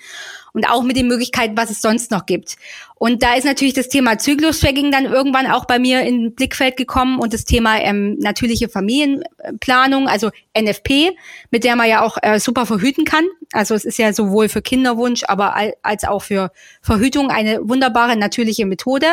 und 0.54 0.70
auch 0.70 0.84
mit 0.84 0.98
den 0.98 1.08
Möglichkeiten, 1.08 1.58
was 1.58 1.72
es 1.72 1.82
sonst 1.82 2.12
noch 2.12 2.28
gibt. 2.28 2.58
Und 2.96 3.24
da 3.24 3.34
ist 3.34 3.46
natürlich 3.46 3.74
das 3.74 3.90
Thema 3.90 4.20
Zyklustracking 4.20 4.92
dann 4.92 5.06
irgendwann 5.06 5.48
auch 5.48 5.66
bei 5.66 5.80
mir 5.80 6.02
in 6.04 6.36
Blickfeld 6.36 6.78
gekommen 6.78 7.18
und 7.18 7.34
das 7.34 7.44
Thema 7.44 7.80
ähm, 7.80 8.20
natürliche 8.20 8.70
Familienplanung, 8.70 10.08
also 10.08 10.30
NFP, 10.56 11.18
mit 11.50 11.64
der 11.64 11.76
man 11.76 11.90
ja 11.90 12.04
auch 12.04 12.18
äh, 12.22 12.40
super 12.40 12.68
verhüten 12.68 13.04
kann. 13.04 13.26
Also 13.52 13.74
es 13.74 13.84
ist 13.84 13.98
ja 13.98 14.14
sowohl 14.14 14.48
für 14.48 14.62
Kinderwunsch, 14.62 15.24
aber 15.28 15.56
als 15.82 16.04
auch 16.04 16.22
für 16.22 16.52
Verhütung 16.82 17.32
eine 17.32 17.68
wunderbare 17.68 18.16
natürliche 18.16 18.68
Methode. 18.68 19.08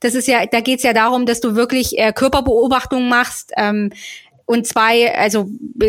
Das 0.00 0.14
ist 0.14 0.28
ja, 0.28 0.46
da 0.46 0.60
geht 0.60 0.78
es 0.78 0.84
ja 0.84 0.92
darum, 0.92 1.26
dass 1.26 1.40
du 1.40 1.54
wirklich 1.54 1.98
äh, 1.98 2.12
Körperbeobachtung 2.12 3.08
machst. 3.08 3.52
Ähm, 3.56 3.90
und 4.46 4.66
zwei, 4.66 5.12
also 5.12 5.48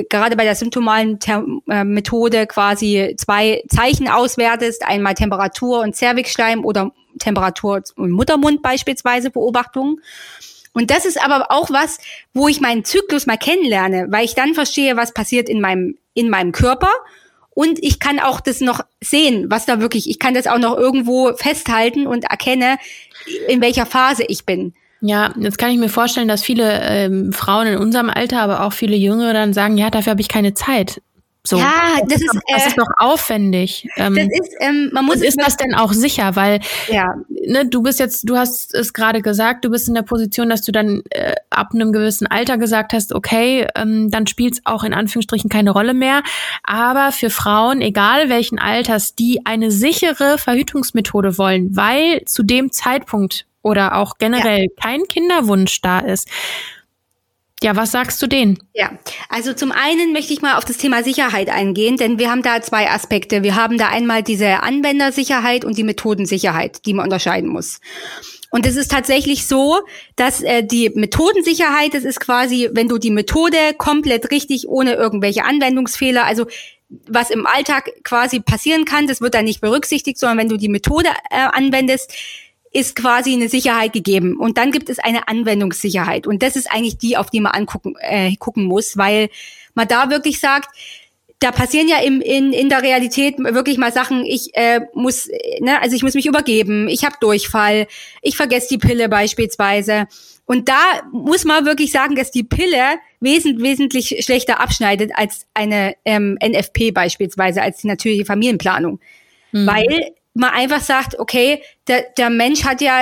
gerade 0.09 0.35
bei 0.35 0.43
der 0.43 0.55
symptomalen 0.55 1.19
Therm 1.19 1.61
äh, 1.69 1.83
Methode 1.83 2.47
quasi 2.47 3.15
zwei 3.17 3.63
Zeichen 3.69 4.09
auswertest, 4.09 4.83
einmal 4.83 5.13
Temperatur 5.13 5.81
und 5.81 5.95
Zervixschleim 5.95 6.65
oder 6.65 6.91
Temperatur 7.19 7.83
und 7.95 8.11
Muttermund 8.11 8.63
beispielsweise 8.63 9.29
Beobachtungen. 9.29 10.01
Und 10.73 10.91
das 10.91 11.05
ist 11.05 11.23
aber 11.23 11.51
auch 11.51 11.69
was, 11.69 11.99
wo 12.33 12.47
ich 12.47 12.61
meinen 12.61 12.83
Zyklus 12.83 13.25
mal 13.25 13.37
kennenlerne, 13.37 14.07
weil 14.09 14.25
ich 14.25 14.35
dann 14.35 14.53
verstehe, 14.53 14.97
was 14.97 15.13
passiert 15.13 15.49
in 15.49 15.61
meinem, 15.61 15.97
in 16.13 16.29
meinem 16.29 16.51
Körper. 16.51 16.89
Und 17.57 17.83
ich 17.83 17.99
kann 17.99 18.19
auch 18.19 18.39
das 18.39 18.61
noch 18.61 18.81
sehen, 19.01 19.47
was 19.49 19.65
da 19.65 19.79
wirklich, 19.79 20.07
ich 20.07 20.19
kann 20.19 20.35
das 20.35 20.45
auch 20.45 20.59
noch 20.59 20.77
irgendwo 20.77 21.33
festhalten 21.33 22.05
und 22.05 22.25
erkenne, 22.25 22.77
in 23.47 23.61
welcher 23.61 23.87
Phase 23.87 24.23
ich 24.27 24.45
bin. 24.45 24.75
Ja, 25.01 25.33
jetzt 25.39 25.57
kann 25.57 25.71
ich 25.71 25.79
mir 25.79 25.89
vorstellen, 25.89 26.27
dass 26.27 26.43
viele 26.43 26.81
ähm, 26.83 27.33
Frauen 27.33 27.65
in 27.65 27.79
unserem 27.79 28.11
Alter, 28.11 28.41
aber 28.41 28.61
auch 28.61 28.73
viele 28.73 28.95
Jüngere 28.95 29.33
dann 29.33 29.53
sagen, 29.53 29.75
ja, 29.75 29.89
dafür 29.89 30.11
habe 30.11 30.21
ich 30.21 30.27
keine 30.27 30.53
Zeit. 30.53 31.01
So. 31.47 31.57
Ja, 31.57 31.99
das, 32.01 32.19
das 32.19 32.21
ist, 32.21 32.41
das 32.51 32.63
äh, 32.63 32.67
ist 32.67 32.77
doch 32.77 32.89
aufwendig. 32.97 33.87
Ähm, 33.95 34.15
das 34.15 34.25
ist, 34.25 34.55
ähm, 34.59 34.89
man 34.91 35.05
muss. 35.05 35.17
Und 35.17 35.23
ist 35.23 35.39
das 35.39 35.55
denn 35.55 35.73
auch 35.75 35.93
sicher? 35.93 36.35
Weil, 36.35 36.59
ja. 36.89 37.15
ne, 37.29 37.65
du 37.65 37.81
bist 37.81 37.99
jetzt, 37.99 38.29
du 38.29 38.35
hast 38.35 38.75
es 38.75 38.91
gerade 38.91 39.21
gesagt, 39.21 39.63
du 39.63 39.69
bist 39.69 39.87
in 39.87 39.93
der 39.93 40.01
Position, 40.01 40.49
dass 40.49 40.63
du 40.63 40.73
dann 40.73 41.03
äh, 41.09 41.35
ab 41.49 41.69
einem 41.73 41.93
gewissen 41.93 42.27
Alter 42.27 42.57
gesagt 42.57 42.91
hast, 42.91 43.13
okay, 43.13 43.65
ähm, 43.75 44.11
dann 44.11 44.27
spielt 44.27 44.55
es 44.55 44.61
auch 44.65 44.83
in 44.83 44.93
Anführungsstrichen 44.93 45.49
keine 45.49 45.71
Rolle 45.71 45.93
mehr. 45.93 46.21
Aber 46.63 47.13
für 47.13 47.29
Frauen, 47.29 47.79
egal 47.79 48.27
welchen 48.27 48.59
Alters, 48.59 49.15
die 49.15 49.45
eine 49.45 49.71
sichere 49.71 50.37
Verhütungsmethode 50.37 51.37
wollen, 51.37 51.77
weil 51.77 52.25
zu 52.25 52.43
dem 52.43 52.73
Zeitpunkt 52.73 53.45
oder 53.61 53.95
auch 53.95 54.17
generell 54.17 54.63
ja. 54.63 54.81
kein 54.81 55.03
Kinderwunsch 55.07 55.81
da 55.81 55.99
ist, 55.99 56.27
ja, 57.63 57.75
was 57.75 57.91
sagst 57.91 58.21
du 58.21 58.27
denen? 58.27 58.59
Ja, 58.73 58.91
also 59.29 59.51
zum 59.51 59.71
einen 59.71 60.13
möchte 60.13 60.31
ich 60.31 60.41
mal 60.41 60.57
auf 60.57 60.65
das 60.65 60.77
Thema 60.77 61.03
Sicherheit 61.03 61.49
eingehen, 61.49 61.97
denn 61.97 62.19
wir 62.19 62.29
haben 62.29 62.43
da 62.43 62.61
zwei 62.61 62.89
Aspekte. 62.89 63.41
Wir 63.41 63.55
haben 63.55 63.79
da 63.79 63.87
einmal 63.87 64.21
diese 64.21 64.61
Anwendersicherheit 64.61 65.65
und 65.65 65.77
die 65.77 65.83
Methodensicherheit, 65.83 66.85
die 66.85 66.93
man 66.93 67.05
unterscheiden 67.05 67.49
muss. 67.49 67.79
Und 68.51 68.65
es 68.65 68.75
ist 68.75 68.91
tatsächlich 68.91 69.47
so, 69.47 69.79
dass 70.15 70.41
äh, 70.41 70.63
die 70.63 70.91
Methodensicherheit, 70.91 71.93
das 71.93 72.05
ist 72.05 72.19
quasi, 72.19 72.69
wenn 72.73 72.87
du 72.87 72.97
die 72.97 73.11
Methode 73.11 73.57
komplett 73.77 74.31
richtig 74.31 74.69
ohne 74.69 74.93
irgendwelche 74.93 75.43
Anwendungsfehler, 75.43 76.25
also 76.25 76.45
was 77.07 77.29
im 77.31 77.45
Alltag 77.45 77.91
quasi 78.03 78.39
passieren 78.39 78.85
kann, 78.85 79.07
das 79.07 79.19
wird 79.19 79.33
dann 79.33 79.45
nicht 79.45 79.61
berücksichtigt, 79.61 80.17
sondern 80.17 80.37
wenn 80.37 80.49
du 80.49 80.57
die 80.57 80.69
Methode 80.69 81.09
äh, 81.29 81.39
anwendest, 81.51 82.13
ist 82.77 82.95
quasi 82.95 83.33
eine 83.33 83.49
Sicherheit 83.49 83.91
gegeben. 83.91 84.37
Und 84.37 84.59
dann 84.59 84.71
gibt 84.71 84.87
es 84.89 84.99
eine 84.99 85.27
Anwendungssicherheit. 85.27 86.27
Und 86.27 86.43
das 86.43 86.55
ist 86.55 86.71
eigentlich 86.71 86.99
die, 86.99 87.17
auf 87.17 87.31
die 87.31 87.41
man 87.41 87.53
angucken 87.53 87.95
äh, 87.99 88.35
gucken 88.35 88.65
muss, 88.65 88.97
weil 88.97 89.29
man 89.73 89.87
da 89.87 90.11
wirklich 90.11 90.39
sagt, 90.39 90.69
da 91.39 91.51
passieren 91.51 91.87
ja 91.87 91.97
im, 92.01 92.21
in, 92.21 92.53
in 92.53 92.69
der 92.69 92.83
Realität 92.83 93.39
wirklich 93.39 93.79
mal 93.79 93.91
Sachen, 93.91 94.23
ich 94.25 94.55
äh, 94.55 94.81
muss, 94.93 95.27
ne, 95.59 95.81
also 95.81 95.95
ich 95.95 96.03
muss 96.03 96.13
mich 96.13 96.27
übergeben, 96.27 96.87
ich 96.87 97.03
habe 97.03 97.15
Durchfall, 97.19 97.87
ich 98.21 98.37
vergesse 98.37 98.67
die 98.69 98.77
Pille 98.77 99.09
beispielsweise. 99.09 100.07
Und 100.45 100.69
da 100.69 101.01
muss 101.11 101.45
man 101.45 101.65
wirklich 101.65 101.91
sagen, 101.91 102.13
dass 102.13 102.29
die 102.29 102.43
Pille 102.43 102.99
wesentlich, 103.19 103.63
wesentlich 103.63 104.23
schlechter 104.23 104.59
abschneidet 104.59 105.11
als 105.15 105.47
eine 105.55 105.95
ähm, 106.05 106.37
NFP 106.43 106.91
beispielsweise, 106.91 107.63
als 107.63 107.77
die 107.77 107.87
natürliche 107.87 108.25
Familienplanung. 108.25 108.99
Mhm. 109.51 109.65
Weil 109.65 110.11
man 110.37 110.51
einfach 110.51 110.81
sagt, 110.81 111.19
okay, 111.19 111.61
der, 111.87 112.05
der 112.17 112.29
Mensch 112.29 112.63
hat 112.63 112.81
ja, 112.81 113.01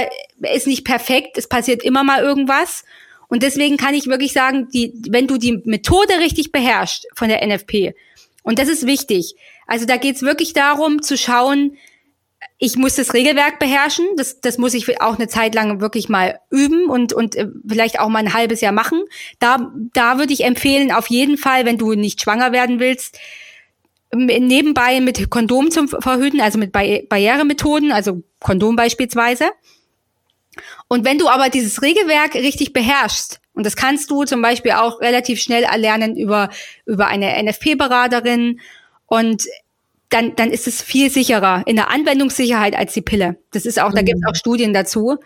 ist 0.53 0.67
nicht 0.67 0.85
perfekt, 0.85 1.37
es 1.37 1.47
passiert 1.47 1.83
immer 1.83 2.03
mal 2.03 2.21
irgendwas. 2.21 2.83
Und 3.27 3.43
deswegen 3.43 3.77
kann 3.77 3.95
ich 3.95 4.07
wirklich 4.07 4.33
sagen, 4.33 4.67
die, 4.73 4.93
wenn 5.09 5.27
du 5.27 5.37
die 5.37 5.61
Methode 5.65 6.19
richtig 6.19 6.51
beherrschst 6.51 7.07
von 7.15 7.29
der 7.29 7.45
NFP, 7.45 7.95
und 8.43 8.59
das 8.59 8.69
ist 8.69 8.85
wichtig, 8.85 9.35
also 9.65 9.85
da 9.85 9.97
geht's 9.97 10.21
wirklich 10.21 10.53
darum 10.53 11.01
zu 11.01 11.17
schauen, 11.17 11.77
ich 12.57 12.77
muss 12.77 12.95
das 12.95 13.13
Regelwerk 13.13 13.59
beherrschen, 13.59 14.05
das, 14.17 14.39
das 14.39 14.57
muss 14.57 14.73
ich 14.73 15.01
auch 15.01 15.17
eine 15.17 15.27
Zeit 15.27 15.55
lang 15.55 15.81
wirklich 15.81 16.09
mal 16.09 16.39
üben 16.51 16.89
und, 16.89 17.11
und 17.11 17.35
äh, 17.35 17.47
vielleicht 17.67 17.99
auch 17.99 18.07
mal 18.07 18.19
ein 18.19 18.33
halbes 18.33 18.61
Jahr 18.61 18.71
machen. 18.71 19.03
Da, 19.39 19.73
da 19.93 20.19
würde 20.19 20.31
ich 20.31 20.43
empfehlen, 20.43 20.91
auf 20.91 21.09
jeden 21.09 21.37
Fall, 21.37 21.65
wenn 21.65 21.77
du 21.77 21.93
nicht 21.93 22.21
schwanger 22.21 22.51
werden 22.51 22.79
willst, 22.79 23.19
nebenbei 24.15 25.01
mit 25.01 25.29
Kondom 25.29 25.71
zum 25.71 25.87
Verhüten, 25.87 26.41
also 26.41 26.57
mit 26.57 26.71
Barrieremethoden, 26.71 27.91
also 27.91 28.23
Kondom 28.39 28.75
beispielsweise. 28.75 29.49
Und 30.87 31.05
wenn 31.05 31.17
du 31.17 31.27
aber 31.27 31.49
dieses 31.49 31.81
Regelwerk 31.81 32.35
richtig 32.35 32.73
beherrschst, 32.73 33.41
und 33.53 33.65
das 33.65 33.75
kannst 33.75 34.11
du 34.11 34.25
zum 34.25 34.41
Beispiel 34.41 34.71
auch 34.71 34.99
relativ 35.01 35.41
schnell 35.41 35.63
erlernen 35.63 36.17
über, 36.17 36.49
über 36.85 37.07
eine 37.07 37.41
NFP-Beraterin, 37.43 38.59
und 39.07 39.45
dann, 40.09 40.35
dann 40.35 40.51
ist 40.51 40.67
es 40.67 40.81
viel 40.81 41.09
sicherer 41.09 41.63
in 41.65 41.75
der 41.75 41.89
Anwendungssicherheit 41.89 42.75
als 42.75 42.93
die 42.93 43.01
Pille. 43.01 43.37
Das 43.51 43.65
ist 43.65 43.79
auch, 43.79 43.91
mhm. 43.91 43.95
da 43.95 44.01
gibt 44.01 44.19
es 44.23 44.29
auch 44.29 44.35
Studien 44.35 44.73
dazu. 44.73 45.17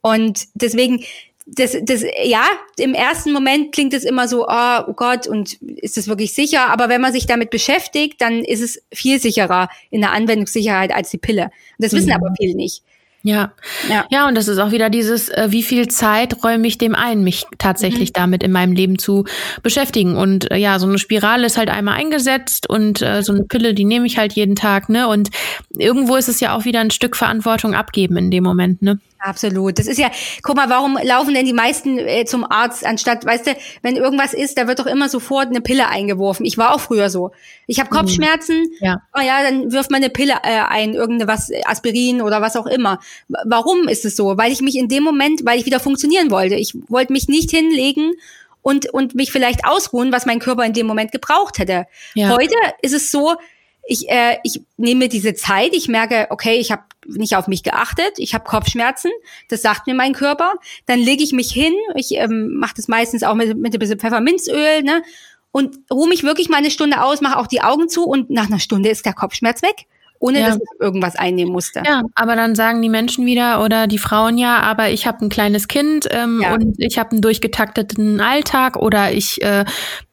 Und 0.00 0.46
deswegen, 0.54 1.04
das, 1.46 1.76
das, 1.82 2.04
ja, 2.24 2.44
im 2.76 2.92
ersten 2.92 3.32
Moment 3.32 3.72
klingt 3.72 3.94
es 3.94 4.04
immer 4.04 4.26
so, 4.26 4.46
oh, 4.48 4.80
oh 4.88 4.92
Gott, 4.94 5.28
und 5.28 5.54
ist 5.62 5.96
es 5.96 6.08
wirklich 6.08 6.34
sicher? 6.34 6.68
Aber 6.70 6.88
wenn 6.88 7.00
man 7.00 7.12
sich 7.12 7.26
damit 7.26 7.50
beschäftigt, 7.50 8.20
dann 8.20 8.40
ist 8.42 8.60
es 8.60 8.82
viel 8.92 9.20
sicherer 9.20 9.68
in 9.90 10.00
der 10.00 10.12
Anwendungssicherheit 10.12 10.92
als 10.92 11.10
die 11.10 11.18
Pille. 11.18 11.50
Das 11.78 11.92
wissen 11.92 12.08
mhm. 12.08 12.14
aber 12.14 12.34
viele 12.36 12.56
nicht. 12.56 12.82
Ja. 13.26 13.52
ja, 13.88 14.04
ja, 14.08 14.28
und 14.28 14.36
das 14.36 14.46
ist 14.46 14.58
auch 14.58 14.70
wieder 14.70 14.88
dieses, 14.88 15.28
äh, 15.30 15.48
wie 15.50 15.64
viel 15.64 15.88
Zeit 15.88 16.44
räume 16.44 16.68
ich 16.68 16.78
dem 16.78 16.94
ein, 16.94 17.24
mich 17.24 17.44
tatsächlich 17.58 18.10
mhm. 18.10 18.14
damit 18.14 18.42
in 18.44 18.52
meinem 18.52 18.72
Leben 18.72 19.00
zu 19.00 19.24
beschäftigen. 19.64 20.16
Und 20.16 20.48
äh, 20.52 20.56
ja, 20.56 20.78
so 20.78 20.86
eine 20.86 20.98
Spirale 20.98 21.46
ist 21.46 21.58
halt 21.58 21.68
einmal 21.68 21.94
eingesetzt 21.94 22.70
und 22.70 23.02
äh, 23.02 23.24
so 23.24 23.32
eine 23.32 23.42
Pille, 23.42 23.74
die 23.74 23.84
nehme 23.84 24.06
ich 24.06 24.16
halt 24.16 24.34
jeden 24.34 24.54
Tag, 24.54 24.88
ne? 24.88 25.08
Und 25.08 25.30
irgendwo 25.76 26.14
ist 26.14 26.28
es 26.28 26.38
ja 26.38 26.56
auch 26.56 26.66
wieder 26.66 26.78
ein 26.78 26.92
Stück 26.92 27.16
Verantwortung 27.16 27.74
abgeben 27.74 28.16
in 28.16 28.30
dem 28.30 28.44
Moment, 28.44 28.82
ne? 28.82 29.00
Absolut. 29.18 29.78
Das 29.78 29.86
ist 29.86 29.98
ja, 29.98 30.10
guck 30.42 30.56
mal, 30.56 30.68
warum 30.68 30.98
laufen 31.02 31.34
denn 31.34 31.46
die 31.46 31.52
meisten 31.52 31.98
äh, 31.98 32.24
zum 32.24 32.44
Arzt, 32.44 32.84
anstatt, 32.84 33.24
weißt 33.24 33.46
du, 33.46 33.56
wenn 33.82 33.96
irgendwas 33.96 34.34
ist, 34.34 34.58
da 34.58 34.66
wird 34.66 34.78
doch 34.78 34.86
immer 34.86 35.08
sofort 35.08 35.48
eine 35.48 35.60
Pille 35.60 35.88
eingeworfen. 35.88 36.44
Ich 36.44 36.58
war 36.58 36.74
auch 36.74 36.80
früher 36.80 37.10
so. 37.10 37.32
Ich 37.66 37.80
habe 37.80 37.92
mhm. 37.92 37.98
Kopfschmerzen, 37.98 38.60
mhm. 38.60 38.76
ja. 38.80 39.02
oh 39.14 39.20
ja, 39.20 39.42
dann 39.42 39.72
wirft 39.72 39.90
man 39.90 40.02
eine 40.02 40.10
Pille 40.10 40.34
äh, 40.42 40.60
ein, 40.68 40.94
irgendeine 40.94 41.32
Aspirin 41.64 42.20
oder 42.20 42.40
was 42.42 42.56
auch 42.56 42.66
immer. 42.66 43.00
Warum 43.28 43.88
ist 43.88 44.04
es 44.04 44.16
so? 44.16 44.36
Weil 44.36 44.52
ich 44.52 44.60
mich 44.60 44.76
in 44.76 44.88
dem 44.88 45.02
Moment, 45.02 45.44
weil 45.44 45.58
ich 45.58 45.66
wieder 45.66 45.80
funktionieren 45.80 46.30
wollte. 46.30 46.54
Ich 46.56 46.74
wollte 46.88 47.12
mich 47.12 47.28
nicht 47.28 47.50
hinlegen 47.50 48.12
und, 48.62 48.92
und 48.92 49.14
mich 49.14 49.32
vielleicht 49.32 49.64
ausruhen, 49.64 50.12
was 50.12 50.26
mein 50.26 50.40
Körper 50.40 50.64
in 50.64 50.72
dem 50.72 50.86
Moment 50.86 51.12
gebraucht 51.12 51.58
hätte. 51.58 51.86
Ja. 52.14 52.30
Heute 52.30 52.56
ist 52.82 52.94
es 52.94 53.10
so, 53.10 53.36
ich, 53.86 54.08
äh, 54.08 54.38
ich 54.42 54.62
nehme 54.76 55.08
diese 55.08 55.34
Zeit, 55.34 55.74
ich 55.74 55.88
merke, 55.88 56.26
okay, 56.30 56.56
ich 56.56 56.72
habe 56.72 56.82
nicht 57.06 57.36
auf 57.36 57.46
mich 57.46 57.62
geachtet, 57.62 58.14
ich 58.18 58.34
habe 58.34 58.44
Kopfschmerzen, 58.44 59.10
das 59.48 59.62
sagt 59.62 59.86
mir 59.86 59.94
mein 59.94 60.12
Körper, 60.12 60.54
dann 60.86 60.98
lege 60.98 61.22
ich 61.22 61.32
mich 61.32 61.52
hin, 61.52 61.72
ich 61.94 62.12
ähm, 62.12 62.56
mache 62.56 62.74
das 62.76 62.88
meistens 62.88 63.22
auch 63.22 63.34
mit, 63.34 63.56
mit 63.56 63.72
ein 63.72 63.78
bisschen 63.78 64.00
Pfefferminzöl, 64.00 64.82
ne? 64.82 65.02
Und 65.52 65.78
ruhe 65.90 66.08
mich 66.08 66.22
wirklich 66.22 66.50
mal 66.50 66.58
eine 66.58 66.70
Stunde 66.70 67.02
aus, 67.02 67.22
mache 67.22 67.38
auch 67.38 67.46
die 67.46 67.62
Augen 67.62 67.88
zu 67.88 68.04
und 68.04 68.28
nach 68.28 68.46
einer 68.46 68.58
Stunde 68.58 68.90
ist 68.90 69.06
der 69.06 69.14
Kopfschmerz 69.14 69.62
weg. 69.62 69.86
Ohne 70.18 70.40
ja. 70.40 70.46
dass 70.48 70.56
ich 70.56 70.80
irgendwas 70.80 71.16
einnehmen 71.16 71.52
musste. 71.52 71.82
Ja, 71.86 72.02
aber 72.14 72.36
dann 72.36 72.54
sagen 72.54 72.82
die 72.82 72.88
Menschen 72.88 73.26
wieder 73.26 73.62
oder 73.62 73.86
die 73.86 73.98
Frauen 73.98 74.38
ja, 74.38 74.60
aber 74.60 74.90
ich 74.90 75.06
habe 75.06 75.24
ein 75.24 75.28
kleines 75.28 75.68
Kind 75.68 76.06
ähm, 76.10 76.40
ja. 76.42 76.54
und 76.54 76.76
ich 76.78 76.98
habe 76.98 77.12
einen 77.12 77.20
durchgetakteten 77.20 78.20
Alltag 78.20 78.76
oder 78.76 79.12
ich 79.12 79.42
äh, 79.42 79.64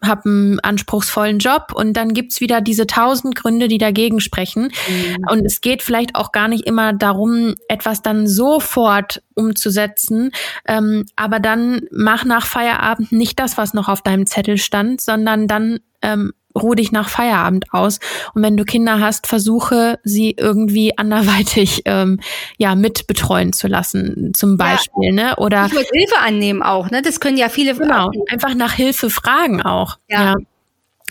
habe 0.03 0.29
einen 0.29 0.59
anspruchsvollen 0.59 1.39
Job 1.39 1.73
und 1.73 1.93
dann 1.93 2.13
gibt's 2.13 2.41
wieder 2.41 2.61
diese 2.61 2.87
tausend 2.87 3.35
Gründe, 3.35 3.67
die 3.67 3.77
dagegen 3.77 4.19
sprechen. 4.19 4.71
Mhm. 4.87 5.25
Und 5.29 5.45
es 5.45 5.61
geht 5.61 5.81
vielleicht 5.81 6.15
auch 6.15 6.31
gar 6.31 6.47
nicht 6.47 6.65
immer 6.65 6.93
darum, 6.93 7.55
etwas 7.67 8.01
dann 8.01 8.27
sofort 8.27 9.21
umzusetzen, 9.35 10.31
ähm, 10.67 11.05
aber 11.15 11.39
dann 11.39 11.81
mach 11.91 12.25
nach 12.25 12.45
Feierabend 12.45 13.11
nicht 13.11 13.39
das, 13.39 13.57
was 13.57 13.73
noch 13.73 13.89
auf 13.89 14.01
deinem 14.01 14.25
Zettel 14.25 14.57
stand, 14.57 15.01
sondern 15.01 15.47
dann 15.47 15.79
ähm, 16.01 16.33
ruh 16.59 16.75
dich 16.75 16.91
nach 16.91 17.09
Feierabend 17.09 17.65
aus. 17.71 17.99
Und 18.33 18.43
wenn 18.43 18.57
du 18.57 18.65
Kinder 18.65 18.99
hast, 18.99 19.27
versuche 19.27 19.99
sie 20.03 20.35
irgendwie 20.37 20.97
anderweitig 20.97 21.81
ähm, 21.85 22.19
ja 22.57 22.75
mit 22.75 23.07
betreuen 23.07 23.53
zu 23.53 23.67
lassen, 23.67 24.33
zum 24.33 24.57
Beispiel, 24.57 25.15
ja, 25.15 25.29
ne? 25.29 25.35
Oder 25.37 25.65
ich 25.67 25.73
Hilfe 25.73 26.19
annehmen 26.19 26.61
auch, 26.61 26.89
ne? 26.91 27.01
Das 27.01 27.19
können 27.19 27.37
ja 27.37 27.49
viele 27.49 27.75
genau, 27.75 28.09
einfach 28.29 28.55
nach 28.55 28.73
Hilfe 28.73 29.09
fragen 29.09 29.61
auch. 29.61 29.97
ja. 30.09 30.23
ja. 30.23 30.35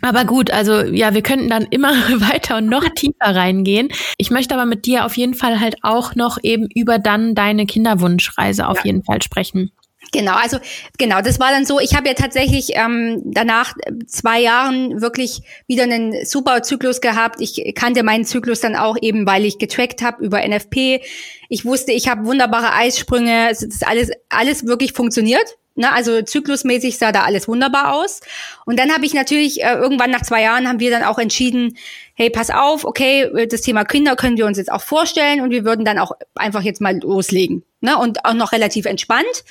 Aber 0.04 0.24
gut, 0.24 0.50
also 0.50 0.80
ja, 0.80 1.14
wir 1.14 1.22
könnten 1.22 1.48
dann 1.48 1.62
immer 1.70 1.90
weiter 2.20 2.56
und 2.56 2.66
noch 2.66 2.88
tiefer 2.88 3.36
reingehen. 3.36 3.88
Ich 4.18 4.30
möchte 4.30 4.54
aber 4.54 4.66
mit 4.66 4.84
dir 4.84 5.06
auf 5.06 5.16
jeden 5.16 5.34
Fall 5.34 5.60
halt 5.60 5.76
auch 5.82 6.16
noch 6.16 6.38
eben 6.42 6.66
über 6.74 6.98
dann 6.98 7.34
deine 7.34 7.66
Kinderwunschreise 7.66 8.66
auf 8.66 8.78
ja. 8.78 8.86
jeden 8.86 9.04
Fall 9.04 9.22
sprechen. 9.22 9.70
Genau, 10.10 10.34
also 10.34 10.58
genau, 10.98 11.22
das 11.22 11.40
war 11.40 11.50
dann 11.50 11.64
so. 11.64 11.80
Ich 11.80 11.94
habe 11.94 12.08
ja 12.08 12.14
tatsächlich 12.14 12.72
ähm, 12.74 13.22
danach 13.24 13.74
zwei 14.06 14.40
Jahren 14.40 15.00
wirklich 15.00 15.40
wieder 15.66 15.84
einen 15.84 16.26
super 16.26 16.62
Zyklus 16.62 17.00
gehabt. 17.00 17.40
Ich 17.40 17.72
kannte 17.74 18.02
meinen 18.02 18.24
Zyklus 18.24 18.60
dann 18.60 18.76
auch 18.76 18.96
eben, 19.00 19.26
weil 19.26 19.46
ich 19.46 19.58
getrackt 19.58 20.02
habe 20.02 20.22
über 20.24 20.46
NFP. 20.46 21.00
Ich 21.48 21.64
wusste, 21.64 21.92
ich 21.92 22.08
habe 22.08 22.26
wunderbare 22.26 22.74
Eisprünge. 22.74 23.48
Es 23.50 23.62
ist 23.62 23.86
alles 23.86 24.10
alles 24.28 24.66
wirklich 24.66 24.92
funktioniert. 24.92 25.56
Ne, 25.74 25.90
also 25.90 26.20
zyklusmäßig 26.20 26.98
sah 26.98 27.12
da 27.12 27.22
alles 27.22 27.48
wunderbar 27.48 27.94
aus. 27.94 28.20
Und 28.66 28.78
dann 28.78 28.92
habe 28.92 29.06
ich 29.06 29.14
natürlich 29.14 29.62
äh, 29.62 29.72
irgendwann 29.72 30.10
nach 30.10 30.20
zwei 30.20 30.42
Jahren 30.42 30.68
haben 30.68 30.80
wir 30.80 30.90
dann 30.90 31.02
auch 31.02 31.18
entschieden, 31.18 31.78
hey, 32.12 32.28
pass 32.28 32.50
auf, 32.50 32.84
okay, 32.84 33.46
das 33.48 33.62
Thema 33.62 33.84
Kinder 33.84 34.14
können 34.14 34.36
wir 34.36 34.44
uns 34.44 34.58
jetzt 34.58 34.70
auch 34.70 34.82
vorstellen 34.82 35.40
und 35.40 35.50
wir 35.50 35.64
würden 35.64 35.86
dann 35.86 35.98
auch 35.98 36.12
einfach 36.34 36.60
jetzt 36.60 36.82
mal 36.82 37.00
loslegen. 37.00 37.64
Ne, 37.80 37.96
und 37.96 38.26
auch 38.26 38.34
noch 38.34 38.52
relativ 38.52 38.84
entspannt. 38.84 39.44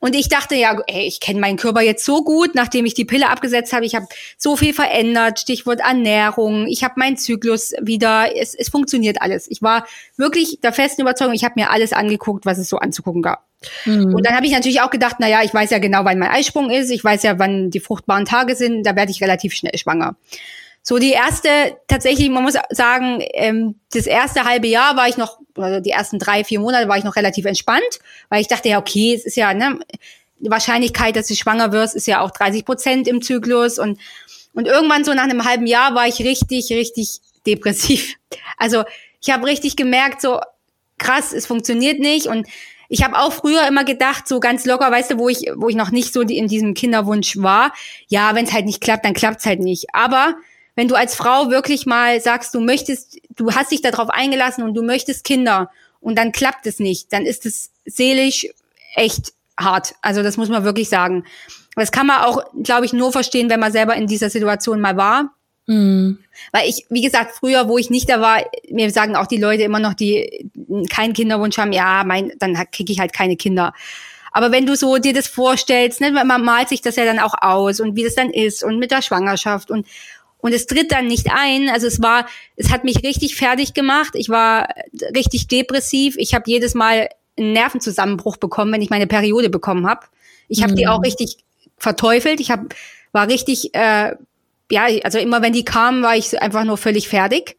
Und 0.00 0.14
ich 0.14 0.28
dachte 0.28 0.54
ja, 0.54 0.76
ey, 0.86 1.06
ich 1.06 1.20
kenne 1.20 1.40
meinen 1.40 1.56
Körper 1.56 1.80
jetzt 1.80 2.04
so 2.04 2.22
gut, 2.22 2.54
nachdem 2.54 2.86
ich 2.86 2.94
die 2.94 3.04
Pille 3.04 3.28
abgesetzt 3.28 3.72
habe. 3.72 3.84
Ich 3.84 3.94
habe 3.94 4.06
so 4.36 4.56
viel 4.56 4.72
verändert, 4.72 5.40
Stichwort 5.40 5.80
Ernährung. 5.80 6.66
Ich 6.66 6.84
habe 6.84 6.94
meinen 6.96 7.16
Zyklus 7.16 7.72
wieder. 7.80 8.36
Es, 8.36 8.54
es 8.54 8.68
funktioniert 8.68 9.20
alles. 9.20 9.50
Ich 9.50 9.62
war 9.62 9.86
wirklich 10.16 10.60
der 10.62 10.72
festen 10.72 11.02
Überzeugung, 11.02 11.34
ich 11.34 11.44
habe 11.44 11.54
mir 11.56 11.70
alles 11.70 11.92
angeguckt, 11.92 12.46
was 12.46 12.58
es 12.58 12.68
so 12.68 12.78
anzugucken 12.78 13.22
gab. 13.22 13.44
Mhm. 13.84 14.14
Und 14.14 14.26
dann 14.26 14.36
habe 14.36 14.46
ich 14.46 14.52
natürlich 14.52 14.80
auch 14.80 14.90
gedacht, 14.90 15.16
na 15.18 15.28
ja, 15.28 15.42
ich 15.42 15.52
weiß 15.52 15.70
ja 15.70 15.78
genau, 15.78 16.04
wann 16.04 16.18
mein 16.18 16.30
Eisprung 16.30 16.70
ist. 16.70 16.90
Ich 16.90 17.02
weiß 17.02 17.22
ja, 17.24 17.38
wann 17.38 17.70
die 17.70 17.80
fruchtbaren 17.80 18.24
Tage 18.24 18.54
sind. 18.54 18.84
Da 18.84 18.94
werde 18.94 19.10
ich 19.10 19.22
relativ 19.22 19.54
schnell 19.54 19.76
schwanger. 19.76 20.16
So 20.88 20.96
die 20.96 21.10
erste, 21.10 21.76
tatsächlich, 21.86 22.30
man 22.30 22.44
muss 22.44 22.54
sagen, 22.70 23.22
ähm, 23.34 23.74
das 23.92 24.06
erste 24.06 24.44
halbe 24.44 24.68
Jahr 24.68 24.96
war 24.96 25.06
ich 25.06 25.18
noch, 25.18 25.38
also 25.54 25.80
die 25.80 25.90
ersten 25.90 26.18
drei, 26.18 26.44
vier 26.44 26.60
Monate 26.60 26.88
war 26.88 26.96
ich 26.96 27.04
noch 27.04 27.14
relativ 27.14 27.44
entspannt, 27.44 27.98
weil 28.30 28.40
ich 28.40 28.48
dachte 28.48 28.70
ja, 28.70 28.78
okay, 28.78 29.12
es 29.12 29.26
ist 29.26 29.36
ja, 29.36 29.52
ne, 29.52 29.80
die 30.38 30.50
Wahrscheinlichkeit, 30.50 31.14
dass 31.14 31.26
du 31.26 31.34
schwanger 31.34 31.72
wirst, 31.72 31.94
ist 31.94 32.06
ja 32.06 32.22
auch 32.22 32.30
30 32.30 32.64
Prozent 32.64 33.06
im 33.06 33.20
Zyklus 33.20 33.78
und 33.78 33.98
und 34.54 34.66
irgendwann 34.66 35.04
so 35.04 35.12
nach 35.12 35.24
einem 35.24 35.44
halben 35.44 35.66
Jahr 35.66 35.94
war 35.94 36.08
ich 36.08 36.20
richtig, 36.20 36.70
richtig 36.70 37.20
depressiv. 37.46 38.14
Also 38.56 38.84
ich 39.20 39.30
habe 39.30 39.46
richtig 39.46 39.76
gemerkt, 39.76 40.22
so 40.22 40.40
krass, 40.96 41.34
es 41.34 41.46
funktioniert 41.46 42.00
nicht 42.00 42.28
und 42.28 42.48
ich 42.88 43.04
habe 43.04 43.18
auch 43.18 43.34
früher 43.34 43.68
immer 43.68 43.84
gedacht, 43.84 44.26
so 44.26 44.40
ganz 44.40 44.64
locker, 44.64 44.90
weißt 44.90 45.10
du, 45.10 45.18
wo 45.18 45.28
ich, 45.28 45.50
wo 45.54 45.68
ich 45.68 45.76
noch 45.76 45.90
nicht 45.90 46.14
so 46.14 46.22
in 46.22 46.48
diesem 46.48 46.72
Kinderwunsch 46.72 47.36
war, 47.36 47.74
ja, 48.08 48.34
wenn 48.34 48.46
es 48.46 48.54
halt 48.54 48.64
nicht 48.64 48.80
klappt, 48.80 49.04
dann 49.04 49.12
klappt's 49.12 49.44
halt 49.44 49.60
nicht. 49.60 49.94
Aber 49.94 50.34
wenn 50.78 50.86
du 50.86 50.94
als 50.94 51.16
Frau 51.16 51.50
wirklich 51.50 51.86
mal 51.86 52.20
sagst, 52.20 52.54
du 52.54 52.60
möchtest, 52.60 53.18
du 53.34 53.52
hast 53.52 53.72
dich 53.72 53.82
darauf 53.82 54.10
eingelassen 54.10 54.62
und 54.62 54.74
du 54.74 54.82
möchtest 54.84 55.24
Kinder 55.24 55.72
und 55.98 56.16
dann 56.16 56.30
klappt 56.30 56.68
es 56.68 56.78
nicht, 56.78 57.12
dann 57.12 57.26
ist 57.26 57.46
es 57.46 57.72
seelisch 57.84 58.46
echt 58.94 59.32
hart. 59.58 59.96
Also 60.02 60.22
das 60.22 60.36
muss 60.36 60.48
man 60.48 60.62
wirklich 60.62 60.88
sagen. 60.88 61.24
Das 61.74 61.90
kann 61.90 62.06
man 62.06 62.20
auch, 62.20 62.44
glaube 62.62 62.84
ich, 62.84 62.92
nur 62.92 63.10
verstehen, 63.10 63.50
wenn 63.50 63.58
man 63.58 63.72
selber 63.72 63.96
in 63.96 64.06
dieser 64.06 64.30
Situation 64.30 64.80
mal 64.80 64.96
war. 64.96 65.34
Mhm. 65.66 66.20
Weil 66.52 66.68
ich, 66.68 66.86
wie 66.90 67.02
gesagt, 67.02 67.32
früher, 67.34 67.68
wo 67.68 67.76
ich 67.76 67.90
nicht 67.90 68.08
da 68.08 68.20
war, 68.20 68.44
mir 68.70 68.92
sagen 68.92 69.16
auch 69.16 69.26
die 69.26 69.38
Leute 69.38 69.64
immer 69.64 69.80
noch, 69.80 69.94
die 69.94 70.48
keinen 70.90 71.12
Kinderwunsch 71.12 71.58
haben, 71.58 71.72
ja, 71.72 72.04
mein, 72.06 72.30
dann 72.38 72.54
kriege 72.70 72.92
ich 72.92 73.00
halt 73.00 73.12
keine 73.12 73.34
Kinder. 73.34 73.74
Aber 74.30 74.52
wenn 74.52 74.66
du 74.66 74.76
so 74.76 74.98
dir 74.98 75.12
das 75.12 75.26
vorstellst, 75.26 76.00
ne, 76.00 76.12
man 76.12 76.44
malt 76.44 76.68
sich 76.68 76.82
das 76.82 76.94
ja 76.94 77.04
dann 77.04 77.18
auch 77.18 77.34
aus 77.40 77.80
und 77.80 77.96
wie 77.96 78.04
das 78.04 78.14
dann 78.14 78.30
ist 78.30 78.62
und 78.62 78.78
mit 78.78 78.92
der 78.92 79.02
Schwangerschaft 79.02 79.70
und 79.70 79.84
und 80.38 80.52
es 80.52 80.66
tritt 80.66 80.92
dann 80.92 81.06
nicht 81.06 81.28
ein. 81.32 81.68
Also 81.68 81.86
es 81.86 82.00
war, 82.00 82.26
es 82.56 82.70
hat 82.70 82.84
mich 82.84 83.02
richtig 83.02 83.36
fertig 83.36 83.74
gemacht. 83.74 84.12
Ich 84.14 84.28
war 84.28 84.68
richtig 85.14 85.48
depressiv. 85.48 86.16
Ich 86.16 86.34
habe 86.34 86.44
jedes 86.46 86.74
Mal 86.74 87.08
einen 87.36 87.52
Nervenzusammenbruch 87.52 88.36
bekommen, 88.36 88.72
wenn 88.72 88.82
ich 88.82 88.90
meine 88.90 89.06
Periode 89.06 89.50
bekommen 89.50 89.88
habe. 89.88 90.06
Ich 90.48 90.62
habe 90.62 90.72
mhm. 90.72 90.76
die 90.76 90.88
auch 90.88 91.02
richtig 91.02 91.38
verteufelt. 91.76 92.40
Ich 92.40 92.50
hab, 92.50 92.74
war 93.12 93.28
richtig, 93.28 93.74
äh, 93.74 94.14
ja, 94.70 94.86
also 95.02 95.18
immer 95.18 95.42
wenn 95.42 95.52
die 95.52 95.64
kamen, 95.64 96.02
war 96.02 96.16
ich 96.16 96.40
einfach 96.40 96.64
nur 96.64 96.76
völlig 96.76 97.08
fertig. 97.08 97.56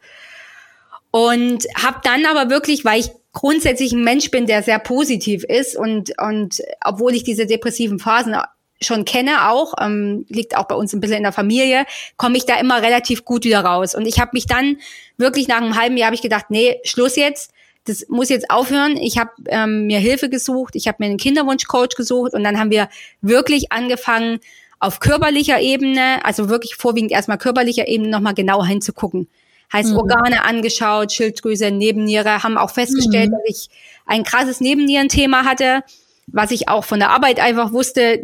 Und 1.12 1.66
habe 1.76 2.00
dann 2.04 2.26
aber 2.26 2.50
wirklich, 2.50 2.86
weil 2.86 3.00
ich 3.00 3.10
grundsätzlich 3.34 3.94
ein 3.94 4.04
Mensch 4.04 4.32
bin, 4.32 4.46
der 4.46 4.64
sehr 4.64 4.80
positiv 4.80 5.44
ist 5.44 5.76
und, 5.76 6.12
und 6.20 6.62
obwohl 6.84 7.14
ich 7.14 7.24
diese 7.24 7.46
depressiven 7.46 8.00
Phasen 8.00 8.36
schon 8.82 9.06
kenne, 9.06 9.50
auch 9.50 9.74
ähm, 9.82 10.26
liegt 10.30 10.56
auch 10.56 10.68
bei 10.68 10.76
uns 10.76 10.94
ein 10.94 11.00
bisschen 11.00 11.18
in 11.18 11.24
der 11.24 11.32
Familie, 11.32 11.86
komme 12.18 12.38
ich 12.38 12.46
da 12.46 12.60
immer 12.60 12.82
relativ 12.82 13.26
gut 13.26 13.44
wieder 13.44 13.62
raus. 13.62 13.96
Und 13.96 14.06
ich 14.06 14.20
habe 14.20 14.32
mich 14.34 14.48
dann 14.48 14.78
wirklich 15.18 15.48
nach 15.48 15.58
einem 15.58 15.76
halben 15.76 15.98
Jahr 15.98 16.08
habe 16.08 16.16
ich 16.16 16.22
gedacht, 16.22 16.46
nee, 16.50 16.80
Schluss 16.84 17.16
jetzt. 17.16 17.52
Das 17.86 18.08
muss 18.08 18.30
jetzt 18.30 18.52
aufhören. 18.52 18.98
Ich 18.98 19.18
habe 19.18 19.32
ähm, 19.48 19.88
mir 19.88 20.00
Hilfe 20.00 20.30
gesucht, 20.30 20.76
ich 20.76 20.88
habe 20.88 20.98
mir 21.00 21.06
einen 21.08 21.18
Kinderwunschcoach 21.18 21.96
gesucht 21.96 22.34
und 22.34 22.44
dann 22.44 22.60
haben 22.60 22.72
wir 22.72 22.90
wirklich 23.22 23.72
angefangen, 23.72 24.40
auf 24.80 25.00
körperlicher 25.00 25.60
Ebene, 25.60 26.24
also 26.24 26.50
wirklich 26.50 26.76
vorwiegend 26.76 27.12
erstmal 27.12 27.38
körperlicher 27.38 27.88
Ebene, 27.88 28.10
nochmal 28.10 28.34
genauer 28.34 28.66
hinzugucken. 28.66 29.28
Heißt 29.72 29.92
mhm. 29.92 29.98
Organe 29.98 30.44
angeschaut, 30.44 31.12
Schilddrüse, 31.12 31.70
Nebenniere, 31.70 32.44
haben 32.44 32.58
auch 32.58 32.72
festgestellt, 32.72 33.30
mhm. 33.30 33.34
dass 33.34 33.42
ich 33.46 33.70
ein 34.06 34.24
krasses 34.24 34.62
Nebennierenthema 34.62 35.44
hatte, 35.44 35.84
was 36.28 36.52
ich 36.52 36.70
auch 36.70 36.86
von 36.86 37.00
der 37.00 37.10
Arbeit 37.10 37.40
einfach 37.40 37.72
wusste, 37.72 38.24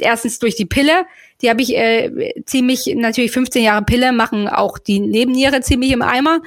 erstens 0.00 0.38
durch 0.38 0.56
die 0.56 0.66
Pille. 0.66 1.06
Die 1.42 1.50
habe 1.50 1.62
ich 1.62 1.76
äh, 1.76 2.34
ziemlich, 2.44 2.86
natürlich 2.94 3.32
15 3.32 3.62
Jahre 3.62 3.84
Pille 3.84 4.12
machen 4.12 4.48
auch 4.48 4.78
die 4.78 5.00
Nebenniere 5.00 5.60
ziemlich 5.60 5.92
im 5.92 6.02
Eimer. 6.02 6.40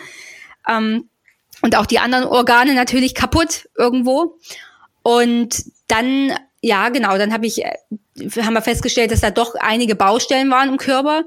Ähm, 0.68 1.10
und 1.62 1.76
auch 1.76 1.86
die 1.86 2.00
anderen 2.00 2.26
Organe 2.26 2.74
natürlich 2.74 3.16
kaputt 3.16 3.70
irgendwo. 3.78 4.38
Und 5.02 5.66
dann, 5.88 6.34
ja, 6.62 6.89
genau, 6.89 7.18
dann 7.18 7.34
habe 7.34 7.45
ich, 7.45 7.64
äh, 7.64 7.74
haben 8.41 8.54
wir 8.54 8.62
festgestellt, 8.62 9.12
dass 9.12 9.22
da 9.22 9.32
doch 9.32 9.56
einige 9.56 9.95
Baustellen 9.95 10.50
waren 10.50 10.70
im 10.70 10.78
Körper. 10.78 11.24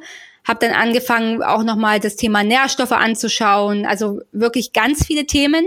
Habe 0.46 0.66
dann 0.66 0.74
angefangen, 0.74 1.42
auch 1.42 1.62
nochmal 1.62 2.00
das 2.00 2.16
Thema 2.16 2.42
Nährstoffe 2.42 2.92
anzuschauen. 2.92 3.86
Also 3.86 4.20
wirklich 4.32 4.72
ganz 4.72 5.06
viele 5.06 5.26
Themen. 5.26 5.64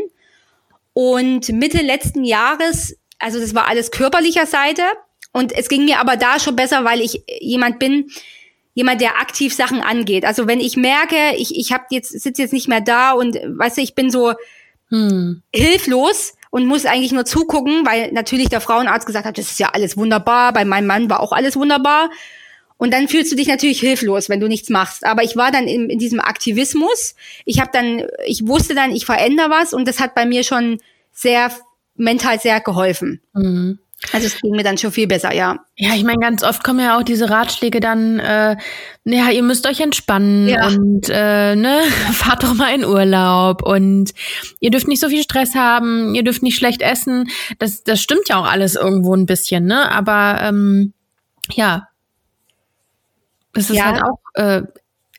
Und 0.93 1.49
Mitte 1.49 1.81
letzten 1.81 2.23
Jahres, 2.23 2.97
also 3.19 3.39
das 3.39 3.53
war 3.53 3.67
alles 3.67 3.91
körperlicher 3.91 4.45
Seite, 4.45 4.83
und 5.35 5.51
es 5.51 5.67
ging 5.67 5.83
mir 5.83 5.99
aber 5.99 6.15
da 6.15 6.39
schon 6.39 6.55
besser, 6.55 6.85
weil 6.85 7.01
ich 7.01 7.21
jemand 7.41 7.77
bin, 7.77 8.09
jemand, 8.73 9.01
der 9.01 9.19
aktiv 9.19 9.53
Sachen 9.53 9.81
angeht. 9.81 10.23
Also 10.23 10.47
wenn 10.47 10.61
ich 10.61 10.77
merke, 10.77 11.35
ich, 11.35 11.57
ich 11.57 11.73
hab 11.73 11.91
jetzt, 11.91 12.17
sitze 12.17 12.41
jetzt 12.41 12.53
nicht 12.53 12.69
mehr 12.69 12.79
da 12.79 13.11
und 13.11 13.35
weißt 13.35 13.75
du, 13.75 13.81
ich 13.81 13.95
bin 13.95 14.09
so 14.09 14.31
hm. 14.87 15.41
hilflos 15.53 16.35
und 16.51 16.67
muss 16.67 16.85
eigentlich 16.85 17.11
nur 17.11 17.25
zugucken, 17.25 17.85
weil 17.85 18.13
natürlich 18.13 18.47
der 18.47 18.61
Frauenarzt 18.61 19.05
gesagt 19.05 19.25
hat, 19.25 19.37
das 19.37 19.51
ist 19.51 19.59
ja 19.59 19.71
alles 19.73 19.97
wunderbar, 19.97 20.53
bei 20.53 20.63
meinem 20.63 20.87
Mann 20.87 21.09
war 21.09 21.19
auch 21.19 21.33
alles 21.33 21.57
wunderbar. 21.57 22.09
Und 22.77 22.93
dann 22.93 23.09
fühlst 23.09 23.29
du 23.29 23.35
dich 23.35 23.49
natürlich 23.49 23.81
hilflos, 23.81 24.29
wenn 24.29 24.39
du 24.39 24.47
nichts 24.47 24.69
machst. 24.69 25.05
Aber 25.05 25.23
ich 25.23 25.35
war 25.35 25.51
dann 25.51 25.67
in, 25.67 25.89
in 25.89 25.99
diesem 25.99 26.21
Aktivismus. 26.21 27.15
Ich 27.43 27.59
habe 27.59 27.71
dann, 27.73 28.05
ich 28.25 28.47
wusste 28.47 28.73
dann, 28.73 28.91
ich 28.95 29.05
verändere 29.05 29.49
was 29.49 29.73
und 29.73 29.85
das 29.85 29.99
hat 29.99 30.15
bei 30.15 30.25
mir 30.25 30.43
schon 30.45 30.77
sehr 31.11 31.51
mental 31.95 32.39
sehr 32.39 32.61
geholfen. 32.61 33.19
Mhm. 33.33 33.79
Also 34.11 34.27
es 34.27 34.39
ging 34.39 34.51
mir 34.51 34.63
dann 34.63 34.77
schon 34.77 34.91
viel 34.91 35.07
besser, 35.07 35.33
ja. 35.33 35.57
Ja, 35.77 35.95
ich 35.95 36.03
meine, 36.03 36.19
ganz 36.19 36.43
oft 36.43 36.63
kommen 36.63 36.79
ja 36.79 36.97
auch 36.97 37.03
diese 37.03 37.29
Ratschläge 37.29 37.79
dann, 37.79 38.19
äh, 38.19 38.55
ja, 39.05 39.29
ihr 39.29 39.41
müsst 39.41 39.67
euch 39.67 39.79
entspannen 39.79 40.47
ja. 40.47 40.67
und 40.67 41.09
äh, 41.09 41.55
ne, 41.55 41.81
fahrt 42.11 42.43
doch 42.43 42.53
mal 42.53 42.73
in 42.73 42.85
Urlaub 42.85 43.63
und 43.63 44.13
ihr 44.59 44.69
dürft 44.69 44.87
nicht 44.87 45.01
so 45.01 45.09
viel 45.09 45.23
Stress 45.23 45.55
haben, 45.55 46.13
ihr 46.13 46.23
dürft 46.23 46.43
nicht 46.43 46.55
schlecht 46.55 46.81
essen. 46.81 47.29
Das, 47.57 47.83
das 47.83 48.01
stimmt 48.01 48.29
ja 48.29 48.37
auch 48.37 48.45
alles 48.45 48.75
irgendwo 48.75 49.15
ein 49.15 49.25
bisschen, 49.25 49.65
ne? 49.65 49.91
Aber 49.91 50.39
ähm, 50.41 50.93
ja, 51.53 51.87
es 53.53 53.69
ist 53.69 53.77
ja. 53.77 53.85
halt 53.85 54.03
auch, 54.03 54.19
äh, 54.33 54.61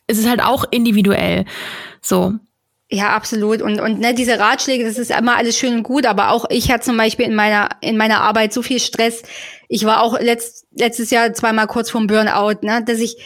es 0.05 0.17
ist 0.17 0.29
halt 0.29 0.41
auch 0.41 0.65
individuell. 0.71 1.45
So. 2.01 2.35
Ja, 2.89 3.09
absolut. 3.09 3.61
Und, 3.61 3.81
und 3.81 3.99
ne, 3.99 4.13
diese 4.13 4.39
Ratschläge, 4.39 4.85
das 4.85 4.97
ist 4.97 5.11
immer 5.11 5.35
alles 5.35 5.57
schön 5.57 5.75
und 5.75 5.83
gut, 5.83 6.05
aber 6.05 6.31
auch 6.31 6.45
ich 6.49 6.71
hatte 6.71 6.85
zum 6.85 6.95
Beispiel 6.95 7.25
in 7.25 7.35
meiner, 7.35 7.69
in 7.81 7.97
meiner 7.97 8.21
Arbeit 8.21 8.53
so 8.53 8.61
viel 8.61 8.79
Stress. 8.79 9.23
Ich 9.67 9.83
war 9.83 10.01
auch 10.01 10.17
letzt, 10.19 10.65
letztes 10.71 11.09
Jahr 11.11 11.33
zweimal 11.33 11.67
kurz 11.67 11.89
vorm 11.89 12.07
Burnout, 12.07 12.59
ne, 12.61 12.81
dass 12.85 12.99
ich, 12.99 13.17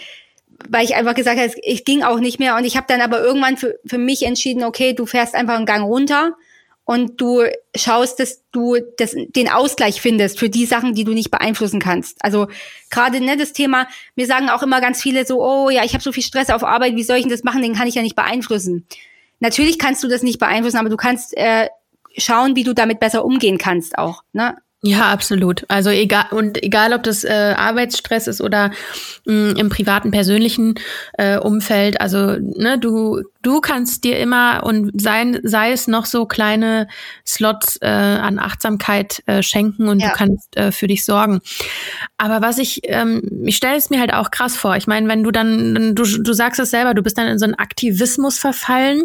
weil 0.67 0.83
ich 0.83 0.95
einfach 0.95 1.13
gesagt 1.13 1.39
habe, 1.39 1.51
ich 1.61 1.85
ging 1.85 2.01
auch 2.01 2.19
nicht 2.19 2.39
mehr. 2.39 2.55
Und 2.55 2.65
ich 2.65 2.75
habe 2.75 2.87
dann 2.89 3.01
aber 3.01 3.21
irgendwann 3.21 3.55
für, 3.55 3.79
für 3.85 3.99
mich 3.99 4.23
entschieden, 4.23 4.63
okay, 4.63 4.93
du 4.93 5.05
fährst 5.05 5.35
einfach 5.35 5.55
einen 5.55 5.67
Gang 5.67 5.85
runter 5.85 6.33
und 6.83 7.21
du 7.21 7.43
schaust, 7.75 8.19
dass 8.19 8.41
du 8.51 8.77
das, 8.97 9.15
den 9.15 9.47
Ausgleich 9.47 10.01
findest 10.01 10.39
für 10.39 10.49
die 10.49 10.65
Sachen, 10.65 10.95
die 10.95 11.03
du 11.03 11.13
nicht 11.13 11.29
beeinflussen 11.29 11.79
kannst. 11.79 12.17
Also 12.25 12.47
gerade 12.89 13.21
ne, 13.21 13.37
das 13.37 13.53
Thema, 13.53 13.87
mir 14.15 14.25
sagen 14.25 14.49
auch 14.49 14.63
immer 14.63 14.81
ganz 14.81 15.03
viele 15.03 15.23
so, 15.27 15.39
oh 15.39 15.69
ja, 15.69 15.83
ich 15.83 15.93
habe 15.93 16.03
so 16.03 16.11
viel 16.11 16.23
Stress 16.23 16.49
auf 16.49 16.63
Arbeit, 16.63 16.95
wie 16.95 17.03
soll 17.03 17.17
ich 17.17 17.23
denn 17.23 17.31
das 17.31 17.43
machen? 17.43 17.61
Den 17.61 17.75
kann 17.75 17.87
ich 17.87 17.93
ja 17.93 18.01
nicht 18.01 18.15
beeinflussen. 18.15 18.87
Natürlich 19.41 19.79
kannst 19.79 20.03
du 20.03 20.07
das 20.07 20.23
nicht 20.23 20.39
beeinflussen, 20.39 20.77
aber 20.77 20.89
du 20.89 20.97
kannst 20.97 21.35
äh, 21.35 21.67
schauen, 22.15 22.55
wie 22.55 22.63
du 22.63 22.73
damit 22.73 22.99
besser 22.99 23.25
umgehen 23.25 23.57
kannst 23.57 23.97
auch. 23.97 24.23
Ne? 24.31 24.55
Ja, 24.83 25.11
absolut. 25.11 25.63
Also 25.67 25.91
egal 25.91 26.25
und 26.31 26.63
egal, 26.63 26.93
ob 26.93 27.03
das 27.03 27.23
äh, 27.23 27.53
Arbeitsstress 27.55 28.25
ist 28.25 28.41
oder 28.41 28.71
mh, 29.25 29.59
im 29.59 29.69
privaten, 29.69 30.09
persönlichen 30.09 30.73
äh, 31.19 31.37
Umfeld. 31.37 32.01
Also 32.01 32.37
ne, 32.39 32.79
du 32.79 33.21
du 33.43 33.61
kannst 33.61 34.03
dir 34.03 34.17
immer 34.17 34.63
und 34.63 34.99
sei, 34.99 35.39
sei 35.43 35.71
es 35.71 35.87
noch 35.87 36.05
so 36.05 36.25
kleine 36.25 36.87
Slots 37.25 37.77
äh, 37.81 37.87
an 37.87 38.39
Achtsamkeit 38.39 39.21
äh, 39.27 39.43
schenken 39.43 39.87
und 39.87 39.99
ja. 39.99 40.09
du 40.09 40.15
kannst 40.15 40.57
äh, 40.57 40.71
für 40.71 40.87
dich 40.87 41.05
sorgen. 41.05 41.41
Aber 42.17 42.41
was 42.41 42.57
ich 42.57 42.81
ähm, 42.85 43.43
ich 43.45 43.57
stelle 43.57 43.77
es 43.77 43.91
mir 43.91 43.99
halt 43.99 44.13
auch 44.13 44.31
krass 44.31 44.55
vor. 44.55 44.77
Ich 44.77 44.87
meine, 44.87 45.07
wenn 45.07 45.21
du 45.21 45.29
dann 45.29 45.93
du 45.93 46.03
du 46.03 46.33
sagst 46.33 46.59
es 46.59 46.71
selber, 46.71 46.95
du 46.95 47.03
bist 47.03 47.19
dann 47.19 47.27
in 47.27 47.37
so 47.37 47.45
einen 47.45 47.55
Aktivismus 47.55 48.39
verfallen 48.39 49.03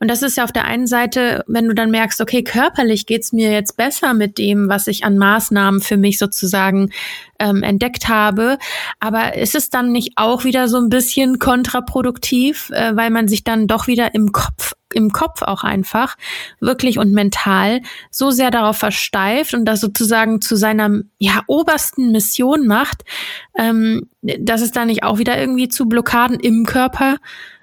und 0.00 0.08
das 0.08 0.22
ist 0.22 0.38
ja 0.38 0.44
auf 0.44 0.52
der 0.52 0.64
einen 0.64 0.86
Seite, 0.86 1.44
wenn 1.46 1.66
du 1.66 1.74
dann 1.74 1.90
merkst, 1.90 2.22
okay, 2.22 2.42
körperlich 2.42 3.04
geht's 3.04 3.34
mir 3.34 3.52
jetzt 3.52 3.76
besser 3.76 4.14
mit 4.14 4.38
dem, 4.38 4.70
was 4.70 4.86
ich 4.86 5.04
an 5.04 5.17
Maßnahmen 5.18 5.80
für 5.80 5.96
mich 5.96 6.18
sozusagen 6.18 6.90
ähm, 7.38 7.62
entdeckt 7.62 8.08
habe. 8.08 8.58
Aber 9.00 9.36
ist 9.36 9.54
es 9.54 9.70
dann 9.70 9.92
nicht 9.92 10.12
auch 10.16 10.44
wieder 10.44 10.68
so 10.68 10.78
ein 10.78 10.88
bisschen 10.88 11.38
kontraproduktiv, 11.38 12.70
äh, 12.70 12.96
weil 12.96 13.10
man 13.10 13.28
sich 13.28 13.44
dann 13.44 13.66
doch 13.66 13.86
wieder 13.86 14.14
im 14.14 14.32
Kopf 14.32 14.72
im 14.94 15.10
Kopf 15.12 15.42
auch 15.42 15.64
einfach 15.64 16.16
wirklich 16.60 16.98
und 16.98 17.12
mental 17.12 17.82
so 18.10 18.30
sehr 18.30 18.50
darauf 18.50 18.78
versteift 18.78 19.52
und 19.52 19.66
das 19.66 19.80
sozusagen 19.80 20.40
zu 20.40 20.56
seiner 20.56 21.02
ja 21.18 21.42
obersten 21.46 22.10
Mission 22.10 22.66
macht, 22.66 23.04
ähm, 23.58 24.08
dass 24.22 24.62
es 24.62 24.72
dann 24.72 24.88
nicht 24.88 25.02
auch 25.02 25.18
wieder 25.18 25.38
irgendwie 25.38 25.68
zu 25.68 25.86
Blockaden 25.86 26.40
im 26.40 26.64
Körper 26.64 27.18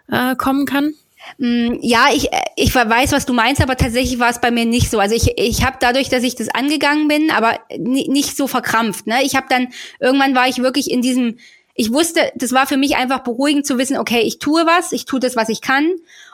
äh, 0.08 0.36
kommen 0.36 0.66
kann? 0.66 0.94
Mm, 1.38 1.78
ja, 1.82 2.08
ich, 2.14 2.30
ich 2.56 2.74
weiß, 2.74 3.12
was 3.12 3.26
du 3.26 3.34
meinst, 3.34 3.62
aber 3.62 3.76
tatsächlich 3.78 4.20
war 4.20 4.30
es 4.30 4.40
bei 4.40 4.52
mir 4.52 4.66
nicht 4.66 4.90
so. 4.90 5.00
Also 5.00 5.16
ich, 5.16 5.38
ich 5.38 5.66
habe 5.66 5.78
dadurch, 5.80 6.10
dass 6.10 6.24
ich 6.24 6.36
das 6.36 6.50
angegangen 6.50 7.08
bin, 7.08 7.32
aber 7.32 7.60
nicht 7.78 8.38
so 8.38 8.48
verkrampft. 8.48 9.08
Ne? 9.08 9.24
Ich 9.24 9.36
habe 9.36 9.48
dann, 9.50 9.70
irgendwann 10.00 10.36
war 10.36 10.48
ich 10.48 10.60
wirklich 10.60 10.90
in 10.90 11.02
diesem, 11.02 11.38
ich 11.74 11.92
wusste, 11.92 12.32
das 12.36 12.54
war 12.54 12.68
für 12.68 12.78
mich 12.78 12.96
einfach 12.96 13.20
beruhigend 13.20 13.66
zu 13.66 13.78
wissen, 13.78 13.98
okay, 13.98 14.22
ich 14.22 14.40
tue 14.40 14.66
was, 14.66 14.92
ich 14.92 15.06
tue 15.06 15.20
das, 15.20 15.36
was 15.36 15.50
ich 15.50 15.62
kann. 15.62 15.92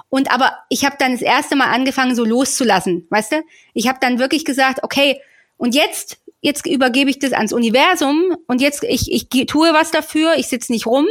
Und 0.10 0.32
aber 0.32 0.58
ich 0.70 0.86
habe 0.86 0.98
dann 1.00 1.14
das 1.14 1.22
erste 1.22 1.56
Mal 1.56 1.72
angefangen, 1.72 2.16
so 2.16 2.26
loszulassen, 2.26 3.08
weißt 3.10 3.32
du? 3.32 3.44
Ich 3.74 3.88
habe 3.88 3.98
dann 4.02 4.20
wirklich 4.20 4.46
gesagt, 4.46 4.84
okay, 4.84 5.22
und 5.58 5.74
jetzt, 5.74 6.20
jetzt 6.42 6.68
übergebe 6.68 7.10
ich 7.10 7.18
das 7.18 7.34
ans 7.34 7.54
Universum 7.54 8.36
und 8.46 8.62
jetzt, 8.62 8.84
ich, 8.84 9.12
ich 9.12 9.30
tue 9.48 9.74
was 9.74 9.92
dafür, 9.92 10.36
ich 10.36 10.48
sitze 10.48 10.72
nicht 10.72 10.86
rum, 10.86 11.08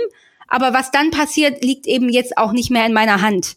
aber 0.49 0.75
was 0.75 0.91
dann 0.91 1.11
passiert, 1.11 1.65
liegt 1.65 1.87
eben 1.87 2.09
jetzt 2.09 2.37
auch 2.37 2.53
nicht 2.53 2.71
mehr 2.71 2.85
in 2.85 2.93
meiner 2.93 3.23
Hand. 3.23 3.55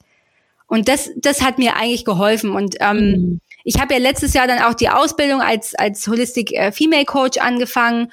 Und 0.73 0.87
das, 0.87 1.11
das 1.15 1.43
hat 1.43 1.59
mir 1.59 1.75
eigentlich 1.75 2.03
geholfen. 2.03 2.49
Und 2.49 2.77
ähm, 2.79 2.97
mhm. 2.97 3.41
ich 3.63 3.79
habe 3.79 3.93
ja 3.93 3.99
letztes 3.99 4.33
Jahr 4.33 4.47
dann 4.47 4.57
auch 4.57 4.73
die 4.73 4.89
Ausbildung 4.89 5.39
als, 5.39 5.75
als 5.75 6.07
Holistic 6.07 6.51
äh, 6.51 6.71
Female 6.71 7.05
Coach 7.05 7.37
angefangen. 7.37 8.11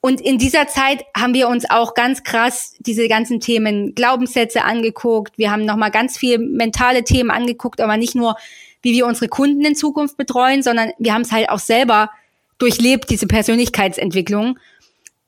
Und 0.00 0.20
in 0.20 0.36
dieser 0.36 0.66
Zeit 0.66 1.04
haben 1.16 1.32
wir 1.32 1.46
uns 1.46 1.64
auch 1.70 1.94
ganz 1.94 2.24
krass 2.24 2.74
diese 2.80 3.06
ganzen 3.06 3.38
Themen 3.38 3.94
Glaubenssätze 3.94 4.64
angeguckt. 4.64 5.38
Wir 5.38 5.52
haben 5.52 5.64
nochmal 5.64 5.92
ganz 5.92 6.18
viel 6.18 6.38
mentale 6.38 7.04
Themen 7.04 7.30
angeguckt, 7.30 7.80
aber 7.80 7.96
nicht 7.96 8.16
nur, 8.16 8.34
wie 8.82 8.92
wir 8.92 9.06
unsere 9.06 9.28
Kunden 9.28 9.64
in 9.64 9.76
Zukunft 9.76 10.16
betreuen, 10.16 10.64
sondern 10.64 10.90
wir 10.98 11.14
haben 11.14 11.22
es 11.22 11.30
halt 11.30 11.50
auch 11.50 11.60
selber 11.60 12.10
durchlebt, 12.58 13.10
diese 13.10 13.28
Persönlichkeitsentwicklung. 13.28 14.58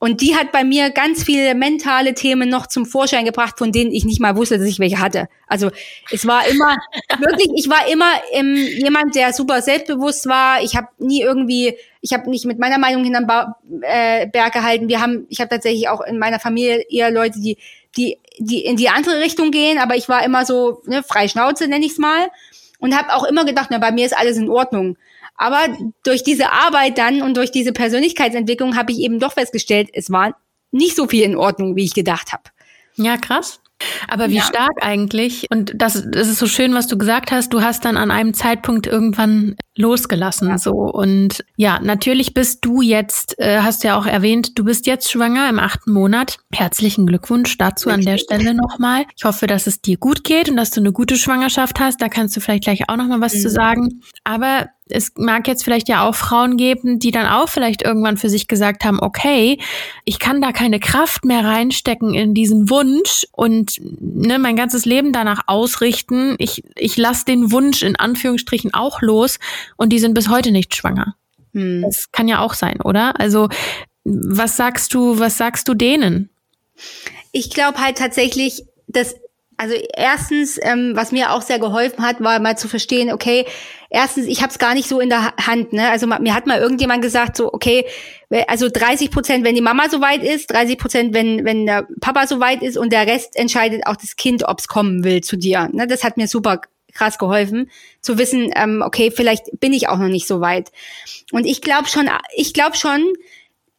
Und 0.01 0.21
die 0.21 0.37
hat 0.37 0.53
bei 0.53 0.63
mir 0.63 0.91
ganz 0.91 1.25
viele 1.25 1.57
mentale 1.57 2.15
Themen 2.15 2.49
noch 2.49 2.69
zum 2.69 2.87
Vorschein 2.87 3.25
gebracht, 3.25 3.59
von 3.59 3.73
denen 3.73 3.91
ich 3.91 4.05
nicht 4.05 4.21
mal 4.21 4.37
wusste, 4.37 4.59
dass 4.59 4.69
ich 4.69 4.79
welche 4.79 5.01
hatte. 5.01 5.29
Also 5.49 5.71
es 6.13 6.25
war 6.25 6.47
immer 6.47 6.77
wirklich, 7.19 7.51
ich 7.57 7.69
war 7.69 7.89
immer 7.91 8.13
ähm, 8.33 8.55
jemand, 8.55 9.17
der 9.17 9.33
super 9.33 9.61
selbstbewusst 9.61 10.29
war. 10.29 10.63
Ich 10.63 10.77
habe 10.77 10.87
nie 10.99 11.23
irgendwie, 11.23 11.77
ich 12.01 12.13
habe 12.13 12.31
nicht 12.31 12.45
mit 12.45 12.61
meiner 12.61 12.79
Meinung 12.79 13.03
hinterm 13.03 13.27
ba 13.27 13.57
äh, 13.81 14.29
Berg 14.29 14.53
gehalten. 14.53 14.89
Wir 14.89 15.01
haben, 15.01 15.27
ich 15.31 15.41
habe 15.41 15.51
tatsächlich 15.51 15.89
auch 15.89 16.01
in 16.01 16.19
meiner 16.19 16.39
Familie 16.39 16.85
eher 16.89 17.11
Leute, 17.11 17.41
die, 17.41 17.59
die, 17.97 18.19
die 18.39 18.65
in 18.65 18.77
die 18.77 18.91
andere 18.91 19.19
Richtung 19.21 19.51
gehen, 19.51 19.79
aber 19.79 19.97
ich 19.97 20.09
war 20.09 20.25
immer 20.25 20.47
so 20.47 20.81
ne, 20.87 21.03
frei 21.03 21.27
Schnauze, 21.27 21.67
nenne 21.67 21.85
ich's 21.85 21.99
mal, 21.99 22.29
und 22.79 22.97
habe 22.97 23.13
auch 23.15 23.25
immer 23.25 23.45
gedacht, 23.45 23.69
na 23.71 23.79
bei 23.79 23.91
mir 23.91 24.07
ist 24.07 24.17
alles 24.17 24.37
in 24.37 24.49
Ordnung. 24.49 24.97
Aber 25.39 25.69
durch 26.05 26.23
diese 26.23 26.53
Arbeit 26.53 26.99
dann 26.99 27.23
und 27.23 27.37
durch 27.37 27.51
diese 27.51 27.73
Persönlichkeitsentwicklung 27.73 28.77
habe 28.77 28.93
ich 28.93 28.99
eben 28.99 29.21
doch 29.21 29.33
festgestellt, 29.33 29.89
es 29.93 30.11
war 30.11 30.37
nicht 30.73 30.97
so 30.97 31.07
viel 31.07 31.23
in 31.23 31.37
Ordnung, 31.37 31.77
wie 31.77 31.85
ich 31.85 31.95
gedacht 31.95 32.33
habe. 32.33 32.43
Ja, 32.97 33.17
krass. 33.17 33.61
Aber 34.09 34.29
wie 34.29 34.37
ja. 34.37 34.43
stark 34.43 34.83
eigentlich. 34.83 35.47
Und 35.51 35.73
das, 35.77 36.05
das 36.11 36.29
ist 36.29 36.39
so 36.39 36.47
schön, 36.47 36.75
was 36.75 36.89
du 36.89 36.99
gesagt 36.99 37.31
hast. 37.31 37.53
Du 37.53 37.63
hast 37.63 37.85
dann 37.85 37.97
an 37.97 38.11
einem 38.11 38.35
Zeitpunkt 38.35 38.89
irgendwann 38.89 39.55
losgelassen, 39.77 40.49
ja. 40.49 40.59
so. 40.59 40.73
Und 40.73 41.45
ja, 41.57 41.79
natürlich 41.81 42.35
bist 42.35 42.65
du 42.65 42.83
jetzt, 42.83 43.39
äh, 43.39 43.61
hast 43.61 43.85
du 43.85 43.89
ja 43.89 43.99
auch 43.99 44.07
erwähnt, 44.07 44.59
du 44.59 44.65
bist 44.65 44.87
jetzt 44.87 45.11
schwanger 45.11 45.49
im 45.49 45.61
achten 45.61 45.93
Monat. 45.93 46.39
Herzlichen 46.53 47.07
Glückwunsch 47.07 47.57
dazu 47.59 47.89
an 47.91 48.01
der 48.01 48.19
Stelle 48.19 48.55
nochmal. 48.55 49.05
Ich 49.17 49.25
hoffe, 49.25 49.47
dass 49.47 49.69
es 49.69 49.81
dir 49.81 49.97
gut 49.97 50.25
geht 50.25 50.49
und 50.49 50.57
dass 50.57 50.71
du 50.71 50.81
eine 50.81 50.93
gute 50.93 51.17
Schwangerschaft 51.17 51.79
hast. 51.79 52.03
Da 52.03 52.09
kannst 52.09 52.37
du 52.37 52.41
vielleicht 52.41 52.65
gleich 52.65 52.89
auch 52.89 52.97
nochmal 52.97 53.21
was 53.21 53.35
mhm. 53.35 53.41
zu 53.41 53.51
sagen. 53.51 54.01
Aber 54.25 54.67
es 54.89 55.13
mag 55.17 55.47
jetzt 55.49 55.65
vielleicht 55.65 55.89
ja 55.89 56.07
auch 56.07 56.15
Frauen 56.15 56.57
geben, 56.57 56.99
die 56.99 57.11
dann 57.11 57.27
auch 57.27 57.49
vielleicht 57.49 57.83
irgendwann 57.83 58.17
für 58.17 58.29
sich 58.29 58.49
gesagt 58.49 58.85
haben, 58.85 59.01
okay, 59.01 59.59
ich 60.05 60.19
kann 60.19 60.41
da 60.41 60.53
keine 60.53 60.81
Kraft 60.81 61.25
mehr 61.25 61.45
reinstecken 61.45 62.15
in 62.15 62.35
diesen 62.35 62.71
Wunsch 62.71 63.27
und 63.33 63.77
ne, 63.81 64.39
mein 64.39 64.57
ganzes 64.57 64.85
Leben 64.85 65.13
danach 65.13 65.43
ausrichten. 65.47 66.37
Ich, 66.39 66.63
ich 66.77 66.97
lasse 66.97 67.25
den 67.25 67.53
Wunsch 67.53 67.83
in 67.83 67.97
Anführungsstrichen 67.97 68.75
auch 68.75 69.03
los 69.03 69.39
und 69.77 69.93
die 69.93 69.99
sind 69.99 70.15
bis 70.15 70.29
heute 70.29 70.51
nicht 70.51 70.75
schwanger. 70.75 71.15
Hm. 71.55 71.83
Das 71.83 72.11
kann 72.13 72.29
ja 72.29 72.41
auch 72.41 72.55
sein, 72.55 72.81
oder? 72.81 73.19
Also 73.21 73.49
was 74.05 74.57
sagst 74.57 74.95
du, 74.95 75.19
was 75.19 75.37
sagst 75.37 75.69
du 75.69 75.75
denen? 75.75 76.31
Ich 77.33 77.51
glaube 77.51 77.79
halt 77.79 77.99
tatsächlich, 77.99 78.65
dass 78.87 79.15
also 79.59 79.75
erstens, 79.95 80.59
ähm, 80.63 80.93
was 80.95 81.11
mir 81.11 81.33
auch 81.33 81.43
sehr 81.43 81.59
geholfen 81.59 82.05
hat, 82.05 82.21
war 82.21 82.39
mal 82.39 82.57
zu 82.57 82.69
verstehen, 82.69 83.13
okay, 83.13 83.45
erstens, 83.91 84.27
ich 84.27 84.41
habe 84.41 84.53
es 84.53 84.59
gar 84.61 84.73
nicht 84.73 84.89
so 84.89 85.01
in 85.01 85.09
der 85.09 85.35
Hand. 85.37 85.73
Ne? 85.73 85.91
Also 85.91 86.07
mir 86.07 86.33
hat 86.33 86.47
mal 86.47 86.61
irgendjemand 86.61 87.03
gesagt, 87.03 87.37
so, 87.37 87.53
okay, 87.53 87.85
also 88.47 88.69
30 88.69 89.11
Prozent, 89.11 89.45
wenn 89.45 89.57
die 89.57 89.61
Mama 89.61 89.89
soweit 89.91 90.23
ist, 90.23 90.53
30 90.53 90.79
Prozent, 90.79 91.13
wenn, 91.15 91.45
wenn 91.45 91.67
der 91.67 91.89
Papa 92.01 92.29
soweit 92.29 92.63
ist 92.63 92.79
und 92.79 92.93
der 92.93 93.09
Rest 93.09 93.37
entscheidet 93.37 93.85
auch 93.87 93.97
das 93.97 94.15
Kind, 94.15 94.47
ob's 94.47 94.69
kommen 94.69 95.03
will 95.03 95.23
zu 95.23 95.37
dir. 95.37 95.69
Ne? 95.73 95.89
Das 95.89 96.05
hat 96.05 96.17
mir 96.17 96.29
super 96.29 96.61
krass 96.95 97.19
geholfen, 97.19 97.69
zu 98.01 98.17
wissen, 98.17 98.53
ähm, 98.55 98.83
okay, 98.85 99.11
vielleicht 99.11 99.59
bin 99.59 99.73
ich 99.73 99.89
auch 99.89 99.99
noch 99.99 100.09
nicht 100.09 100.29
so 100.29 100.41
weit. 100.41 100.71
Und 101.33 101.47
ich 101.47 101.63
glaube 101.63 101.89
schon, 101.89 102.09
ich 102.35 102.55
glaube 102.55 102.77
schon, 102.77 103.05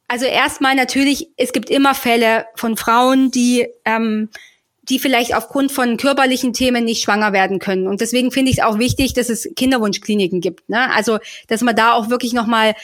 also 0.10 0.26
erstmal 0.26 0.76
natürlich, 0.76 1.30
es 1.38 1.54
gibt 1.54 1.70
immer 1.70 1.96
Fälle 1.96 2.48
von 2.56 2.76
Frauen, 2.76 3.32
die 3.32 3.68
ähm, 3.86 4.30
die 4.90 5.00
vielleicht 5.00 5.36
aufgrund 5.36 5.72
von 5.72 5.98
körperlichen 5.98 6.54
Themen 6.54 6.84
nicht 6.84 7.04
schwanger 7.04 7.34
werden 7.34 7.60
können. 7.60 7.88
Und 7.88 8.02
deswegen 8.02 8.32
finde 8.32 8.52
ich 8.52 8.58
es 8.58 8.64
auch 8.64 8.80
wichtig, 8.80 9.14
dass 9.14 9.30
es 9.30 9.50
Kinderwunschkliniken 9.56 10.42
gibt. 10.42 10.68
Ne? 10.70 10.92
Also, 10.92 11.20
dass 11.48 11.62
man 11.62 11.76
da 11.76 11.94
auch 11.94 12.10
wirklich 12.10 12.34
nochmal 12.34 12.76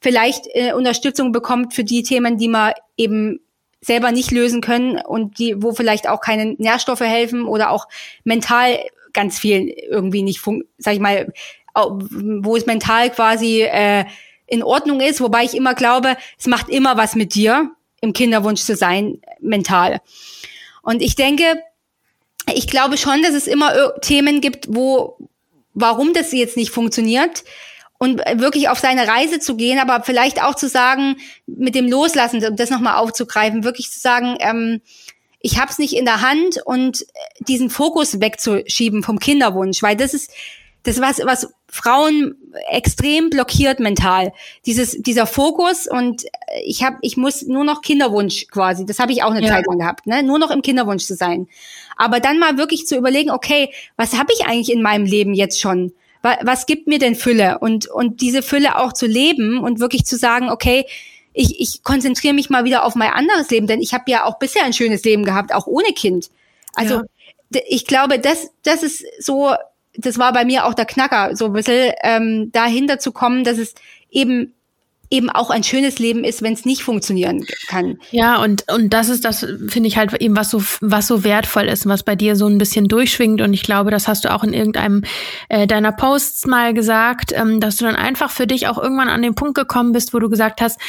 vielleicht 0.00 0.46
äh, 0.52 0.72
Unterstützung 0.72 1.32
bekommt 1.32 1.72
für 1.72 1.84
die 1.84 2.02
Themen, 2.02 2.36
die 2.36 2.48
man 2.48 2.72
eben 2.96 3.40
selber 3.80 4.12
nicht 4.12 4.30
lösen 4.30 4.60
können 4.60 4.98
und 4.98 5.38
die, 5.38 5.62
wo 5.62 5.72
vielleicht 5.72 6.08
auch 6.08 6.20
keine 6.20 6.54
Nährstoffe 6.58 7.00
helfen 7.00 7.46
oder 7.46 7.70
auch 7.70 7.86
mental 8.24 8.78
ganz 9.12 9.38
viel 9.38 9.68
irgendwie 9.68 10.22
nicht, 10.22 10.42
sag 10.78 10.94
ich 10.94 11.00
mal, 11.00 11.32
wo 11.74 12.56
es 12.56 12.66
mental 12.66 13.10
quasi 13.10 13.62
äh, 13.62 14.04
in 14.46 14.62
Ordnung 14.62 15.00
ist, 15.00 15.20
wobei 15.20 15.44
ich 15.44 15.54
immer 15.54 15.74
glaube, 15.74 16.16
es 16.38 16.46
macht 16.46 16.68
immer 16.68 16.96
was 16.96 17.14
mit 17.14 17.34
dir, 17.34 17.70
im 18.00 18.12
Kinderwunsch 18.12 18.62
zu 18.62 18.76
sein, 18.76 19.20
mental. 19.40 20.00
Und 20.84 21.02
ich 21.02 21.16
denke, 21.16 21.62
ich 22.54 22.68
glaube 22.68 22.96
schon, 22.96 23.22
dass 23.22 23.34
es 23.34 23.46
immer 23.46 23.94
Themen 24.00 24.40
gibt, 24.40 24.66
wo, 24.68 25.18
warum 25.72 26.12
das 26.12 26.32
jetzt 26.32 26.56
nicht 26.56 26.70
funktioniert 26.70 27.42
und 27.98 28.18
wirklich 28.34 28.68
auf 28.68 28.78
seine 28.78 29.08
Reise 29.08 29.40
zu 29.40 29.56
gehen, 29.56 29.78
aber 29.78 30.04
vielleicht 30.04 30.42
auch 30.42 30.54
zu 30.54 30.68
sagen, 30.68 31.16
mit 31.46 31.74
dem 31.74 31.88
Loslassen, 31.88 32.44
um 32.44 32.56
das 32.56 32.70
nochmal 32.70 32.96
aufzugreifen, 32.96 33.64
wirklich 33.64 33.90
zu 33.90 33.98
sagen, 33.98 34.36
ähm, 34.40 34.82
ich 35.40 35.58
habe 35.58 35.70
es 35.70 35.78
nicht 35.78 35.94
in 35.94 36.04
der 36.04 36.20
Hand 36.20 36.58
und 36.64 37.04
diesen 37.40 37.70
Fokus 37.70 38.20
wegzuschieben 38.20 39.02
vom 39.02 39.18
Kinderwunsch, 39.18 39.82
weil 39.82 39.96
das 39.96 40.14
ist 40.14 40.30
das 40.84 41.00
was 41.00 41.18
was 41.24 41.52
Frauen 41.74 42.36
extrem 42.70 43.30
blockiert 43.30 43.80
mental. 43.80 44.32
Dieses 44.64 44.92
dieser 44.92 45.26
Fokus 45.26 45.88
und 45.88 46.22
ich 46.64 46.84
habe 46.84 46.98
ich 47.00 47.16
muss 47.16 47.42
nur 47.42 47.64
noch 47.64 47.82
Kinderwunsch 47.82 48.46
quasi. 48.46 48.86
Das 48.86 49.00
habe 49.00 49.10
ich 49.10 49.24
auch 49.24 49.32
eine 49.32 49.42
ja. 49.42 49.48
Zeit 49.48 49.66
lang 49.66 49.78
gehabt, 49.78 50.06
ne? 50.06 50.22
Nur 50.22 50.38
noch 50.38 50.52
im 50.52 50.62
Kinderwunsch 50.62 51.04
zu 51.04 51.16
sein. 51.16 51.48
Aber 51.96 52.20
dann 52.20 52.38
mal 52.38 52.58
wirklich 52.58 52.86
zu 52.86 52.96
überlegen, 52.96 53.32
okay, 53.32 53.70
was 53.96 54.16
habe 54.16 54.32
ich 54.32 54.46
eigentlich 54.46 54.70
in 54.70 54.82
meinem 54.82 55.04
Leben 55.04 55.34
jetzt 55.34 55.60
schon? 55.60 55.92
Was, 56.22 56.36
was 56.42 56.66
gibt 56.66 56.86
mir 56.86 57.00
denn 57.00 57.16
Fülle? 57.16 57.58
Und 57.58 57.88
und 57.88 58.20
diese 58.20 58.42
Fülle 58.42 58.78
auch 58.78 58.92
zu 58.92 59.06
leben 59.06 59.58
und 59.58 59.80
wirklich 59.80 60.04
zu 60.04 60.16
sagen, 60.16 60.50
okay, 60.50 60.86
ich, 61.32 61.60
ich 61.60 61.82
konzentriere 61.82 62.34
mich 62.34 62.50
mal 62.50 62.62
wieder 62.62 62.84
auf 62.84 62.94
mein 62.94 63.10
anderes 63.10 63.50
Leben, 63.50 63.66
denn 63.66 63.80
ich 63.80 63.94
habe 63.94 64.08
ja 64.08 64.26
auch 64.26 64.38
bisher 64.38 64.62
ein 64.62 64.72
schönes 64.72 65.02
Leben 65.02 65.24
gehabt, 65.24 65.52
auch 65.52 65.66
ohne 65.66 65.92
Kind. 65.92 66.30
Also 66.76 67.02
ja. 67.50 67.60
ich 67.66 67.84
glaube, 67.84 68.20
das, 68.20 68.50
das 68.62 68.84
ist 68.84 69.04
so, 69.18 69.54
das 69.96 70.18
war 70.18 70.32
bei 70.32 70.44
mir 70.44 70.66
auch 70.66 70.74
der 70.74 70.86
Knacker, 70.86 71.36
so 71.36 71.46
ein 71.46 71.52
bisschen 71.52 71.92
ähm, 72.02 72.50
dahinter 72.52 72.98
zu 72.98 73.12
kommen, 73.12 73.44
dass 73.44 73.58
es 73.58 73.74
eben 74.10 74.54
eben 75.10 75.30
auch 75.30 75.50
ein 75.50 75.62
schönes 75.62 75.98
Leben 75.98 76.24
ist, 76.24 76.42
wenn 76.42 76.54
es 76.54 76.64
nicht 76.64 76.82
funktionieren 76.82 77.44
kann. 77.68 77.98
Ja, 78.10 78.42
und, 78.42 78.64
und 78.72 78.92
das 78.92 79.08
ist 79.08 79.24
das, 79.24 79.46
finde 79.68 79.86
ich 79.86 79.96
halt 79.96 80.12
eben, 80.20 80.36
was 80.36 80.50
so, 80.50 80.62
was 80.80 81.06
so 81.06 81.22
wertvoll 81.24 81.64
ist, 81.64 81.86
was 81.86 82.02
bei 82.02 82.16
dir 82.16 82.36
so 82.36 82.46
ein 82.46 82.58
bisschen 82.58 82.88
durchschwingt. 82.88 83.40
Und 83.40 83.52
ich 83.52 83.62
glaube, 83.62 83.90
das 83.90 84.08
hast 84.08 84.24
du 84.24 84.32
auch 84.32 84.42
in 84.42 84.52
irgendeinem 84.52 85.04
äh, 85.48 85.66
deiner 85.66 85.92
Posts 85.92 86.46
mal 86.46 86.74
gesagt, 86.74 87.32
ähm, 87.32 87.60
dass 87.60 87.76
du 87.76 87.84
dann 87.84 87.96
einfach 87.96 88.30
für 88.30 88.46
dich 88.46 88.66
auch 88.66 88.78
irgendwann 88.78 89.08
an 89.08 89.22
den 89.22 89.34
Punkt 89.34 89.54
gekommen 89.54 89.92
bist, 89.92 90.14
wo 90.14 90.18
du 90.18 90.28
gesagt 90.28 90.60
hast, 90.60 90.80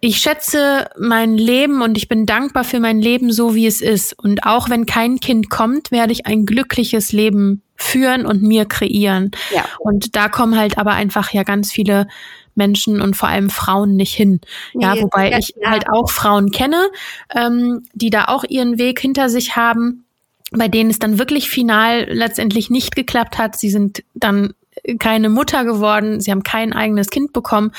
ich 0.00 0.18
schätze 0.18 0.88
mein 0.98 1.36
Leben 1.36 1.82
und 1.82 1.96
ich 1.96 2.08
bin 2.08 2.24
dankbar 2.24 2.62
für 2.62 2.78
mein 2.78 3.00
Leben 3.00 3.32
so, 3.32 3.54
wie 3.54 3.66
es 3.66 3.80
ist. 3.80 4.16
Und 4.16 4.44
auch 4.44 4.70
wenn 4.70 4.86
kein 4.86 5.18
Kind 5.18 5.50
kommt, 5.50 5.90
werde 5.90 6.12
ich 6.12 6.26
ein 6.26 6.46
glückliches 6.46 7.12
Leben 7.12 7.62
führen 7.78 8.26
und 8.26 8.42
mir 8.42 8.66
kreieren. 8.66 9.30
Ja. 9.54 9.64
Und 9.78 10.16
da 10.16 10.28
kommen 10.28 10.58
halt 10.58 10.76
aber 10.78 10.92
einfach 10.92 11.32
ja 11.32 11.44
ganz 11.44 11.72
viele 11.72 12.08
Menschen 12.54 13.00
und 13.00 13.16
vor 13.16 13.28
allem 13.28 13.48
Frauen 13.48 13.96
nicht 13.96 14.12
hin. 14.12 14.40
Ja, 14.74 14.94
nee, 14.94 15.02
wobei 15.02 15.30
ja, 15.30 15.38
ich 15.38 15.54
ja. 15.60 15.70
halt 15.70 15.88
auch 15.88 16.10
Frauen 16.10 16.50
kenne, 16.50 16.88
ähm, 17.34 17.86
die 17.94 18.10
da 18.10 18.24
auch 18.26 18.44
ihren 18.44 18.78
Weg 18.78 19.00
hinter 19.00 19.30
sich 19.30 19.56
haben, 19.56 20.04
bei 20.50 20.68
denen 20.68 20.90
es 20.90 20.98
dann 20.98 21.18
wirklich 21.18 21.48
final 21.48 22.06
letztendlich 22.10 22.68
nicht 22.68 22.96
geklappt 22.96 23.38
hat. 23.38 23.56
Sie 23.56 23.70
sind 23.70 24.02
dann 24.14 24.54
keine 24.98 25.28
Mutter 25.28 25.64
geworden, 25.64 26.20
sie 26.20 26.30
haben 26.30 26.42
kein 26.42 26.72
eigenes 26.72 27.10
Kind 27.10 27.32
bekommen. 27.32 27.72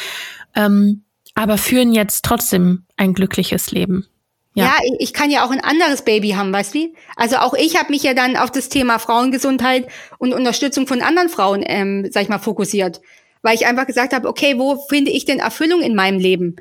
Ähm, 0.56 1.04
aber 1.36 1.58
führen 1.58 1.94
jetzt 1.94 2.26
trotzdem 2.26 2.84
ein 2.98 3.14
glückliches 3.14 3.72
Leben. 3.72 4.08
Ja. 4.56 4.66
ja, 4.66 4.74
ich 4.98 5.14
kann 5.14 5.30
ja 5.30 5.46
auch 5.46 5.52
ein 5.52 5.64
anderes 5.64 6.02
Baby 6.02 6.32
haben, 6.32 6.52
weißt 6.52 6.74
du? 6.74 6.94
Also 7.16 7.38
auch 7.38 7.54
ich 7.54 7.78
habe 7.78 7.92
mich 7.92 8.04
ja 8.04 8.14
dann 8.14 8.36
auf 8.36 8.52
das 8.52 8.70
Thema 8.70 8.98
Frauengesundheit 8.98 9.88
und 10.18 10.34
Unterstützung 10.34 10.88
von 10.88 11.02
anderen 11.02 11.30
Frauen, 11.30 11.64
ähm, 11.66 12.08
sag 12.12 12.24
ich 12.24 12.30
mal, 12.30 12.40
fokussiert, 12.40 13.00
weil 13.42 13.56
ich 13.56 13.68
einfach 13.68 13.86
gesagt 13.86 14.14
habe, 14.14 14.28
okay, 14.28 14.58
wo 14.58 14.78
finde 14.90 15.12
ich 15.12 15.26
denn 15.26 15.40
Erfüllung 15.40 15.82
in 15.82 15.96
meinem 15.96 16.20
Leben? 16.20 16.56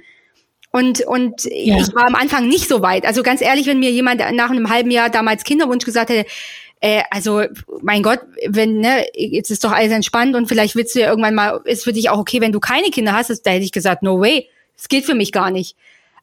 Und 0.70 1.00
und 1.00 1.44
ja. 1.44 1.78
ich 1.78 1.94
war 1.94 2.06
am 2.06 2.14
Anfang 2.14 2.46
nicht 2.46 2.68
so 2.68 2.82
weit. 2.82 3.06
Also 3.06 3.22
ganz 3.22 3.40
ehrlich, 3.40 3.66
wenn 3.66 3.80
mir 3.80 3.90
jemand 3.90 4.20
nach 4.32 4.50
einem 4.50 4.68
halben 4.68 4.90
Jahr 4.90 5.08
damals 5.08 5.44
Kinderwunsch 5.44 5.86
gesagt 5.86 6.10
hätte, 6.10 6.28
äh, 6.80 7.02
also 7.10 7.42
mein 7.80 8.02
Gott, 8.02 8.20
wenn 8.46 8.80
ne, 8.80 9.06
jetzt 9.14 9.50
ist 9.50 9.64
doch 9.64 9.72
alles 9.72 9.92
entspannt 9.92 10.36
und 10.36 10.46
vielleicht 10.46 10.76
willst 10.76 10.94
du 10.94 11.00
ja 11.00 11.08
irgendwann 11.08 11.34
mal, 11.34 11.62
ist 11.64 11.84
für 11.84 11.94
dich 11.94 12.10
auch 12.10 12.18
okay, 12.18 12.42
wenn 12.42 12.52
du 12.52 12.60
keine 12.60 12.90
Kinder 12.90 13.14
hast, 13.14 13.30
da 13.46 13.50
hätte 13.50 13.64
ich 13.64 13.72
gesagt, 13.72 14.02
no 14.02 14.20
way 14.20 14.48
es 14.78 14.88
geht 14.88 15.04
für 15.04 15.14
mich 15.14 15.32
gar 15.32 15.50
nicht. 15.50 15.76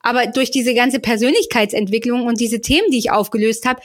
Aber 0.06 0.28
durch 0.28 0.52
diese 0.52 0.76
ganze 0.76 1.00
Persönlichkeitsentwicklung 1.00 2.28
und 2.28 2.40
diese 2.40 2.62
Themen, 2.62 2.92
die 2.92 3.00
ich 3.00 3.10
aufgelöst 3.10 3.66
habe, 3.66 3.82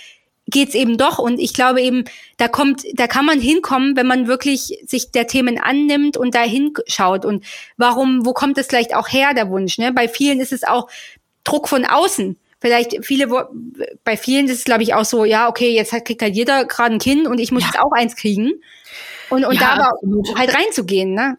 geht's 0.47 0.75
eben 0.75 0.99
doch. 0.99 1.19
Und 1.19 1.41
ich 1.41 1.55
glaube 1.55 1.81
eben, 1.81 2.05
da 2.37 2.47
kommt, 2.47 2.83
da 2.93 3.07
kann 3.07 3.25
man 3.25 3.41
hinkommen, 3.41 3.97
wenn 3.97 4.07
man 4.07 4.27
wirklich 4.27 4.79
sich 4.87 5.13
der 5.13 5.27
Themen 5.27 5.59
annimmt 5.59 6.19
und 6.19 6.35
da 6.35 6.43
hinschaut. 6.43 7.25
Und 7.25 7.47
warum, 7.79 8.27
wo 8.27 8.35
kommt 8.35 8.59
es 8.59 8.67
vielleicht 8.67 8.95
auch 8.95 9.09
her, 9.09 9.33
der 9.33 9.49
Wunsch? 9.49 9.79
Ne? 9.79 9.95
Bei 9.95 10.09
vielen 10.09 10.41
ist 10.41 10.53
es 10.53 10.63
auch 10.63 10.91
Druck 11.43 11.69
von 11.69 11.87
außen. 11.87 12.37
Vielleicht 12.61 13.03
viele, 13.03 13.27
bei 14.05 14.19
vielen 14.19 14.45
ist 14.45 14.59
es, 14.59 14.65
glaube 14.65 14.83
ich, 14.83 14.93
auch 14.93 15.07
so, 15.07 15.25
ja, 15.25 15.49
okay, 15.49 15.75
jetzt 15.75 15.93
kriegt 16.05 16.21
halt 16.21 16.35
jeder 16.35 16.67
gerade 16.67 16.97
ein 16.97 16.99
Kind 16.99 17.27
und 17.27 17.41
ich 17.41 17.51
muss 17.51 17.63
ja. 17.63 17.69
jetzt 17.69 17.81
auch 17.81 17.93
eins 17.93 18.15
kriegen. 18.15 18.53
Und, 19.31 19.47
und 19.47 19.55
ja, 19.55 19.61
da 19.61 19.85
aber 19.85 20.39
halt 20.39 20.55
reinzugehen, 20.55 21.15
ne? 21.15 21.39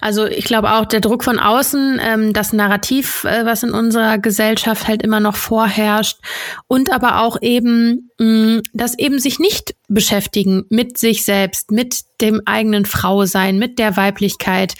Also 0.00 0.26
ich 0.26 0.44
glaube 0.44 0.72
auch 0.72 0.84
der 0.84 1.00
Druck 1.00 1.24
von 1.24 1.38
außen, 1.38 2.00
ähm, 2.02 2.32
das 2.32 2.52
Narrativ, 2.52 3.24
äh, 3.24 3.44
was 3.44 3.62
in 3.62 3.72
unserer 3.72 4.18
Gesellschaft 4.18 4.88
halt 4.88 5.02
immer 5.02 5.20
noch 5.20 5.36
vorherrscht 5.36 6.18
und 6.66 6.92
aber 6.92 7.22
auch 7.22 7.40
eben, 7.42 8.10
mh, 8.18 8.62
das 8.72 8.98
eben 8.98 9.18
sich 9.18 9.38
nicht 9.38 9.74
beschäftigen 9.88 10.64
mit 10.68 10.98
sich 10.98 11.24
selbst, 11.24 11.70
mit 11.70 12.02
dem 12.20 12.42
eigenen 12.46 12.84
Frausein, 12.84 13.58
mit 13.58 13.78
der 13.78 13.96
Weiblichkeit, 13.96 14.74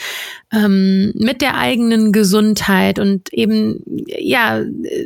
ähm, 0.52 1.12
mit 1.14 1.40
der 1.40 1.56
eigenen 1.56 2.12
Gesundheit 2.12 2.98
und 2.98 3.32
eben 3.32 3.82
ja 4.06 4.62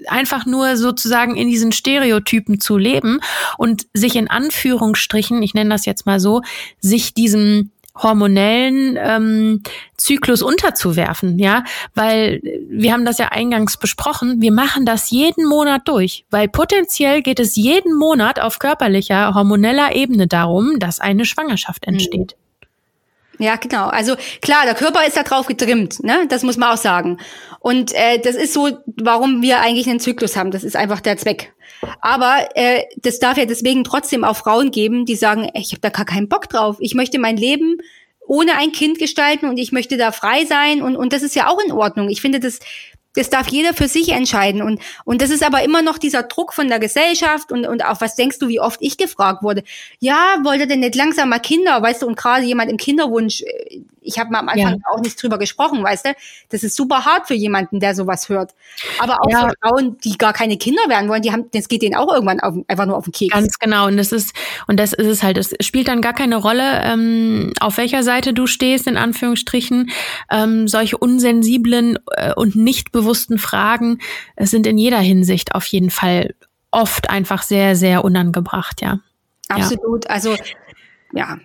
einfach 0.07 0.47
nur 0.47 0.77
sozusagen 0.77 1.37
in 1.37 1.49
diesen 1.49 1.73
Stereotypen 1.73 2.59
zu 2.59 2.79
leben 2.79 3.21
und 3.59 3.87
sich 3.93 4.17
in 4.17 4.29
Anführungsstrichen, 4.29 5.43
ich 5.43 5.55
nenne 5.55 5.71
das 5.71 5.85
jetzt 5.85 6.07
mal 6.07 6.21
so, 6.21 6.43
sich 6.81 7.15
diesem 7.15 7.71
hormonellen 7.95 8.99
ähm, 9.01 9.63
Zyklus 9.97 10.43
unterzuwerfen, 10.43 11.39
ja, 11.39 11.65
weil 11.95 12.41
wir 12.69 12.93
haben 12.93 13.05
das 13.05 13.19
ja 13.19 13.29
eingangs 13.29 13.77
besprochen, 13.77 14.41
wir 14.41 14.53
machen 14.53 14.87
das 14.87 15.11
jeden 15.11 15.47
Monat 15.47 15.83
durch, 15.87 16.25
weil 16.31 16.49
potenziell 16.49 17.23
geht 17.23 17.39
es 17.39 17.57
jeden 17.57 17.95
Monat 17.97 18.41
auf 18.41 18.59
körperlicher, 18.59 19.35
hormoneller 19.35 19.95
Ebene 19.95 20.27
darum, 20.27 20.79
dass 20.79 21.01
eine 21.01 21.25
Schwangerschaft 21.25 21.87
mhm. 21.87 21.95
entsteht. 21.95 22.37
Ja, 23.39 23.57
genau. 23.57 23.89
Also 23.89 24.15
klar, 24.41 24.65
der 24.65 24.75
Körper 24.75 25.07
ist 25.07 25.17
da 25.17 25.25
drauf 25.25 25.47
getrimmt, 25.47 26.03
ne? 26.05 26.27
Das 26.29 26.43
muss 26.43 26.57
man 26.57 26.71
auch 26.71 26.77
sagen. 26.77 27.19
Und 27.59 27.93
äh, 27.95 28.19
das 28.19 28.37
ist 28.37 28.53
so, 28.53 28.71
warum 28.87 29.43
wir 29.43 29.61
eigentlich 29.61 29.89
einen 29.89 30.01
Zyklus 30.01 30.37
haben. 30.37 30.51
Das 30.51 30.65
ist 30.65 30.77
einfach 30.77 31.01
der 31.01 31.17
Zweck. 31.17 31.52
Aber 32.01 32.49
äh, 32.55 32.85
das 32.97 33.19
darf 33.19 33.39
ja 33.39 33.45
deswegen 33.45 33.85
trotzdem 33.85 34.25
auch 34.25 34.37
Frauen 34.37 34.71
geben, 34.71 35.05
die 35.05 35.17
sagen, 35.17 35.51
ey, 35.53 35.61
ich 35.61 35.73
habe 35.73 35.81
da 35.81 35.89
gar 35.91 36.05
keinen 36.05 36.29
Bock 36.29 36.49
drauf. 36.49 36.77
Ich 36.81 36.95
möchte 36.95 37.19
mein 37.19 37.37
Leben 37.37 37.79
ohne 38.27 38.57
ein 38.57 38.73
Kind 38.73 38.99
gestalten 38.99 39.47
und 39.47 39.59
ich 39.59 39.73
möchte 39.73 39.97
da 39.97 40.13
frei 40.13 40.45
sein 40.45 40.81
und, 40.81 40.97
und 40.97 41.13
das 41.13 41.23
ist 41.23 41.35
ja 41.35 41.49
auch 41.49 41.59
in 41.65 41.73
Ordnung. 41.73 42.09
Ich 42.09 42.21
finde, 42.21 42.41
das 42.41 42.61
das 43.15 43.31
darf 43.31 43.49
jeder 43.49 43.75
für 43.75 43.89
sich 43.89 44.11
entscheiden. 44.11 44.63
Und, 44.63 44.81
und 45.05 45.21
das 45.21 45.31
ist 45.31 45.45
aber 45.45 45.63
immer 45.63 45.83
noch 45.83 45.99
dieser 45.99 46.23
Druck 46.23 46.55
von 46.55 46.69
der 46.69 46.79
Gesellschaft 46.79 47.53
und, 47.53 47.67
und 47.67 47.85
auch, 47.85 48.01
was 48.01 48.17
denkst 48.17 48.39
du, 48.39 48.49
wie 48.49 48.61
oft 48.61 48.81
ich 48.81 48.97
gefragt 48.97 49.43
wurde? 49.43 49.65
Ja, 49.99 50.39
wollte 50.45 50.67
denn 50.67 50.81
nicht 50.81 50.95
langsam 50.95 51.29
mal 51.29 51.39
Kinder, 51.39 51.83
weißt 51.83 52.03
du, 52.03 52.07
und 52.07 52.17
gerade 52.17 52.45
jemand 52.45 52.71
im 52.71 52.79
Kinderwunsch, 52.79 53.43
äh, 53.43 53.81
ich 54.03 54.19
habe 54.19 54.31
mal 54.31 54.41
am 54.41 54.49
Anfang 54.49 54.75
ja. 54.75 54.93
auch 54.93 55.01
nicht 55.01 55.23
drüber 55.23 55.39
gesprochen, 55.39 55.83
weißt 55.83 56.07
du, 56.07 56.15
das 56.51 56.63
ist 56.63 56.77
super 56.77 57.05
hart 57.05 57.29
für 57.29 57.35
jemanden, 57.35 57.81
der 57.81 57.95
sowas 57.95 58.29
hört. 58.29 58.55
Aber 58.99 59.19
auch 59.21 59.31
ja. 59.31 59.49
für 59.49 59.55
Frauen, 59.61 59.99
die 59.99 60.19
gar 60.19 60.33
keine 60.33 60.57
Kinder 60.57 60.83
werden 60.89 61.09
wollen, 61.09 61.23
die 61.23 61.33
haben, 61.33 61.51
das 61.53 61.69
geht 61.69 61.83
denen 61.83 61.95
auch 61.95 62.13
irgendwann 62.13 62.41
auf, 62.41 62.55
einfach 62.69 62.87
nur 62.87 62.97
auf 62.97 63.05
den 63.05 63.13
Keks. 63.13 63.33
Ganz 63.33 63.59
genau. 63.59 63.87
Und 63.87 63.97
das 63.97 64.13
ist, 64.13 64.35
und 64.67 64.79
das 64.79 64.93
ist 64.93 65.07
es 65.07 65.23
halt, 65.23 65.39
es 65.39 65.55
spielt 65.61 65.89
dann 65.89 66.01
gar 66.01 66.13
keine 66.13 66.37
Rolle, 66.37 66.83
ähm, 66.83 67.53
auf 67.61 67.77
welcher 67.77 68.03
Seite 68.03 68.35
du 68.35 68.47
stehst, 68.47 68.87
in 68.87 68.97
Anführungsstrichen. 68.97 69.91
Ähm, 70.31 70.69
solche 70.69 70.99
unsensiblen 70.99 71.99
äh, 72.13 72.35
und 72.35 72.57
nicht 72.57 72.93
bewussten 72.93 73.39
Fragen 73.39 73.99
sind 74.39 74.67
in 74.67 74.79
jeder 74.79 74.99
Hinsicht 74.99 75.55
auf 75.55 75.65
jeden 75.67 75.91
Fall 75.91 76.35
oft 76.71 77.11
einfach 77.11 77.43
sehr, 77.43 77.77
sehr 77.77 78.05
unangebracht, 78.05 78.81
ja. 78.83 79.01
Absolut. 79.49 80.05
Ja. 80.07 80.11
Also, 80.11 80.37
ja. 81.13 81.39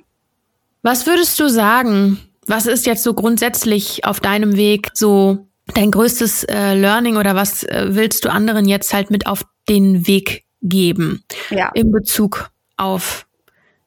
Was 0.81 1.05
würdest 1.05 1.39
du 1.39 1.49
sagen? 1.49 2.19
Was 2.47 2.65
ist 2.65 2.85
jetzt 2.85 3.03
so 3.03 3.13
grundsätzlich 3.13 4.05
auf 4.05 4.19
deinem 4.19 4.55
Weg 4.55 4.89
so 4.93 5.47
dein 5.73 5.91
größtes 5.91 6.45
äh, 6.45 6.73
Learning 6.75 7.17
oder 7.17 7.35
was 7.35 7.63
äh, 7.63 7.87
willst 7.89 8.25
du 8.25 8.31
anderen 8.31 8.67
jetzt 8.67 8.93
halt 8.93 9.11
mit 9.11 9.27
auf 9.27 9.45
den 9.67 10.07
Weg 10.07 10.45
geben? 10.61 11.23
Ja. 11.49 11.71
In 11.73 11.91
Bezug 11.91 12.49
auf, 12.77 13.27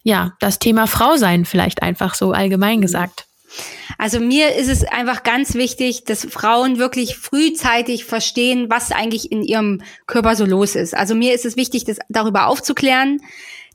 ja, 0.03 0.35
das 0.41 0.59
Thema 0.59 0.87
Frau 0.87 1.17
sein 1.17 1.45
vielleicht 1.45 1.83
einfach 1.83 2.15
so 2.15 2.33
allgemein 2.33 2.81
gesagt. 2.81 3.27
Also 3.99 4.21
mir 4.21 4.55
ist 4.55 4.69
es 4.69 4.85
einfach 4.85 5.23
ganz 5.23 5.55
wichtig, 5.55 6.05
dass 6.05 6.25
Frauen 6.25 6.79
wirklich 6.79 7.17
frühzeitig 7.17 8.05
verstehen, 8.05 8.67
was 8.71 8.93
eigentlich 8.93 9.33
in 9.33 9.43
ihrem 9.43 9.83
Körper 10.07 10.37
so 10.37 10.45
los 10.45 10.75
ist. 10.77 10.95
Also 10.95 11.15
mir 11.15 11.35
ist 11.35 11.45
es 11.45 11.57
wichtig, 11.57 11.85
das 11.85 11.99
darüber 12.09 12.47
aufzuklären, 12.47 13.21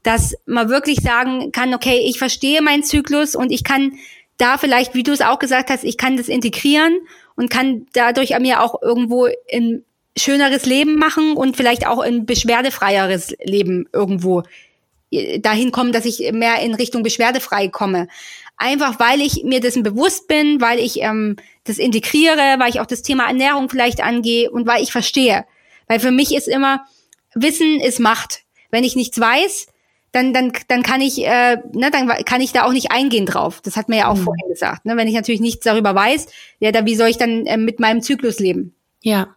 dass 0.04 0.36
man 0.46 0.70
wirklich 0.70 1.02
sagen 1.02 1.52
kann, 1.52 1.74
okay, 1.74 2.06
ich 2.06 2.20
verstehe 2.20 2.62
meinen 2.62 2.84
Zyklus 2.84 3.36
und 3.36 3.52
ich 3.52 3.64
kann 3.64 3.94
da 4.38 4.58
vielleicht, 4.58 4.94
wie 4.94 5.04
du 5.04 5.12
es 5.12 5.22
auch 5.22 5.40
gesagt 5.40 5.70
hast, 5.70 5.84
ich 5.84 5.98
kann 5.98 6.18
das 6.18 6.28
integrieren 6.28 6.98
und 7.36 7.50
kann 7.50 7.88
dadurch 7.94 8.36
an 8.36 8.42
mir 8.42 8.62
auch 8.62 8.82
irgendwo 8.82 9.28
ein 9.52 9.84
schöneres 10.18 10.66
Leben 10.66 10.96
machen 10.98 11.36
und 11.36 11.58
vielleicht 11.58 11.88
auch 11.88 12.00
ein 12.00 12.26
beschwerdefreieres 12.26 13.36
Leben 13.44 13.88
irgendwo 13.92 14.44
äh, 15.12 15.40
dahin 15.40 15.72
kommen, 15.72 15.92
dass 15.92 16.06
ich 16.06 16.32
mehr 16.32 16.62
in 16.62 16.74
Richtung 16.74 17.04
beschwerdefrei 17.04 17.68
komme. 17.68 18.08
Einfach 18.58 19.00
weil 19.00 19.20
ich 19.20 19.44
mir 19.44 19.60
dessen 19.60 19.84
bewusst 19.84 20.28
bin, 20.28 20.62
weil 20.62 20.80
ich 20.80 21.02
ähm, 21.02 21.36
das 21.66 21.78
integriere, 21.78 22.56
weil 22.58 22.70
ich 22.70 22.80
auch 22.80 22.86
das 22.86 23.02
Thema 23.02 23.28
Ernährung 23.28 23.70
vielleicht 23.70 24.02
angehe 24.02 24.50
und 24.50 24.66
weil 24.66 24.82
ich 24.82 24.94
verstehe. 24.94 25.46
Weil 25.88 26.00
für 26.00 26.12
mich 26.12 26.34
ist 26.34 26.48
immer, 26.48 26.86
Wissen 27.34 27.82
ist 27.82 28.00
Macht. 28.00 28.44
Wenn 28.72 28.86
ich 28.86 28.96
nichts 28.96 29.20
weiß, 29.20 29.68
dann, 30.16 30.34
dann, 30.34 30.54
dann 30.70 30.82
kann 30.82 31.02
ich, 31.02 31.26
äh, 31.26 31.58
ne, 31.74 31.92
dann 31.92 32.08
kann 32.24 32.40
ich 32.40 32.54
da 32.54 32.64
auch 32.64 32.72
nicht 32.72 32.90
eingehen 32.90 33.26
drauf. 33.26 33.60
Das 33.62 33.76
hat 33.76 33.90
mir 33.90 33.98
ja 33.98 34.08
auch 34.08 34.16
mhm. 34.16 34.24
vorhin 34.24 34.48
gesagt. 34.48 34.86
Ne? 34.86 34.96
Wenn 34.96 35.10
ich 35.10 35.14
natürlich 35.14 35.42
nichts 35.42 35.66
darüber 35.66 35.94
weiß, 35.94 36.28
ja, 36.60 36.72
da 36.72 36.86
wie 36.86 36.96
soll 36.96 37.10
ich 37.10 37.18
dann 37.18 37.46
äh, 37.46 37.58
mit 37.58 37.82
meinem 37.82 38.02
Zyklus 38.02 38.40
leben? 38.40 38.74
Ja. 39.02 39.36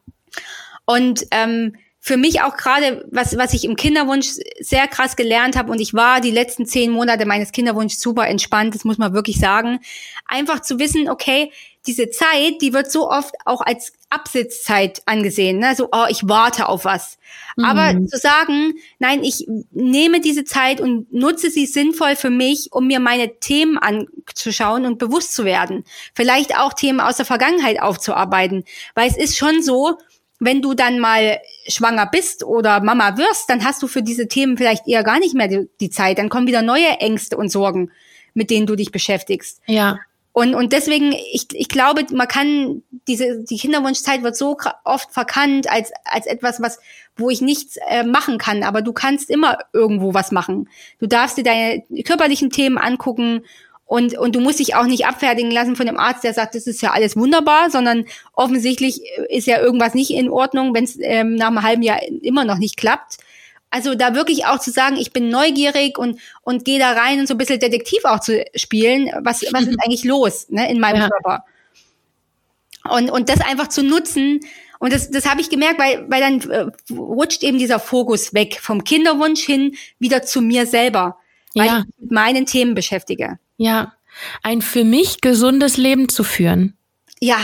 Und 0.86 1.26
ähm, 1.32 1.74
für 1.98 2.16
mich 2.16 2.42
auch 2.42 2.56
gerade, 2.56 3.04
was, 3.10 3.36
was 3.36 3.54
ich 3.54 3.64
im 3.64 3.74
Kinderwunsch 3.74 4.28
sehr 4.60 4.86
krass 4.86 5.16
gelernt 5.16 5.56
habe, 5.56 5.72
und 5.72 5.80
ich 5.80 5.94
war 5.94 6.20
die 6.20 6.30
letzten 6.30 6.64
zehn 6.64 6.92
Monate 6.92 7.26
meines 7.26 7.50
Kinderwunschs 7.50 8.00
super 8.00 8.28
entspannt, 8.28 8.76
das 8.76 8.84
muss 8.84 8.98
man 8.98 9.12
wirklich 9.12 9.40
sagen, 9.40 9.80
einfach 10.26 10.60
zu 10.60 10.78
wissen, 10.78 11.10
okay, 11.10 11.50
diese 11.88 12.10
Zeit, 12.10 12.60
die 12.60 12.74
wird 12.74 12.92
so 12.92 13.10
oft 13.10 13.34
auch 13.46 13.62
als 13.62 13.92
Absitzzeit 14.10 15.02
angesehen, 15.06 15.58
ne? 15.58 15.74
so, 15.74 15.88
oh, 15.90 16.04
ich 16.08 16.20
warte 16.28 16.68
auf 16.68 16.84
was. 16.84 17.18
Mhm. 17.56 17.64
Aber 17.64 18.06
zu 18.06 18.18
sagen, 18.18 18.74
nein, 18.98 19.24
ich 19.24 19.46
nehme 19.70 20.20
diese 20.20 20.44
Zeit 20.44 20.80
und 20.80 21.12
nutze 21.12 21.50
sie 21.50 21.66
sinnvoll 21.66 22.14
für 22.14 22.30
mich, 22.30 22.68
um 22.72 22.86
mir 22.86 23.00
meine 23.00 23.40
Themen 23.40 23.78
anzuschauen 23.78 24.84
und 24.84 24.98
bewusst 24.98 25.34
zu 25.34 25.44
werden. 25.44 25.84
Vielleicht 26.14 26.56
auch 26.58 26.74
Themen 26.74 27.00
aus 27.00 27.16
der 27.16 27.26
Vergangenheit 27.26 27.80
aufzuarbeiten. 27.80 28.64
Weil 28.94 29.08
es 29.08 29.16
ist 29.16 29.38
schon 29.38 29.62
so, 29.62 29.98
wenn 30.38 30.60
du 30.62 30.74
dann 30.74 31.00
mal 31.00 31.38
schwanger 31.66 32.06
bist 32.06 32.44
oder 32.44 32.80
Mama 32.80 33.16
wirst, 33.16 33.48
dann 33.48 33.64
hast 33.64 33.82
du 33.82 33.88
für 33.88 34.02
diese 34.02 34.28
Themen 34.28 34.56
vielleicht 34.58 34.86
eher 34.86 35.02
gar 35.02 35.18
nicht 35.18 35.34
mehr 35.34 35.48
die, 35.48 35.68
die 35.80 35.90
Zeit. 35.90 36.18
Dann 36.18 36.28
kommen 36.28 36.46
wieder 36.46 36.62
neue 36.62 36.88
Ängste 37.00 37.38
und 37.38 37.50
Sorgen, 37.50 37.90
mit 38.34 38.50
denen 38.50 38.66
du 38.66 38.76
dich 38.76 38.92
beschäftigst. 38.92 39.60
Ja. 39.66 39.98
Und, 40.38 40.54
und 40.54 40.72
deswegen, 40.72 41.10
ich, 41.32 41.48
ich 41.50 41.68
glaube, 41.68 42.06
man 42.12 42.28
kann 42.28 42.82
diese, 43.08 43.42
die 43.42 43.56
Kinderwunschzeit 43.56 44.22
wird 44.22 44.36
so 44.36 44.56
oft 44.84 45.10
verkannt 45.10 45.68
als, 45.68 45.90
als 46.04 46.26
etwas, 46.26 46.62
was, 46.62 46.78
wo 47.16 47.28
ich 47.28 47.40
nichts 47.40 47.76
äh, 47.88 48.04
machen 48.04 48.38
kann. 48.38 48.62
Aber 48.62 48.80
du 48.80 48.92
kannst 48.92 49.30
immer 49.30 49.58
irgendwo 49.72 50.14
was 50.14 50.30
machen. 50.30 50.68
Du 51.00 51.08
darfst 51.08 51.38
dir 51.38 51.42
deine 51.42 51.82
körperlichen 52.04 52.50
Themen 52.50 52.78
angucken 52.78 53.40
und, 53.84 54.16
und 54.16 54.36
du 54.36 54.40
musst 54.40 54.60
dich 54.60 54.76
auch 54.76 54.86
nicht 54.86 55.06
abfertigen 55.06 55.50
lassen 55.50 55.74
von 55.74 55.86
dem 55.86 55.98
Arzt, 55.98 56.22
der 56.22 56.34
sagt, 56.34 56.54
das 56.54 56.68
ist 56.68 56.82
ja 56.82 56.92
alles 56.92 57.16
wunderbar, 57.16 57.72
sondern 57.72 58.04
offensichtlich 58.32 59.02
ist 59.30 59.48
ja 59.48 59.58
irgendwas 59.58 59.94
nicht 59.94 60.12
in 60.12 60.30
Ordnung, 60.30 60.72
wenn 60.72 60.84
es 60.84 60.96
ähm, 61.00 61.34
nach 61.34 61.48
einem 61.48 61.64
halben 61.64 61.82
Jahr 61.82 61.98
immer 62.22 62.44
noch 62.44 62.58
nicht 62.58 62.76
klappt. 62.76 63.18
Also 63.70 63.94
da 63.94 64.14
wirklich 64.14 64.46
auch 64.46 64.60
zu 64.60 64.70
sagen, 64.70 64.96
ich 64.96 65.12
bin 65.12 65.28
neugierig 65.28 65.98
und, 65.98 66.18
und 66.42 66.64
gehe 66.64 66.78
da 66.78 66.92
rein 66.92 67.20
und 67.20 67.28
so 67.28 67.34
ein 67.34 67.38
bisschen 67.38 67.60
Detektiv 67.60 68.04
auch 68.04 68.20
zu 68.20 68.44
spielen. 68.54 69.10
Was, 69.22 69.42
was 69.52 69.62
ist 69.62 69.78
eigentlich 69.84 70.04
los 70.04 70.48
ne, 70.48 70.70
in 70.70 70.80
meinem 70.80 71.02
ja. 71.02 71.08
Körper? 71.08 71.44
Und, 72.90 73.10
und 73.10 73.28
das 73.28 73.40
einfach 73.40 73.68
zu 73.68 73.82
nutzen. 73.82 74.40
Und 74.78 74.92
das, 74.92 75.10
das 75.10 75.28
habe 75.28 75.40
ich 75.40 75.50
gemerkt, 75.50 75.78
weil, 75.78 76.08
weil 76.08 76.20
dann 76.20 76.50
äh, 76.50 76.94
rutscht 76.94 77.42
eben 77.42 77.58
dieser 77.58 77.78
Fokus 77.78 78.32
weg 78.32 78.58
vom 78.60 78.84
Kinderwunsch 78.84 79.42
hin 79.42 79.76
wieder 79.98 80.22
zu 80.22 80.40
mir 80.40 80.66
selber, 80.66 81.18
weil 81.54 81.66
ja. 81.66 81.78
ich 81.80 81.86
mich 81.86 81.94
mit 81.98 82.12
meinen 82.12 82.46
Themen 82.46 82.74
beschäftige. 82.74 83.38
Ja, 83.56 83.94
ein 84.42 84.62
für 84.62 84.84
mich 84.84 85.20
gesundes 85.20 85.76
Leben 85.76 86.08
zu 86.08 86.24
führen. 86.24 86.76
Ja, 87.20 87.38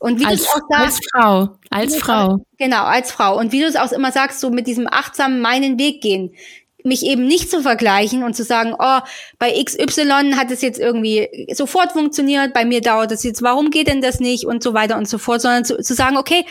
und 0.00 0.18
wie 0.18 0.24
als, 0.24 0.44
du 0.44 0.48
auch 0.48 0.60
sagst, 0.68 0.72
als 0.72 1.00
Frau, 1.12 1.48
als 1.68 1.96
Frau. 1.96 2.38
Genau, 2.58 2.84
als 2.84 3.12
Frau. 3.12 3.38
Und 3.38 3.52
wie 3.52 3.60
du 3.60 3.66
es 3.66 3.76
auch 3.76 3.92
immer 3.92 4.10
sagst, 4.10 4.40
so 4.40 4.48
mit 4.50 4.66
diesem 4.66 4.88
achtsamen 4.90 5.40
meinen 5.40 5.78
Weg 5.78 6.00
gehen. 6.00 6.34
Mich 6.82 7.04
eben 7.04 7.26
nicht 7.26 7.50
zu 7.50 7.60
vergleichen 7.60 8.24
und 8.24 8.34
zu 8.34 8.42
sagen, 8.42 8.74
oh, 8.78 9.00
bei 9.38 9.62
XY 9.62 10.32
hat 10.36 10.50
es 10.50 10.62
jetzt 10.62 10.80
irgendwie 10.80 11.28
sofort 11.52 11.92
funktioniert, 11.92 12.54
bei 12.54 12.64
mir 12.64 12.80
dauert 12.80 13.12
es 13.12 13.22
jetzt, 13.22 13.42
warum 13.42 13.70
geht 13.70 13.88
denn 13.88 14.00
das 14.00 14.18
nicht 14.18 14.46
und 14.46 14.62
so 14.62 14.72
weiter 14.72 14.96
und 14.96 15.06
so 15.06 15.18
fort, 15.18 15.42
sondern 15.42 15.66
zu, 15.66 15.76
zu 15.82 15.92
sagen, 15.94 16.16
okay, 16.16 16.46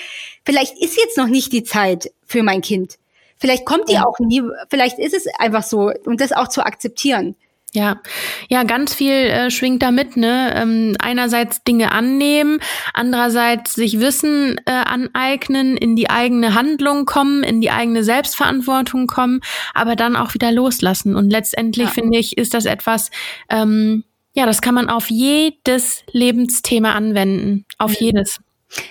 vielleicht 0.45 0.77
ist 0.77 0.97
jetzt 0.97 1.17
noch 1.17 1.27
nicht 1.27 1.51
die 1.51 1.63
Zeit 1.63 2.11
für 2.27 2.43
mein 2.43 2.61
Kind. 2.61 2.99
Vielleicht 3.37 3.65
kommt 3.65 3.89
die 3.89 3.93
ja. 3.93 4.05
auch 4.05 4.19
nie, 4.19 4.43
vielleicht 4.69 4.99
ist 4.99 5.15
es 5.15 5.25
einfach 5.39 5.63
so 5.63 5.91
und 6.05 6.21
das 6.21 6.31
auch 6.31 6.49
zu 6.49 6.63
akzeptieren. 6.63 7.35
Ja, 7.73 8.01
ja, 8.49 8.63
ganz 8.63 8.95
viel 8.95 9.11
äh, 9.11 9.51
schwingt 9.51 9.83
da 9.83 9.91
mit, 9.91 10.17
ne? 10.17 10.53
Ähm, 10.55 10.95
einerseits 10.97 11.63
Dinge 11.63 11.91
annehmen, 11.91 12.59
andererseits 12.95 13.73
sich 13.73 13.99
Wissen 13.99 14.59
äh, 14.65 14.71
aneignen, 14.71 15.77
in 15.77 15.95
die 15.95 16.09
eigene 16.09 16.55
Handlung 16.55 17.05
kommen, 17.05 17.43
in 17.43 17.61
die 17.61 17.69
eigene 17.69 18.03
Selbstverantwortung 18.03 19.05
kommen, 19.05 19.41
aber 19.75 19.95
dann 19.95 20.15
auch 20.15 20.33
wieder 20.33 20.51
loslassen. 20.51 21.15
Und 21.15 21.29
letztendlich 21.29 21.87
ja. 21.87 21.91
finde 21.91 22.17
ich, 22.17 22.39
ist 22.39 22.55
das 22.55 22.65
etwas, 22.65 23.11
ähm, 23.49 24.03
ja, 24.33 24.47
das 24.47 24.61
kann 24.61 24.73
man 24.73 24.89
auf 24.89 25.11
jedes 25.11 26.03
Lebensthema 26.11 26.93
anwenden, 26.93 27.65
auf 27.77 27.91
mhm. 27.91 27.97
jedes. 27.99 28.39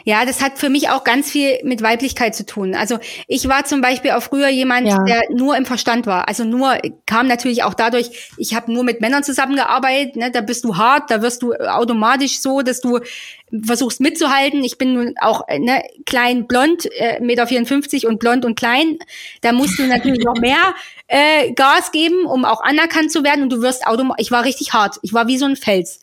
Ja, 0.04 0.24
das 0.24 0.42
hat 0.42 0.58
für 0.58 0.70
mich 0.70 0.88
auch 0.90 1.04
ganz 1.04 1.30
viel 1.30 1.58
mit 1.62 1.82
Weiblichkeit 1.82 2.34
zu 2.34 2.44
tun. 2.44 2.74
Also 2.74 2.98
ich 3.28 3.48
war 3.48 3.64
zum 3.64 3.80
Beispiel 3.80 4.10
auch 4.10 4.22
früher 4.22 4.48
jemand, 4.48 4.88
ja. 4.88 5.04
der 5.04 5.22
nur 5.30 5.56
im 5.56 5.66
Verstand 5.66 6.06
war. 6.06 6.26
Also 6.26 6.44
nur 6.44 6.78
kam 7.06 7.28
natürlich 7.28 7.62
auch 7.62 7.74
dadurch, 7.74 8.32
ich 8.36 8.54
habe 8.54 8.72
nur 8.72 8.82
mit 8.82 9.00
Männern 9.00 9.22
zusammengearbeitet, 9.22 10.16
ne, 10.16 10.30
da 10.32 10.40
bist 10.40 10.64
du 10.64 10.76
hart, 10.76 11.10
da 11.10 11.22
wirst 11.22 11.42
du 11.42 11.52
automatisch 11.54 12.40
so, 12.40 12.62
dass 12.62 12.80
du 12.80 12.98
versuchst 13.64 14.00
mitzuhalten. 14.00 14.64
Ich 14.64 14.78
bin 14.78 14.94
nun 14.94 15.14
auch 15.20 15.46
ne, 15.48 15.84
klein, 16.06 16.48
blond, 16.48 16.88
äh, 16.96 17.20
Meter 17.20 17.46
54 17.46 18.06
und 18.06 18.18
blond 18.18 18.44
und 18.44 18.58
klein. 18.58 18.98
Da 19.42 19.52
musst 19.52 19.78
du 19.78 19.86
natürlich 19.86 20.24
noch 20.24 20.40
mehr 20.40 20.74
äh, 21.06 21.52
Gas 21.52 21.92
geben, 21.92 22.26
um 22.26 22.44
auch 22.44 22.62
anerkannt 22.62 23.12
zu 23.12 23.22
werden. 23.22 23.44
Und 23.44 23.52
du 23.52 23.62
wirst 23.62 23.86
automatisch, 23.86 24.26
ich 24.26 24.30
war 24.32 24.44
richtig 24.44 24.72
hart. 24.72 24.98
Ich 25.02 25.12
war 25.12 25.28
wie 25.28 25.38
so 25.38 25.46
ein 25.46 25.56
Fels. 25.56 26.00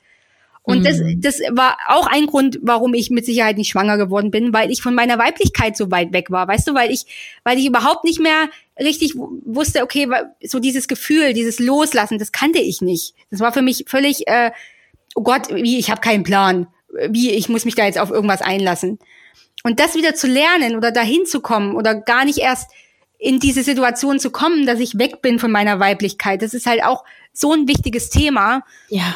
Und 0.66 0.84
das, 0.84 0.98
mhm. 0.98 1.22
das 1.22 1.40
war 1.52 1.78
auch 1.88 2.08
ein 2.08 2.26
Grund, 2.26 2.58
warum 2.64 2.96
ich 2.96 3.12
mit 3.12 3.26
Sicherheit 3.26 3.58
nicht 3.58 3.70
schwanger 3.70 3.98
geworden 3.98 4.32
bin, 4.32 4.52
weil 4.52 4.72
ich 4.72 4.82
von 4.82 4.96
meiner 4.96 5.20
Weiblichkeit 5.20 5.78
so 5.78 5.92
weit 5.92 6.12
weg 6.12 6.32
war, 6.32 6.48
weißt 6.48 6.68
du, 6.68 6.74
weil 6.74 6.92
ich, 6.92 7.06
weil 7.44 7.60
ich 7.60 7.68
überhaupt 7.68 8.04
nicht 8.04 8.20
mehr 8.20 8.50
richtig 8.80 9.14
wusste, 9.16 9.84
okay, 9.84 10.08
so 10.42 10.60
dieses 10.60 10.88
Gefühl, 10.88 11.34
dieses 11.34 11.60
Loslassen, 11.60 12.18
das 12.18 12.32
kannte 12.32 12.60
ich 12.60 12.82
nicht. 12.82 13.14
Das 13.30 13.40
war 13.40 13.54
für 13.54 13.62
mich 13.62 13.86
völlig, 13.88 14.28
äh, 14.28 14.52
oh 15.14 15.22
Gott, 15.22 15.54
wie, 15.54 15.78
ich 15.78 15.92
habe 15.92 16.02
keinen 16.02 16.24
Plan, 16.24 16.68
wie, 17.10 17.32
ich 17.32 17.48
muss 17.48 17.66
mich 17.66 17.76
da 17.76 17.86
jetzt 17.86 18.00
auf 18.00 18.10
irgendwas 18.10 18.42
einlassen. 18.42 18.98
Und 19.64 19.80
das 19.80 19.96
wieder 19.96 20.16
zu 20.16 20.28
lernen 20.28 20.76
oder 20.76 20.92
dahin 20.92 21.26
zu 21.26 21.42
kommen 21.42 21.76
oder 21.76 21.94
gar 21.94 22.26
nicht 22.26 22.40
erst 22.40 22.72
in 23.18 23.40
diese 23.40 23.64
Situation 23.64 24.20
zu 24.20 24.32
kommen, 24.32 24.66
dass 24.66 24.80
ich 24.80 24.98
weg 24.98 25.22
bin 25.22 25.40
von 25.40 25.52
meiner 25.52 25.80
Weiblichkeit, 25.80 26.42
das 26.42 26.54
ist 26.54 26.66
halt 26.66 26.84
auch 26.84 27.04
so 27.34 27.54
ein 27.54 27.68
wichtiges 27.68 28.10
Thema. 28.10 28.64
Ja. 28.90 29.16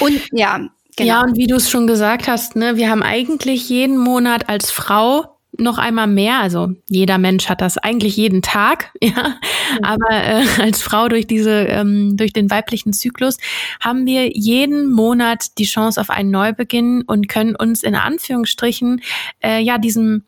Und 0.00 0.20
ja, 0.32 0.58
genau. 0.96 1.08
Ja, 1.08 1.22
und 1.22 1.36
wie 1.36 1.46
du 1.46 1.56
es 1.56 1.70
schon 1.70 1.86
gesagt 1.86 2.28
hast, 2.28 2.56
ne, 2.56 2.76
wir 2.76 2.90
haben 2.90 3.02
eigentlich 3.02 3.68
jeden 3.68 3.98
Monat 3.98 4.48
als 4.48 4.70
Frau 4.70 5.36
noch 5.58 5.78
einmal 5.78 6.06
mehr, 6.06 6.40
also 6.40 6.72
jeder 6.86 7.18
Mensch 7.18 7.48
hat 7.48 7.60
das 7.60 7.78
eigentlich 7.78 8.16
jeden 8.16 8.42
Tag, 8.42 8.92
ja, 9.00 9.36
aber 9.82 10.10
äh, 10.10 10.44
als 10.60 10.82
Frau 10.82 11.08
durch 11.08 11.26
diese, 11.26 11.50
ähm, 11.50 12.16
durch 12.16 12.32
den 12.32 12.50
weiblichen 12.50 12.92
Zyklus 12.92 13.38
haben 13.80 14.06
wir 14.06 14.36
jeden 14.36 14.90
Monat 14.90 15.58
die 15.58 15.64
Chance 15.64 16.00
auf 16.00 16.10
einen 16.10 16.30
Neubeginn 16.30 17.02
und 17.06 17.28
können 17.28 17.56
uns 17.56 17.82
in 17.82 17.94
Anführungsstrichen 17.94 19.00
äh, 19.42 19.60
ja 19.60 19.78
diesem 19.78 20.24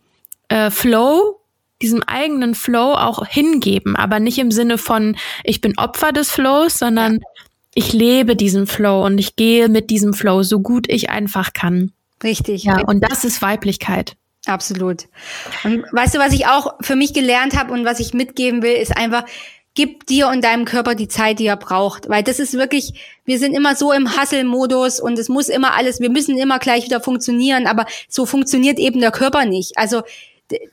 äh, 0.48 0.70
Flow 0.70 1.34
diesem 1.80 2.02
eigenen 2.02 2.56
Flow 2.56 2.94
auch 2.94 3.24
hingeben, 3.24 3.94
aber 3.94 4.18
nicht 4.18 4.38
im 4.38 4.50
Sinne 4.50 4.78
von, 4.78 5.16
ich 5.44 5.60
bin 5.60 5.78
Opfer 5.78 6.10
des 6.10 6.28
Flows, 6.28 6.78
sondern 6.78 7.20
ich 7.74 7.92
lebe 7.92 8.36
diesen 8.36 8.66
Flow 8.66 9.04
und 9.04 9.18
ich 9.18 9.36
gehe 9.36 9.68
mit 9.68 9.90
diesem 9.90 10.14
Flow 10.14 10.42
so 10.42 10.60
gut 10.60 10.86
ich 10.88 11.10
einfach 11.10 11.52
kann. 11.52 11.92
Richtig. 12.22 12.64
Ja, 12.64 12.74
richtig. 12.74 12.88
und 12.88 13.00
das 13.10 13.24
ist 13.24 13.42
Weiblichkeit. 13.42 14.16
Absolut. 14.46 15.04
Und 15.64 15.84
weißt 15.92 16.14
du, 16.14 16.18
was 16.18 16.32
ich 16.32 16.46
auch 16.46 16.74
für 16.80 16.96
mich 16.96 17.12
gelernt 17.12 17.56
habe 17.56 17.72
und 17.72 17.84
was 17.84 18.00
ich 18.00 18.14
mitgeben 18.14 18.62
will, 18.62 18.74
ist 18.74 18.96
einfach, 18.96 19.24
gib 19.74 20.06
dir 20.06 20.28
und 20.28 20.42
deinem 20.42 20.64
Körper 20.64 20.94
die 20.94 21.06
Zeit, 21.06 21.38
die 21.38 21.46
er 21.46 21.56
braucht. 21.56 22.08
Weil 22.08 22.22
das 22.22 22.40
ist 22.40 22.54
wirklich, 22.54 22.94
wir 23.24 23.38
sind 23.38 23.54
immer 23.54 23.76
so 23.76 23.92
im 23.92 24.18
Hustle-Modus 24.18 25.00
und 25.00 25.18
es 25.18 25.28
muss 25.28 25.48
immer 25.48 25.74
alles, 25.74 26.00
wir 26.00 26.10
müssen 26.10 26.36
immer 26.38 26.58
gleich 26.58 26.84
wieder 26.84 27.00
funktionieren, 27.00 27.66
aber 27.66 27.86
so 28.08 28.26
funktioniert 28.26 28.78
eben 28.78 29.00
der 29.00 29.12
Körper 29.12 29.44
nicht. 29.44 29.76
Also 29.76 30.02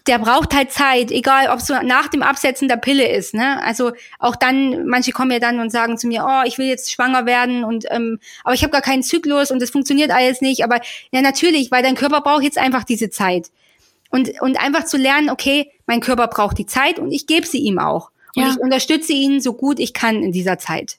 der 0.07 0.19
braucht 0.19 0.55
halt 0.55 0.71
Zeit, 0.71 1.11
egal 1.11 1.49
ob 1.49 1.59
es 1.59 1.69
nach 1.69 2.07
dem 2.07 2.23
Absetzen 2.23 2.67
der 2.67 2.77
Pille 2.77 3.07
ist. 3.07 3.33
Ne? 3.33 3.61
Also 3.63 3.91
auch 4.19 4.35
dann, 4.35 4.85
manche 4.87 5.11
kommen 5.11 5.31
ja 5.31 5.39
dann 5.39 5.59
und 5.59 5.69
sagen 5.69 5.97
zu 5.97 6.07
mir, 6.07 6.25
oh, 6.25 6.47
ich 6.47 6.57
will 6.57 6.67
jetzt 6.67 6.91
schwanger 6.91 7.25
werden 7.25 7.63
und 7.63 7.85
ähm, 7.89 8.19
aber 8.43 8.53
ich 8.53 8.63
habe 8.63 8.71
gar 8.71 8.81
keinen 8.81 9.03
Zyklus 9.03 9.51
und 9.51 9.61
das 9.61 9.69
funktioniert 9.69 10.11
alles 10.11 10.41
nicht. 10.41 10.63
Aber 10.63 10.79
ja, 11.11 11.21
natürlich, 11.21 11.71
weil 11.71 11.83
dein 11.83 11.95
Körper 11.95 12.21
braucht 12.21 12.43
jetzt 12.43 12.57
einfach 12.57 12.83
diese 12.83 13.09
Zeit. 13.09 13.51
Und, 14.11 14.31
und 14.39 14.57
einfach 14.57 14.85
zu 14.85 14.97
lernen, 14.97 15.29
okay, 15.29 15.71
mein 15.87 15.99
Körper 15.99 16.27
braucht 16.27 16.57
die 16.57 16.65
Zeit 16.65 16.99
und 16.99 17.11
ich 17.11 17.27
gebe 17.27 17.45
sie 17.45 17.59
ihm 17.59 17.79
auch. 17.79 18.11
Und 18.35 18.43
ja. 18.43 18.49
ich 18.51 18.59
unterstütze 18.59 19.11
ihn 19.11 19.41
so 19.41 19.53
gut 19.53 19.79
ich 19.79 19.93
kann 19.93 20.23
in 20.23 20.31
dieser 20.31 20.57
Zeit. 20.57 20.97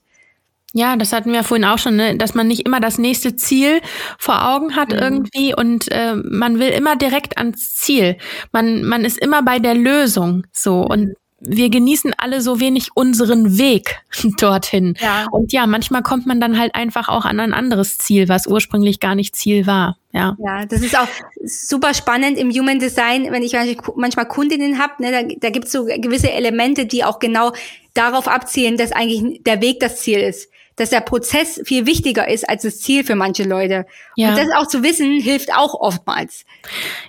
Ja, 0.77 0.95
das 0.97 1.15
hatten 1.15 1.33
wir 1.33 1.43
vorhin 1.43 1.65
auch 1.65 1.79
schon, 1.79 1.97
ne? 1.97 2.19
dass 2.19 2.35
man 2.35 2.49
nicht 2.49 2.67
immer 2.67 2.81
das 2.81 2.99
nächste 2.99 3.35
Ziel 3.35 3.81
vor 4.19 4.47
Augen 4.47 4.77
hat 4.77 4.91
mhm. 4.91 4.99
irgendwie 4.99 5.55
und 5.55 5.91
äh, 5.91 6.15
man 6.17 6.59
will 6.59 6.69
immer 6.69 6.97
direkt 6.97 7.39
ans 7.39 7.75
Ziel. 7.77 8.19
Man, 8.53 8.85
man 8.85 9.07
ist 9.07 9.17
immer 9.17 9.43
bei 9.43 9.59
der 9.59 9.75
Lösung 9.75 10.47
so 10.53 10.83
und 10.83 11.15
wir 11.41 11.71
genießen 11.71 12.13
alle 12.19 12.43
so 12.43 12.61
wenig 12.61 12.91
unseren 12.93 13.57
Weg 13.57 14.03
dorthin. 14.39 14.99
Ja. 15.01 15.27
Und 15.31 15.51
ja, 15.51 15.67
manchmal 15.67 16.03
kommt 16.03 16.27
man 16.27 16.43
dann 16.43 16.59
halt 16.59 16.75
einfach 16.75 17.09
auch 17.09 17.25
an 17.25 17.41
ein 17.41 17.55
anderes 17.55 17.97
Ziel, 17.97 18.29
was 18.29 18.47
ursprünglich 18.47 19.01
gar 19.01 19.15
nicht 19.15 19.35
Ziel 19.35 19.67
war. 19.67 19.97
Ja, 20.13 20.37
ja 20.39 20.67
das 20.67 20.83
ist 20.83 20.99
auch 20.99 21.09
super 21.43 21.95
spannend 21.95 22.37
im 22.37 22.51
Human 22.51 22.81
Design, 22.81 23.29
wenn 23.31 23.43
ich 23.43 23.57
manchmal 23.95 24.29
Kundinnen 24.29 24.79
habe, 24.79 25.03
ne, 25.03 25.11
da, 25.11 25.35
da 25.41 25.49
gibt 25.49 25.69
es 25.69 25.73
so 25.73 25.87
gewisse 25.87 26.33
Elemente, 26.33 26.85
die 26.85 27.03
auch 27.03 27.19
genau 27.19 27.55
darauf 27.95 28.29
abzielen, 28.29 28.77
dass 28.77 28.93
eigentlich 28.93 29.43
der 29.43 29.63
Weg 29.63 29.81
das 29.81 30.03
Ziel 30.03 30.21
ist 30.21 30.51
dass 30.77 30.91
der 30.91 31.01
Prozess 31.01 31.61
viel 31.65 31.87
wichtiger 31.87 32.29
ist 32.29 32.49
als 32.49 32.63
das 32.63 32.81
Ziel 32.81 33.03
für 33.05 33.15
manche 33.15 33.45
Leute. 33.45 33.87
Ja. 34.15 34.31
Und 34.31 34.39
das 34.39 34.49
auch 34.57 34.67
zu 34.67 34.83
wissen, 34.83 35.21
hilft 35.21 35.53
auch 35.55 35.75
oftmals. 35.75 36.45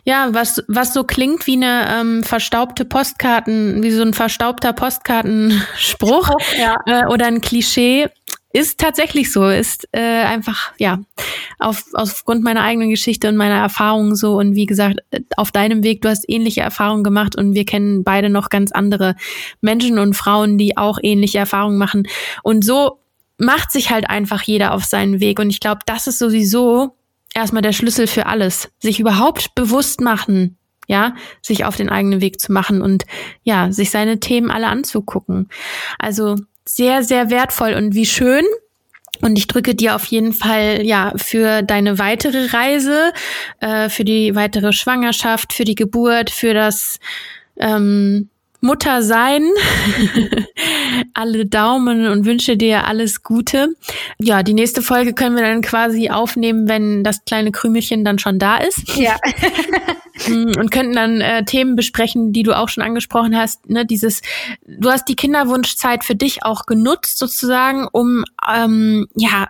Ja, 0.06 0.30
was, 0.32 0.64
was 0.68 0.94
so 0.94 1.04
klingt 1.04 1.46
wie 1.48 1.58
eine 1.58 1.88
ähm, 1.90 2.24
verstaubte 2.24 2.86
Postkarten, 2.86 3.84
wie 3.84 3.92
so 3.92 4.02
ein 4.02 4.14
verstaubter 4.14 4.74
Postkartenspruch 4.74 6.30
ja. 6.58 6.78
äh, 6.86 7.06
oder 7.08 7.28
ein 7.28 7.42
Klischee, 7.42 8.08
ist 8.54 8.80
tatsächlich 8.80 9.32
so, 9.32 9.48
ist 9.50 9.88
äh, 9.92 10.00
einfach, 10.00 10.72
ja, 10.80 11.00
auf, 11.60 11.84
aufgrund 11.94 12.44
meiner 12.44 12.64
eigenen 12.64 12.90
Geschichte 12.90 13.28
und 13.28 13.36
meiner 13.36 13.58
Erfahrungen 13.58 14.16
so. 14.16 14.38
Und 14.38 14.56
wie 14.56 14.66
gesagt, 14.66 15.00
auf 15.36 15.52
deinem 15.52 15.84
Weg, 15.84 16.02
du 16.02 16.10
hast 16.10 16.26
ähnliche 16.28 16.62
Erfahrungen 16.62 17.04
gemacht 17.04 17.36
und 17.36 17.54
wir 17.54 17.66
kennen 17.66 18.04
beide 18.04 18.30
noch 18.30 18.50
ganz 18.50 18.72
andere 18.72 19.16
Menschen 19.62 20.00
und 20.00 20.16
Frauen, 20.16 20.58
die 20.58 20.78
auch 20.78 20.98
ähnliche 21.02 21.40
Erfahrungen 21.40 21.78
machen. 21.78 22.08
Und 22.42 22.64
so 22.64 23.00
macht 23.38 23.72
sich 23.72 23.92
halt 23.92 24.10
einfach 24.10 24.42
jeder 24.42 24.74
auf 24.74 24.84
seinen 24.86 25.20
Weg. 25.20 25.40
Und 25.40 25.50
ich 25.50 25.60
glaube, 25.60 25.82
das 25.86 26.08
ist 26.08 26.20
sowieso 26.20 26.96
erstmal 27.34 27.62
der 27.62 27.74
Schlüssel 27.74 28.08
für 28.08 28.26
alles. 28.26 28.70
Sich 28.80 29.00
überhaupt 29.00 29.54
bewusst 29.56 30.02
machen, 30.02 30.58
ja, 30.88 31.16
sich 31.42 31.66
auf 31.66 31.76
den 31.76 31.90
eigenen 31.90 32.22
Weg 32.22 32.42
zu 32.42 32.52
machen 32.52 32.82
und 32.82 33.06
ja, 33.44 33.72
sich 33.72 33.92
seine 33.92 34.20
Themen 34.20 34.50
alle 34.50 34.68
anzugucken. 34.68 35.50
Also 36.00 36.36
sehr, 36.66 37.04
sehr 37.04 37.30
wertvoll 37.30 37.74
und 37.74 37.94
wie 37.94 38.06
schön. 38.06 38.46
Und 39.22 39.38
ich 39.38 39.48
drücke 39.48 39.74
dir 39.74 39.96
auf 39.96 40.06
jeden 40.06 40.34
Fall 40.34 40.86
ja 40.86 41.12
für 41.16 41.64
deine 41.64 41.98
weitere 41.98 42.48
Reise, 42.48 43.14
äh, 43.60 43.90
für 43.90 44.04
die 44.04 44.36
weitere 44.36 44.74
Schwangerschaft, 44.74 45.54
für 45.54 45.64
die 45.64 45.76
Geburt, 45.76 46.30
für 46.30 46.54
das 46.54 47.00
ähm, 47.58 48.30
Mutter 48.62 49.04
sein. 49.04 49.44
alle 51.14 51.46
Daumen 51.46 52.08
und 52.08 52.26
wünsche 52.26 52.58
dir 52.58 52.86
alles 52.86 53.24
Gute. 53.24 53.76
Ja, 54.20 54.44
die 54.44 54.54
nächste 54.54 54.82
Folge 54.82 55.14
können 55.14 55.36
wir 55.36 55.44
dann 55.44 55.62
quasi 55.62 56.10
aufnehmen, 56.10 56.68
wenn 56.68 57.04
das 57.04 57.24
kleine 57.26 57.52
Krümelchen 57.52 58.04
dann 58.04 58.20
schon 58.20 58.40
da 58.40 58.58
ist. 58.58 58.96
Ja. 58.98 59.18
Mm, 60.28 60.58
und 60.58 60.72
könnten 60.72 60.94
dann 60.94 61.22
äh, 61.22 61.46
Themen 61.46 61.76
besprechen, 61.76 62.34
die 62.34 62.42
du 62.42 62.58
auch 62.58 62.70
schon 62.70 62.84
angesprochen 62.84 63.38
hast. 63.38 63.70
Ne, 63.70 63.86
dieses, 63.86 64.24
du 64.66 64.90
hast 64.90 65.08
die 65.08 65.16
Kinderwunschzeit 65.16 66.04
für 66.04 66.16
dich 66.16 66.44
auch 66.44 66.66
genutzt, 66.66 67.20
sozusagen, 67.20 67.88
um 67.92 68.24
ähm, 68.52 69.08
ja 69.16 69.50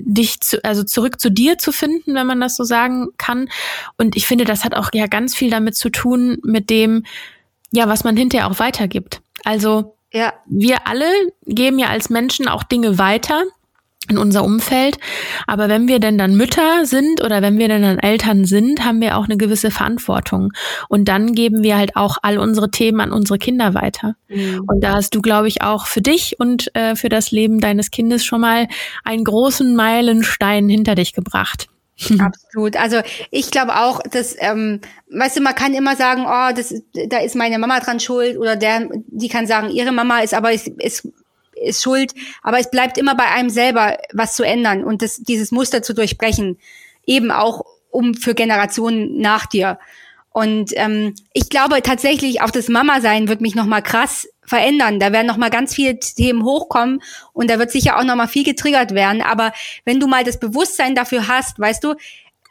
dich 0.00 0.40
zu, 0.40 0.62
also 0.64 0.82
zurück 0.82 1.20
zu 1.20 1.30
dir 1.30 1.58
zu 1.58 1.70
finden, 1.70 2.16
wenn 2.16 2.26
man 2.26 2.40
das 2.40 2.56
so 2.56 2.64
sagen 2.64 3.10
kann. 3.16 3.48
Und 3.96 4.16
ich 4.16 4.26
finde, 4.26 4.44
das 4.44 4.64
hat 4.64 4.74
auch 4.74 4.90
ja 4.92 5.06
ganz 5.06 5.36
viel 5.36 5.50
damit 5.50 5.76
zu 5.76 5.88
tun, 5.88 6.38
mit 6.42 6.68
dem, 6.68 7.04
ja, 7.70 7.88
was 7.88 8.04
man 8.04 8.16
hinterher 8.16 8.50
auch 8.50 8.58
weitergibt. 8.58 9.20
Also 9.44 9.96
ja. 10.12 10.32
wir 10.46 10.86
alle 10.86 11.06
geben 11.46 11.78
ja 11.78 11.88
als 11.88 12.10
Menschen 12.10 12.48
auch 12.48 12.62
Dinge 12.62 12.98
weiter 12.98 13.44
in 14.08 14.18
unser 14.18 14.42
Umfeld. 14.42 14.98
Aber 15.46 15.68
wenn 15.68 15.86
wir 15.86 16.00
denn 16.00 16.18
dann 16.18 16.34
Mütter 16.34 16.86
sind 16.86 17.22
oder 17.22 17.42
wenn 17.42 17.58
wir 17.58 17.68
denn 17.68 17.82
dann 17.82 17.98
Eltern 17.98 18.44
sind, 18.44 18.84
haben 18.84 19.00
wir 19.00 19.16
auch 19.18 19.24
eine 19.24 19.36
gewisse 19.36 19.70
Verantwortung. 19.70 20.52
Und 20.88 21.08
dann 21.08 21.32
geben 21.32 21.62
wir 21.62 21.76
halt 21.76 21.94
auch 21.94 22.16
all 22.22 22.38
unsere 22.38 22.70
Themen 22.70 23.00
an 23.00 23.12
unsere 23.12 23.38
Kinder 23.38 23.74
weiter. 23.74 24.14
Mhm. 24.28 24.64
Und 24.66 24.82
da 24.82 24.94
hast 24.94 25.14
du, 25.14 25.20
glaube 25.20 25.48
ich, 25.48 25.62
auch 25.62 25.86
für 25.86 26.00
dich 26.00 26.36
und 26.38 26.74
äh, 26.74 26.96
für 26.96 27.08
das 27.08 27.30
Leben 27.30 27.60
deines 27.60 27.90
Kindes 27.90 28.24
schon 28.24 28.40
mal 28.40 28.66
einen 29.04 29.24
großen 29.24 29.76
Meilenstein 29.76 30.68
hinter 30.68 30.94
dich 30.94 31.12
gebracht. 31.12 31.68
Absolut. 32.18 32.76
Also 32.76 33.00
ich 33.30 33.50
glaube 33.50 33.76
auch, 33.76 34.00
dass, 34.10 34.36
ähm, 34.38 34.80
weißt 35.10 35.38
du, 35.38 35.40
man 35.40 35.54
kann 35.54 35.74
immer 35.74 35.96
sagen, 35.96 36.24
oh, 36.26 36.54
das, 36.54 36.74
da 37.08 37.18
ist 37.18 37.34
meine 37.34 37.58
Mama 37.58 37.80
dran 37.80 38.00
schuld 38.00 38.38
oder 38.38 38.56
der, 38.56 38.88
die 39.08 39.28
kann 39.28 39.46
sagen, 39.46 39.70
ihre 39.70 39.92
Mama 39.92 40.20
ist 40.20 40.34
aber 40.34 40.52
ist, 40.52 40.68
ist, 40.68 41.08
ist 41.54 41.82
schuld, 41.82 42.14
aber 42.42 42.60
es 42.60 42.70
bleibt 42.70 42.98
immer 42.98 43.16
bei 43.16 43.26
einem 43.26 43.50
selber, 43.50 43.98
was 44.12 44.36
zu 44.36 44.44
ändern 44.44 44.84
und 44.84 45.02
das, 45.02 45.16
dieses 45.16 45.50
Muster 45.50 45.82
zu 45.82 45.92
durchbrechen, 45.92 46.58
eben 47.04 47.30
auch 47.30 47.64
um 47.90 48.14
für 48.14 48.34
Generationen 48.34 49.18
nach 49.20 49.46
dir. 49.46 49.78
Und 50.30 50.70
ähm, 50.76 51.14
ich 51.32 51.48
glaube 51.48 51.82
tatsächlich, 51.82 52.42
auch 52.42 52.50
das 52.50 52.68
Mama-Sein 52.68 53.28
wird 53.28 53.40
mich 53.40 53.56
nochmal 53.56 53.82
krass 53.82 54.28
verändern. 54.48 54.98
Da 54.98 55.12
werden 55.12 55.26
noch 55.26 55.36
mal 55.36 55.50
ganz 55.50 55.74
viele 55.74 55.98
Themen 55.98 56.44
hochkommen 56.44 57.02
und 57.32 57.50
da 57.50 57.58
wird 57.58 57.70
sicher 57.70 57.98
auch 57.98 58.04
noch 58.04 58.16
mal 58.16 58.26
viel 58.26 58.44
getriggert 58.44 58.94
werden. 58.94 59.22
Aber 59.22 59.52
wenn 59.84 60.00
du 60.00 60.06
mal 60.06 60.24
das 60.24 60.40
Bewusstsein 60.40 60.94
dafür 60.94 61.28
hast, 61.28 61.58
weißt 61.58 61.84
du, 61.84 61.94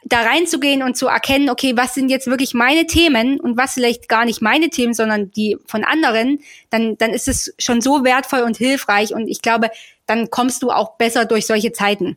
da 0.04 0.22
reinzugehen 0.22 0.82
und 0.82 0.96
zu 0.96 1.08
erkennen, 1.08 1.50
okay, 1.50 1.76
was 1.76 1.94
sind 1.94 2.08
jetzt 2.08 2.28
wirklich 2.28 2.54
meine 2.54 2.86
Themen 2.86 3.40
und 3.40 3.56
was 3.56 3.74
vielleicht 3.74 4.08
gar 4.08 4.24
nicht 4.24 4.40
meine 4.40 4.70
Themen, 4.70 4.94
sondern 4.94 5.30
die 5.32 5.58
von 5.66 5.84
anderen, 5.84 6.40
dann, 6.70 6.96
dann 6.98 7.10
ist 7.10 7.28
es 7.28 7.54
schon 7.58 7.80
so 7.80 8.04
wertvoll 8.04 8.40
und 8.40 8.56
hilfreich 8.56 9.12
und 9.12 9.28
ich 9.28 9.42
glaube, 9.42 9.70
dann 10.06 10.30
kommst 10.30 10.62
du 10.62 10.70
auch 10.70 10.96
besser 10.96 11.24
durch 11.24 11.46
solche 11.46 11.72
Zeiten. 11.72 12.16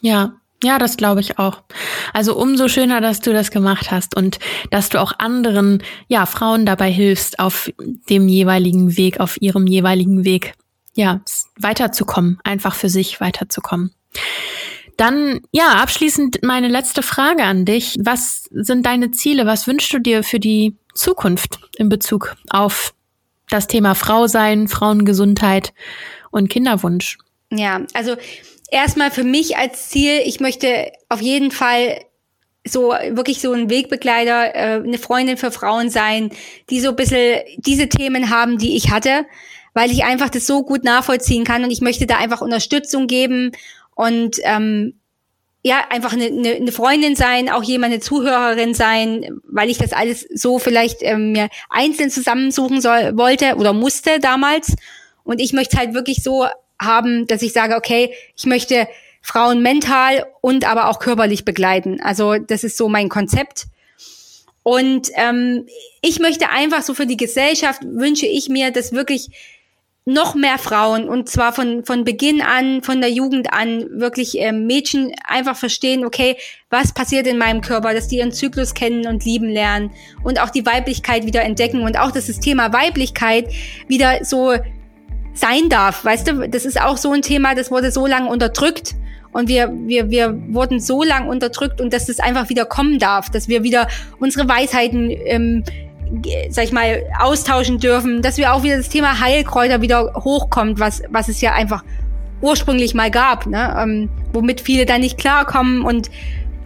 Ja, 0.00 0.34
ja, 0.62 0.78
das 0.78 0.96
glaube 0.96 1.20
ich 1.20 1.38
auch. 1.38 1.62
Also 2.12 2.36
umso 2.36 2.68
schöner, 2.68 3.00
dass 3.00 3.20
du 3.20 3.32
das 3.32 3.50
gemacht 3.50 3.90
hast 3.90 4.16
und 4.16 4.38
dass 4.70 4.88
du 4.88 5.00
auch 5.00 5.12
anderen, 5.18 5.82
ja, 6.08 6.26
Frauen 6.26 6.64
dabei 6.66 6.90
hilfst, 6.90 7.38
auf 7.38 7.70
dem 8.08 8.28
jeweiligen 8.28 8.96
Weg, 8.96 9.20
auf 9.20 9.40
ihrem 9.40 9.66
jeweiligen 9.66 10.24
Weg, 10.24 10.54
ja, 10.94 11.20
weiterzukommen, 11.58 12.38
einfach 12.42 12.74
für 12.74 12.88
sich 12.88 13.20
weiterzukommen. 13.20 13.92
Dann, 14.96 15.40
ja, 15.52 15.74
abschließend 15.74 16.42
meine 16.42 16.68
letzte 16.68 17.02
Frage 17.02 17.42
an 17.44 17.66
dich. 17.66 17.98
Was 18.00 18.44
sind 18.50 18.86
deine 18.86 19.10
Ziele? 19.10 19.44
Was 19.44 19.66
wünschst 19.66 19.92
du 19.92 19.98
dir 19.98 20.22
für 20.22 20.40
die 20.40 20.74
Zukunft 20.94 21.58
in 21.76 21.90
Bezug 21.90 22.34
auf 22.48 22.94
das 23.50 23.66
Thema 23.66 23.94
Frau 23.94 24.26
sein, 24.26 24.68
Frauengesundheit 24.68 25.74
und 26.30 26.48
Kinderwunsch? 26.48 27.18
Ja, 27.50 27.82
also 27.92 28.16
erstmal 28.70 29.10
für 29.10 29.24
mich 29.24 29.56
als 29.56 29.88
Ziel, 29.88 30.20
ich 30.24 30.40
möchte 30.40 30.92
auf 31.08 31.20
jeden 31.20 31.50
Fall 31.50 32.00
so 32.66 32.90
wirklich 32.90 33.40
so 33.40 33.52
ein 33.52 33.70
Wegbegleiter, 33.70 34.54
äh, 34.54 34.82
eine 34.82 34.98
Freundin 34.98 35.36
für 35.36 35.50
Frauen 35.50 35.90
sein, 35.90 36.30
die 36.68 36.80
so 36.80 36.90
ein 36.90 36.96
bisschen 36.96 37.40
diese 37.58 37.88
Themen 37.88 38.30
haben, 38.30 38.58
die 38.58 38.76
ich 38.76 38.90
hatte, 38.90 39.24
weil 39.72 39.90
ich 39.90 40.04
einfach 40.04 40.30
das 40.30 40.46
so 40.46 40.64
gut 40.64 40.84
nachvollziehen 40.84 41.44
kann 41.44 41.64
und 41.64 41.70
ich 41.70 41.80
möchte 41.80 42.06
da 42.06 42.16
einfach 42.16 42.40
Unterstützung 42.40 43.06
geben 43.06 43.52
und 43.94 44.38
ähm, 44.42 44.94
ja, 45.62 45.84
einfach 45.90 46.12
eine, 46.12 46.26
eine, 46.26 46.54
eine 46.54 46.70
Freundin 46.70 47.16
sein, 47.16 47.48
auch 47.48 47.64
jemand 47.64 47.92
eine 47.92 48.00
Zuhörerin 48.00 48.72
sein, 48.72 49.40
weil 49.42 49.68
ich 49.68 49.78
das 49.78 49.92
alles 49.92 50.24
so 50.32 50.60
vielleicht 50.60 50.98
ähm, 51.00 51.32
mir 51.32 51.48
einzeln 51.70 52.08
zusammensuchen 52.08 52.80
soll, 52.80 53.16
wollte 53.18 53.56
oder 53.56 53.72
musste 53.72 54.20
damals. 54.20 54.76
Und 55.24 55.40
ich 55.40 55.52
möchte 55.52 55.76
halt 55.76 55.92
wirklich 55.92 56.22
so 56.22 56.46
haben, 56.80 57.26
dass 57.26 57.42
ich 57.42 57.52
sage, 57.52 57.76
okay, 57.76 58.12
ich 58.36 58.46
möchte 58.46 58.88
Frauen 59.22 59.60
mental 59.60 60.26
und 60.40 60.68
aber 60.68 60.88
auch 60.88 60.98
körperlich 60.98 61.44
begleiten. 61.44 62.00
Also 62.00 62.36
das 62.38 62.64
ist 62.64 62.76
so 62.76 62.88
mein 62.88 63.08
Konzept. 63.08 63.66
Und 64.62 65.10
ähm, 65.14 65.66
ich 66.02 66.18
möchte 66.18 66.48
einfach 66.50 66.82
so 66.82 66.94
für 66.94 67.06
die 67.06 67.16
Gesellschaft 67.16 67.82
wünsche 67.84 68.26
ich 68.26 68.48
mir, 68.48 68.70
dass 68.70 68.92
wirklich 68.92 69.30
noch 70.08 70.36
mehr 70.36 70.58
Frauen 70.58 71.08
und 71.08 71.28
zwar 71.28 71.52
von 71.52 71.84
von 71.84 72.04
Beginn 72.04 72.40
an, 72.40 72.82
von 72.82 73.00
der 73.00 73.10
Jugend 73.10 73.52
an 73.52 73.84
wirklich 74.00 74.40
äh, 74.40 74.52
Mädchen 74.52 75.12
einfach 75.24 75.56
verstehen, 75.56 76.04
okay, 76.04 76.36
was 76.70 76.94
passiert 76.94 77.26
in 77.26 77.38
meinem 77.38 77.60
Körper, 77.60 77.92
dass 77.92 78.06
die 78.06 78.18
ihren 78.18 78.30
Zyklus 78.30 78.74
kennen 78.74 79.08
und 79.08 79.24
lieben 79.24 79.48
lernen 79.48 79.90
und 80.22 80.40
auch 80.40 80.50
die 80.50 80.64
Weiblichkeit 80.64 81.26
wieder 81.26 81.42
entdecken 81.42 81.82
und 81.82 81.98
auch 81.98 82.12
dass 82.12 82.28
das 82.28 82.38
Thema 82.38 82.72
Weiblichkeit 82.72 83.52
wieder 83.88 84.24
so 84.24 84.54
sein 85.36 85.68
darf. 85.68 86.04
Weißt 86.04 86.28
du, 86.28 86.48
das 86.48 86.64
ist 86.64 86.80
auch 86.80 86.96
so 86.96 87.12
ein 87.12 87.22
Thema, 87.22 87.54
das 87.54 87.70
wurde 87.70 87.90
so 87.90 88.06
lange 88.06 88.28
unterdrückt. 88.28 88.94
Und 89.32 89.48
wir, 89.48 89.70
wir, 89.86 90.10
wir 90.10 90.34
wurden 90.48 90.80
so 90.80 91.02
lang 91.02 91.28
unterdrückt 91.28 91.80
und 91.80 91.92
dass 91.92 92.06
das 92.06 92.20
einfach 92.20 92.48
wieder 92.48 92.64
kommen 92.64 92.98
darf, 92.98 93.28
dass 93.28 93.48
wir 93.48 93.62
wieder 93.62 93.86
unsere 94.18 94.48
Weisheiten, 94.48 95.10
ähm, 95.10 95.62
sag 96.48 96.64
ich 96.64 96.72
mal, 96.72 97.02
austauschen 97.20 97.78
dürfen, 97.78 98.22
dass 98.22 98.38
wir 98.38 98.54
auch 98.54 98.62
wieder 98.62 98.78
das 98.78 98.88
Thema 98.88 99.20
Heilkräuter 99.20 99.82
wieder 99.82 100.14
hochkommt, 100.14 100.80
was, 100.80 101.02
was 101.10 101.28
es 101.28 101.42
ja 101.42 101.52
einfach 101.52 101.84
ursprünglich 102.40 102.94
mal 102.94 103.10
gab, 103.10 103.46
ne? 103.46 103.76
ähm, 103.78 104.08
womit 104.32 104.62
viele 104.62 104.86
dann 104.86 105.00
nicht 105.00 105.18
klarkommen 105.18 105.82
und 105.82 106.10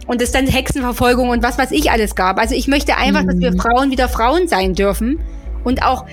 und 0.07 0.21
es 0.21 0.31
dann 0.31 0.45
Hexenverfolgung 0.47 1.29
und 1.29 1.41
was 1.41 1.57
weiß 1.57 1.71
ich 1.71 1.89
alles 1.91 2.15
gab. 2.15 2.37
Also 2.37 2.53
ich 2.53 2.67
möchte 2.67 2.97
einfach, 2.97 3.23
dass 3.23 3.39
wir 3.39 3.51
mhm. 3.51 3.59
Frauen 3.59 3.91
wieder 3.91 4.09
Frauen 4.09 4.47
sein 4.47 4.73
dürfen 4.73 5.19
und 5.63 5.83
auch 5.83 6.05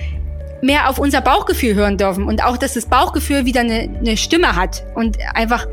mehr 0.61 0.89
auf 0.89 0.99
unser 0.99 1.21
Bauchgefühl 1.21 1.75
hören 1.75 1.97
dürfen 1.97 2.25
und 2.25 2.43
auch, 2.43 2.57
dass 2.57 2.73
das 2.73 2.85
Bauchgefühl 2.85 3.45
wieder 3.45 3.61
eine, 3.61 3.89
eine 3.99 4.17
Stimme 4.17 4.55
hat 4.55 4.83
und 4.95 5.17
einfach 5.33 5.67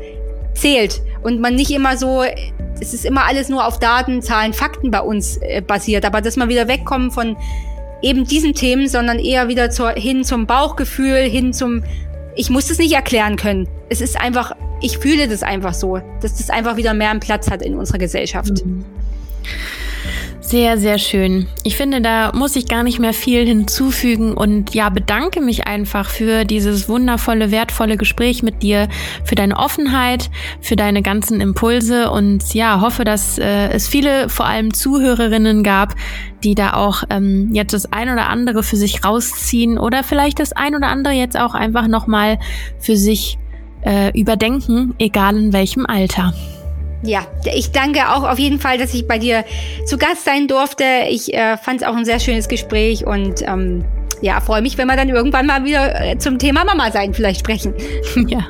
zählt 0.53 1.01
und 1.23 1.39
man 1.39 1.55
nicht 1.55 1.71
immer 1.71 1.97
so, 1.97 2.23
es 2.79 2.93
ist 2.93 3.05
immer 3.05 3.25
alles 3.25 3.49
nur 3.49 3.65
auf 3.65 3.79
Daten, 3.79 4.21
Zahlen, 4.21 4.53
Fakten 4.53 4.91
bei 4.91 5.01
uns 5.01 5.37
äh, 5.37 5.61
basiert, 5.61 6.05
aber 6.05 6.21
dass 6.21 6.35
man 6.35 6.49
wieder 6.49 6.67
wegkommen 6.67 7.11
von 7.11 7.37
eben 8.01 8.25
diesen 8.25 8.53
Themen, 8.53 8.87
sondern 8.87 9.19
eher 9.19 9.47
wieder 9.47 9.69
zur, 9.69 9.91
hin 9.91 10.23
zum 10.23 10.45
Bauchgefühl, 10.45 11.17
hin 11.29 11.53
zum, 11.53 11.83
ich 12.35 12.49
muss 12.49 12.69
es 12.69 12.77
nicht 12.77 12.93
erklären 12.93 13.35
können. 13.35 13.67
Es 13.89 14.01
ist 14.01 14.19
einfach, 14.19 14.51
ich 14.81 14.97
fühle 14.99 15.27
das 15.27 15.43
einfach 15.43 15.73
so, 15.73 15.99
dass 16.21 16.37
das 16.37 16.49
einfach 16.49 16.77
wieder 16.77 16.93
mehr 16.93 17.09
einen 17.09 17.19
Platz 17.19 17.49
hat 17.49 17.61
in 17.61 17.75
unserer 17.75 17.97
Gesellschaft. 17.97 18.65
Mhm. 18.65 18.85
Sehr, 20.39 20.77
sehr 20.77 20.97
schön. 20.99 21.47
Ich 21.63 21.75
finde, 21.75 21.99
da 21.99 22.31
muss 22.33 22.55
ich 22.55 22.67
gar 22.67 22.83
nicht 22.83 22.99
mehr 22.99 23.13
viel 23.13 23.45
hinzufügen 23.45 24.33
und 24.33 24.73
ja, 24.73 24.89
bedanke 24.89 25.41
mich 25.41 25.67
einfach 25.67 26.09
für 26.09 26.45
dieses 26.45 26.87
wundervolle, 26.87 27.51
wertvolle 27.51 27.97
Gespräch 27.97 28.43
mit 28.43 28.61
dir, 28.63 28.87
für 29.25 29.35
deine 29.35 29.57
Offenheit, 29.57 30.29
für 30.61 30.75
deine 30.75 31.01
ganzen 31.01 31.41
Impulse 31.41 32.11
und 32.11 32.53
ja, 32.53 32.81
hoffe, 32.81 33.03
dass 33.03 33.39
äh, 33.39 33.69
es 33.69 33.87
viele, 33.87 34.29
vor 34.29 34.45
allem 34.45 34.73
Zuhörerinnen 34.73 35.63
gab, 35.63 35.95
die 36.43 36.55
da 36.55 36.73
auch 36.73 37.03
ähm, 37.09 37.49
jetzt 37.51 37.73
das 37.73 37.91
ein 37.91 38.09
oder 38.09 38.29
andere 38.29 38.63
für 38.63 38.77
sich 38.77 39.03
rausziehen 39.03 39.77
oder 39.77 40.03
vielleicht 40.03 40.39
das 40.39 40.53
ein 40.53 40.75
oder 40.75 40.87
andere 40.87 41.13
jetzt 41.13 41.37
auch 41.37 41.55
einfach 41.55 41.87
nochmal 41.87 42.39
für 42.79 42.95
sich 42.95 43.37
äh, 43.81 44.17
überdenken, 44.17 44.93
egal 44.99 45.35
in 45.35 45.51
welchem 45.51 45.85
Alter. 45.85 46.33
Ja, 47.03 47.27
ich 47.53 47.71
danke 47.71 48.09
auch 48.09 48.23
auf 48.23 48.39
jeden 48.39 48.59
Fall, 48.59 48.77
dass 48.77 48.93
ich 48.93 49.07
bei 49.07 49.19
dir 49.19 49.45
zu 49.85 49.97
Gast 49.97 50.25
sein 50.25 50.47
durfte. 50.47 50.83
Ich 51.09 51.33
äh, 51.33 51.57
fand 51.57 51.81
es 51.81 51.87
auch 51.87 51.95
ein 51.95 52.05
sehr 52.05 52.19
schönes 52.19 52.47
Gespräch 52.47 53.05
und 53.05 53.43
ähm, 53.43 53.85
ja, 54.21 54.41
freue 54.41 54.61
mich, 54.61 54.77
wenn 54.77 54.87
wir 54.87 54.95
dann 54.95 55.09
irgendwann 55.09 55.45
mal 55.45 55.63
wieder 55.63 56.01
äh, 56.01 56.17
zum 56.17 56.39
Thema 56.39 56.65
Mama 56.65 56.91
sein 56.91 57.13
vielleicht 57.13 57.39
sprechen. 57.41 57.73
Ja, 58.27 58.47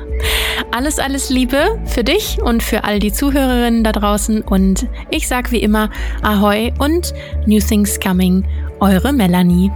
alles, 0.72 0.98
alles 0.98 1.30
Liebe 1.30 1.78
für 1.84 2.02
dich 2.02 2.40
und 2.42 2.62
für 2.62 2.84
all 2.84 2.98
die 2.98 3.12
Zuhörerinnen 3.12 3.84
da 3.84 3.92
draußen. 3.92 4.42
Und 4.42 4.86
ich 5.10 5.28
sag 5.28 5.52
wie 5.52 5.62
immer 5.62 5.90
Ahoi 6.22 6.72
und 6.78 7.12
New 7.46 7.60
Things 7.60 8.00
Coming, 8.00 8.44
eure 8.80 9.12
Melanie. 9.12 9.70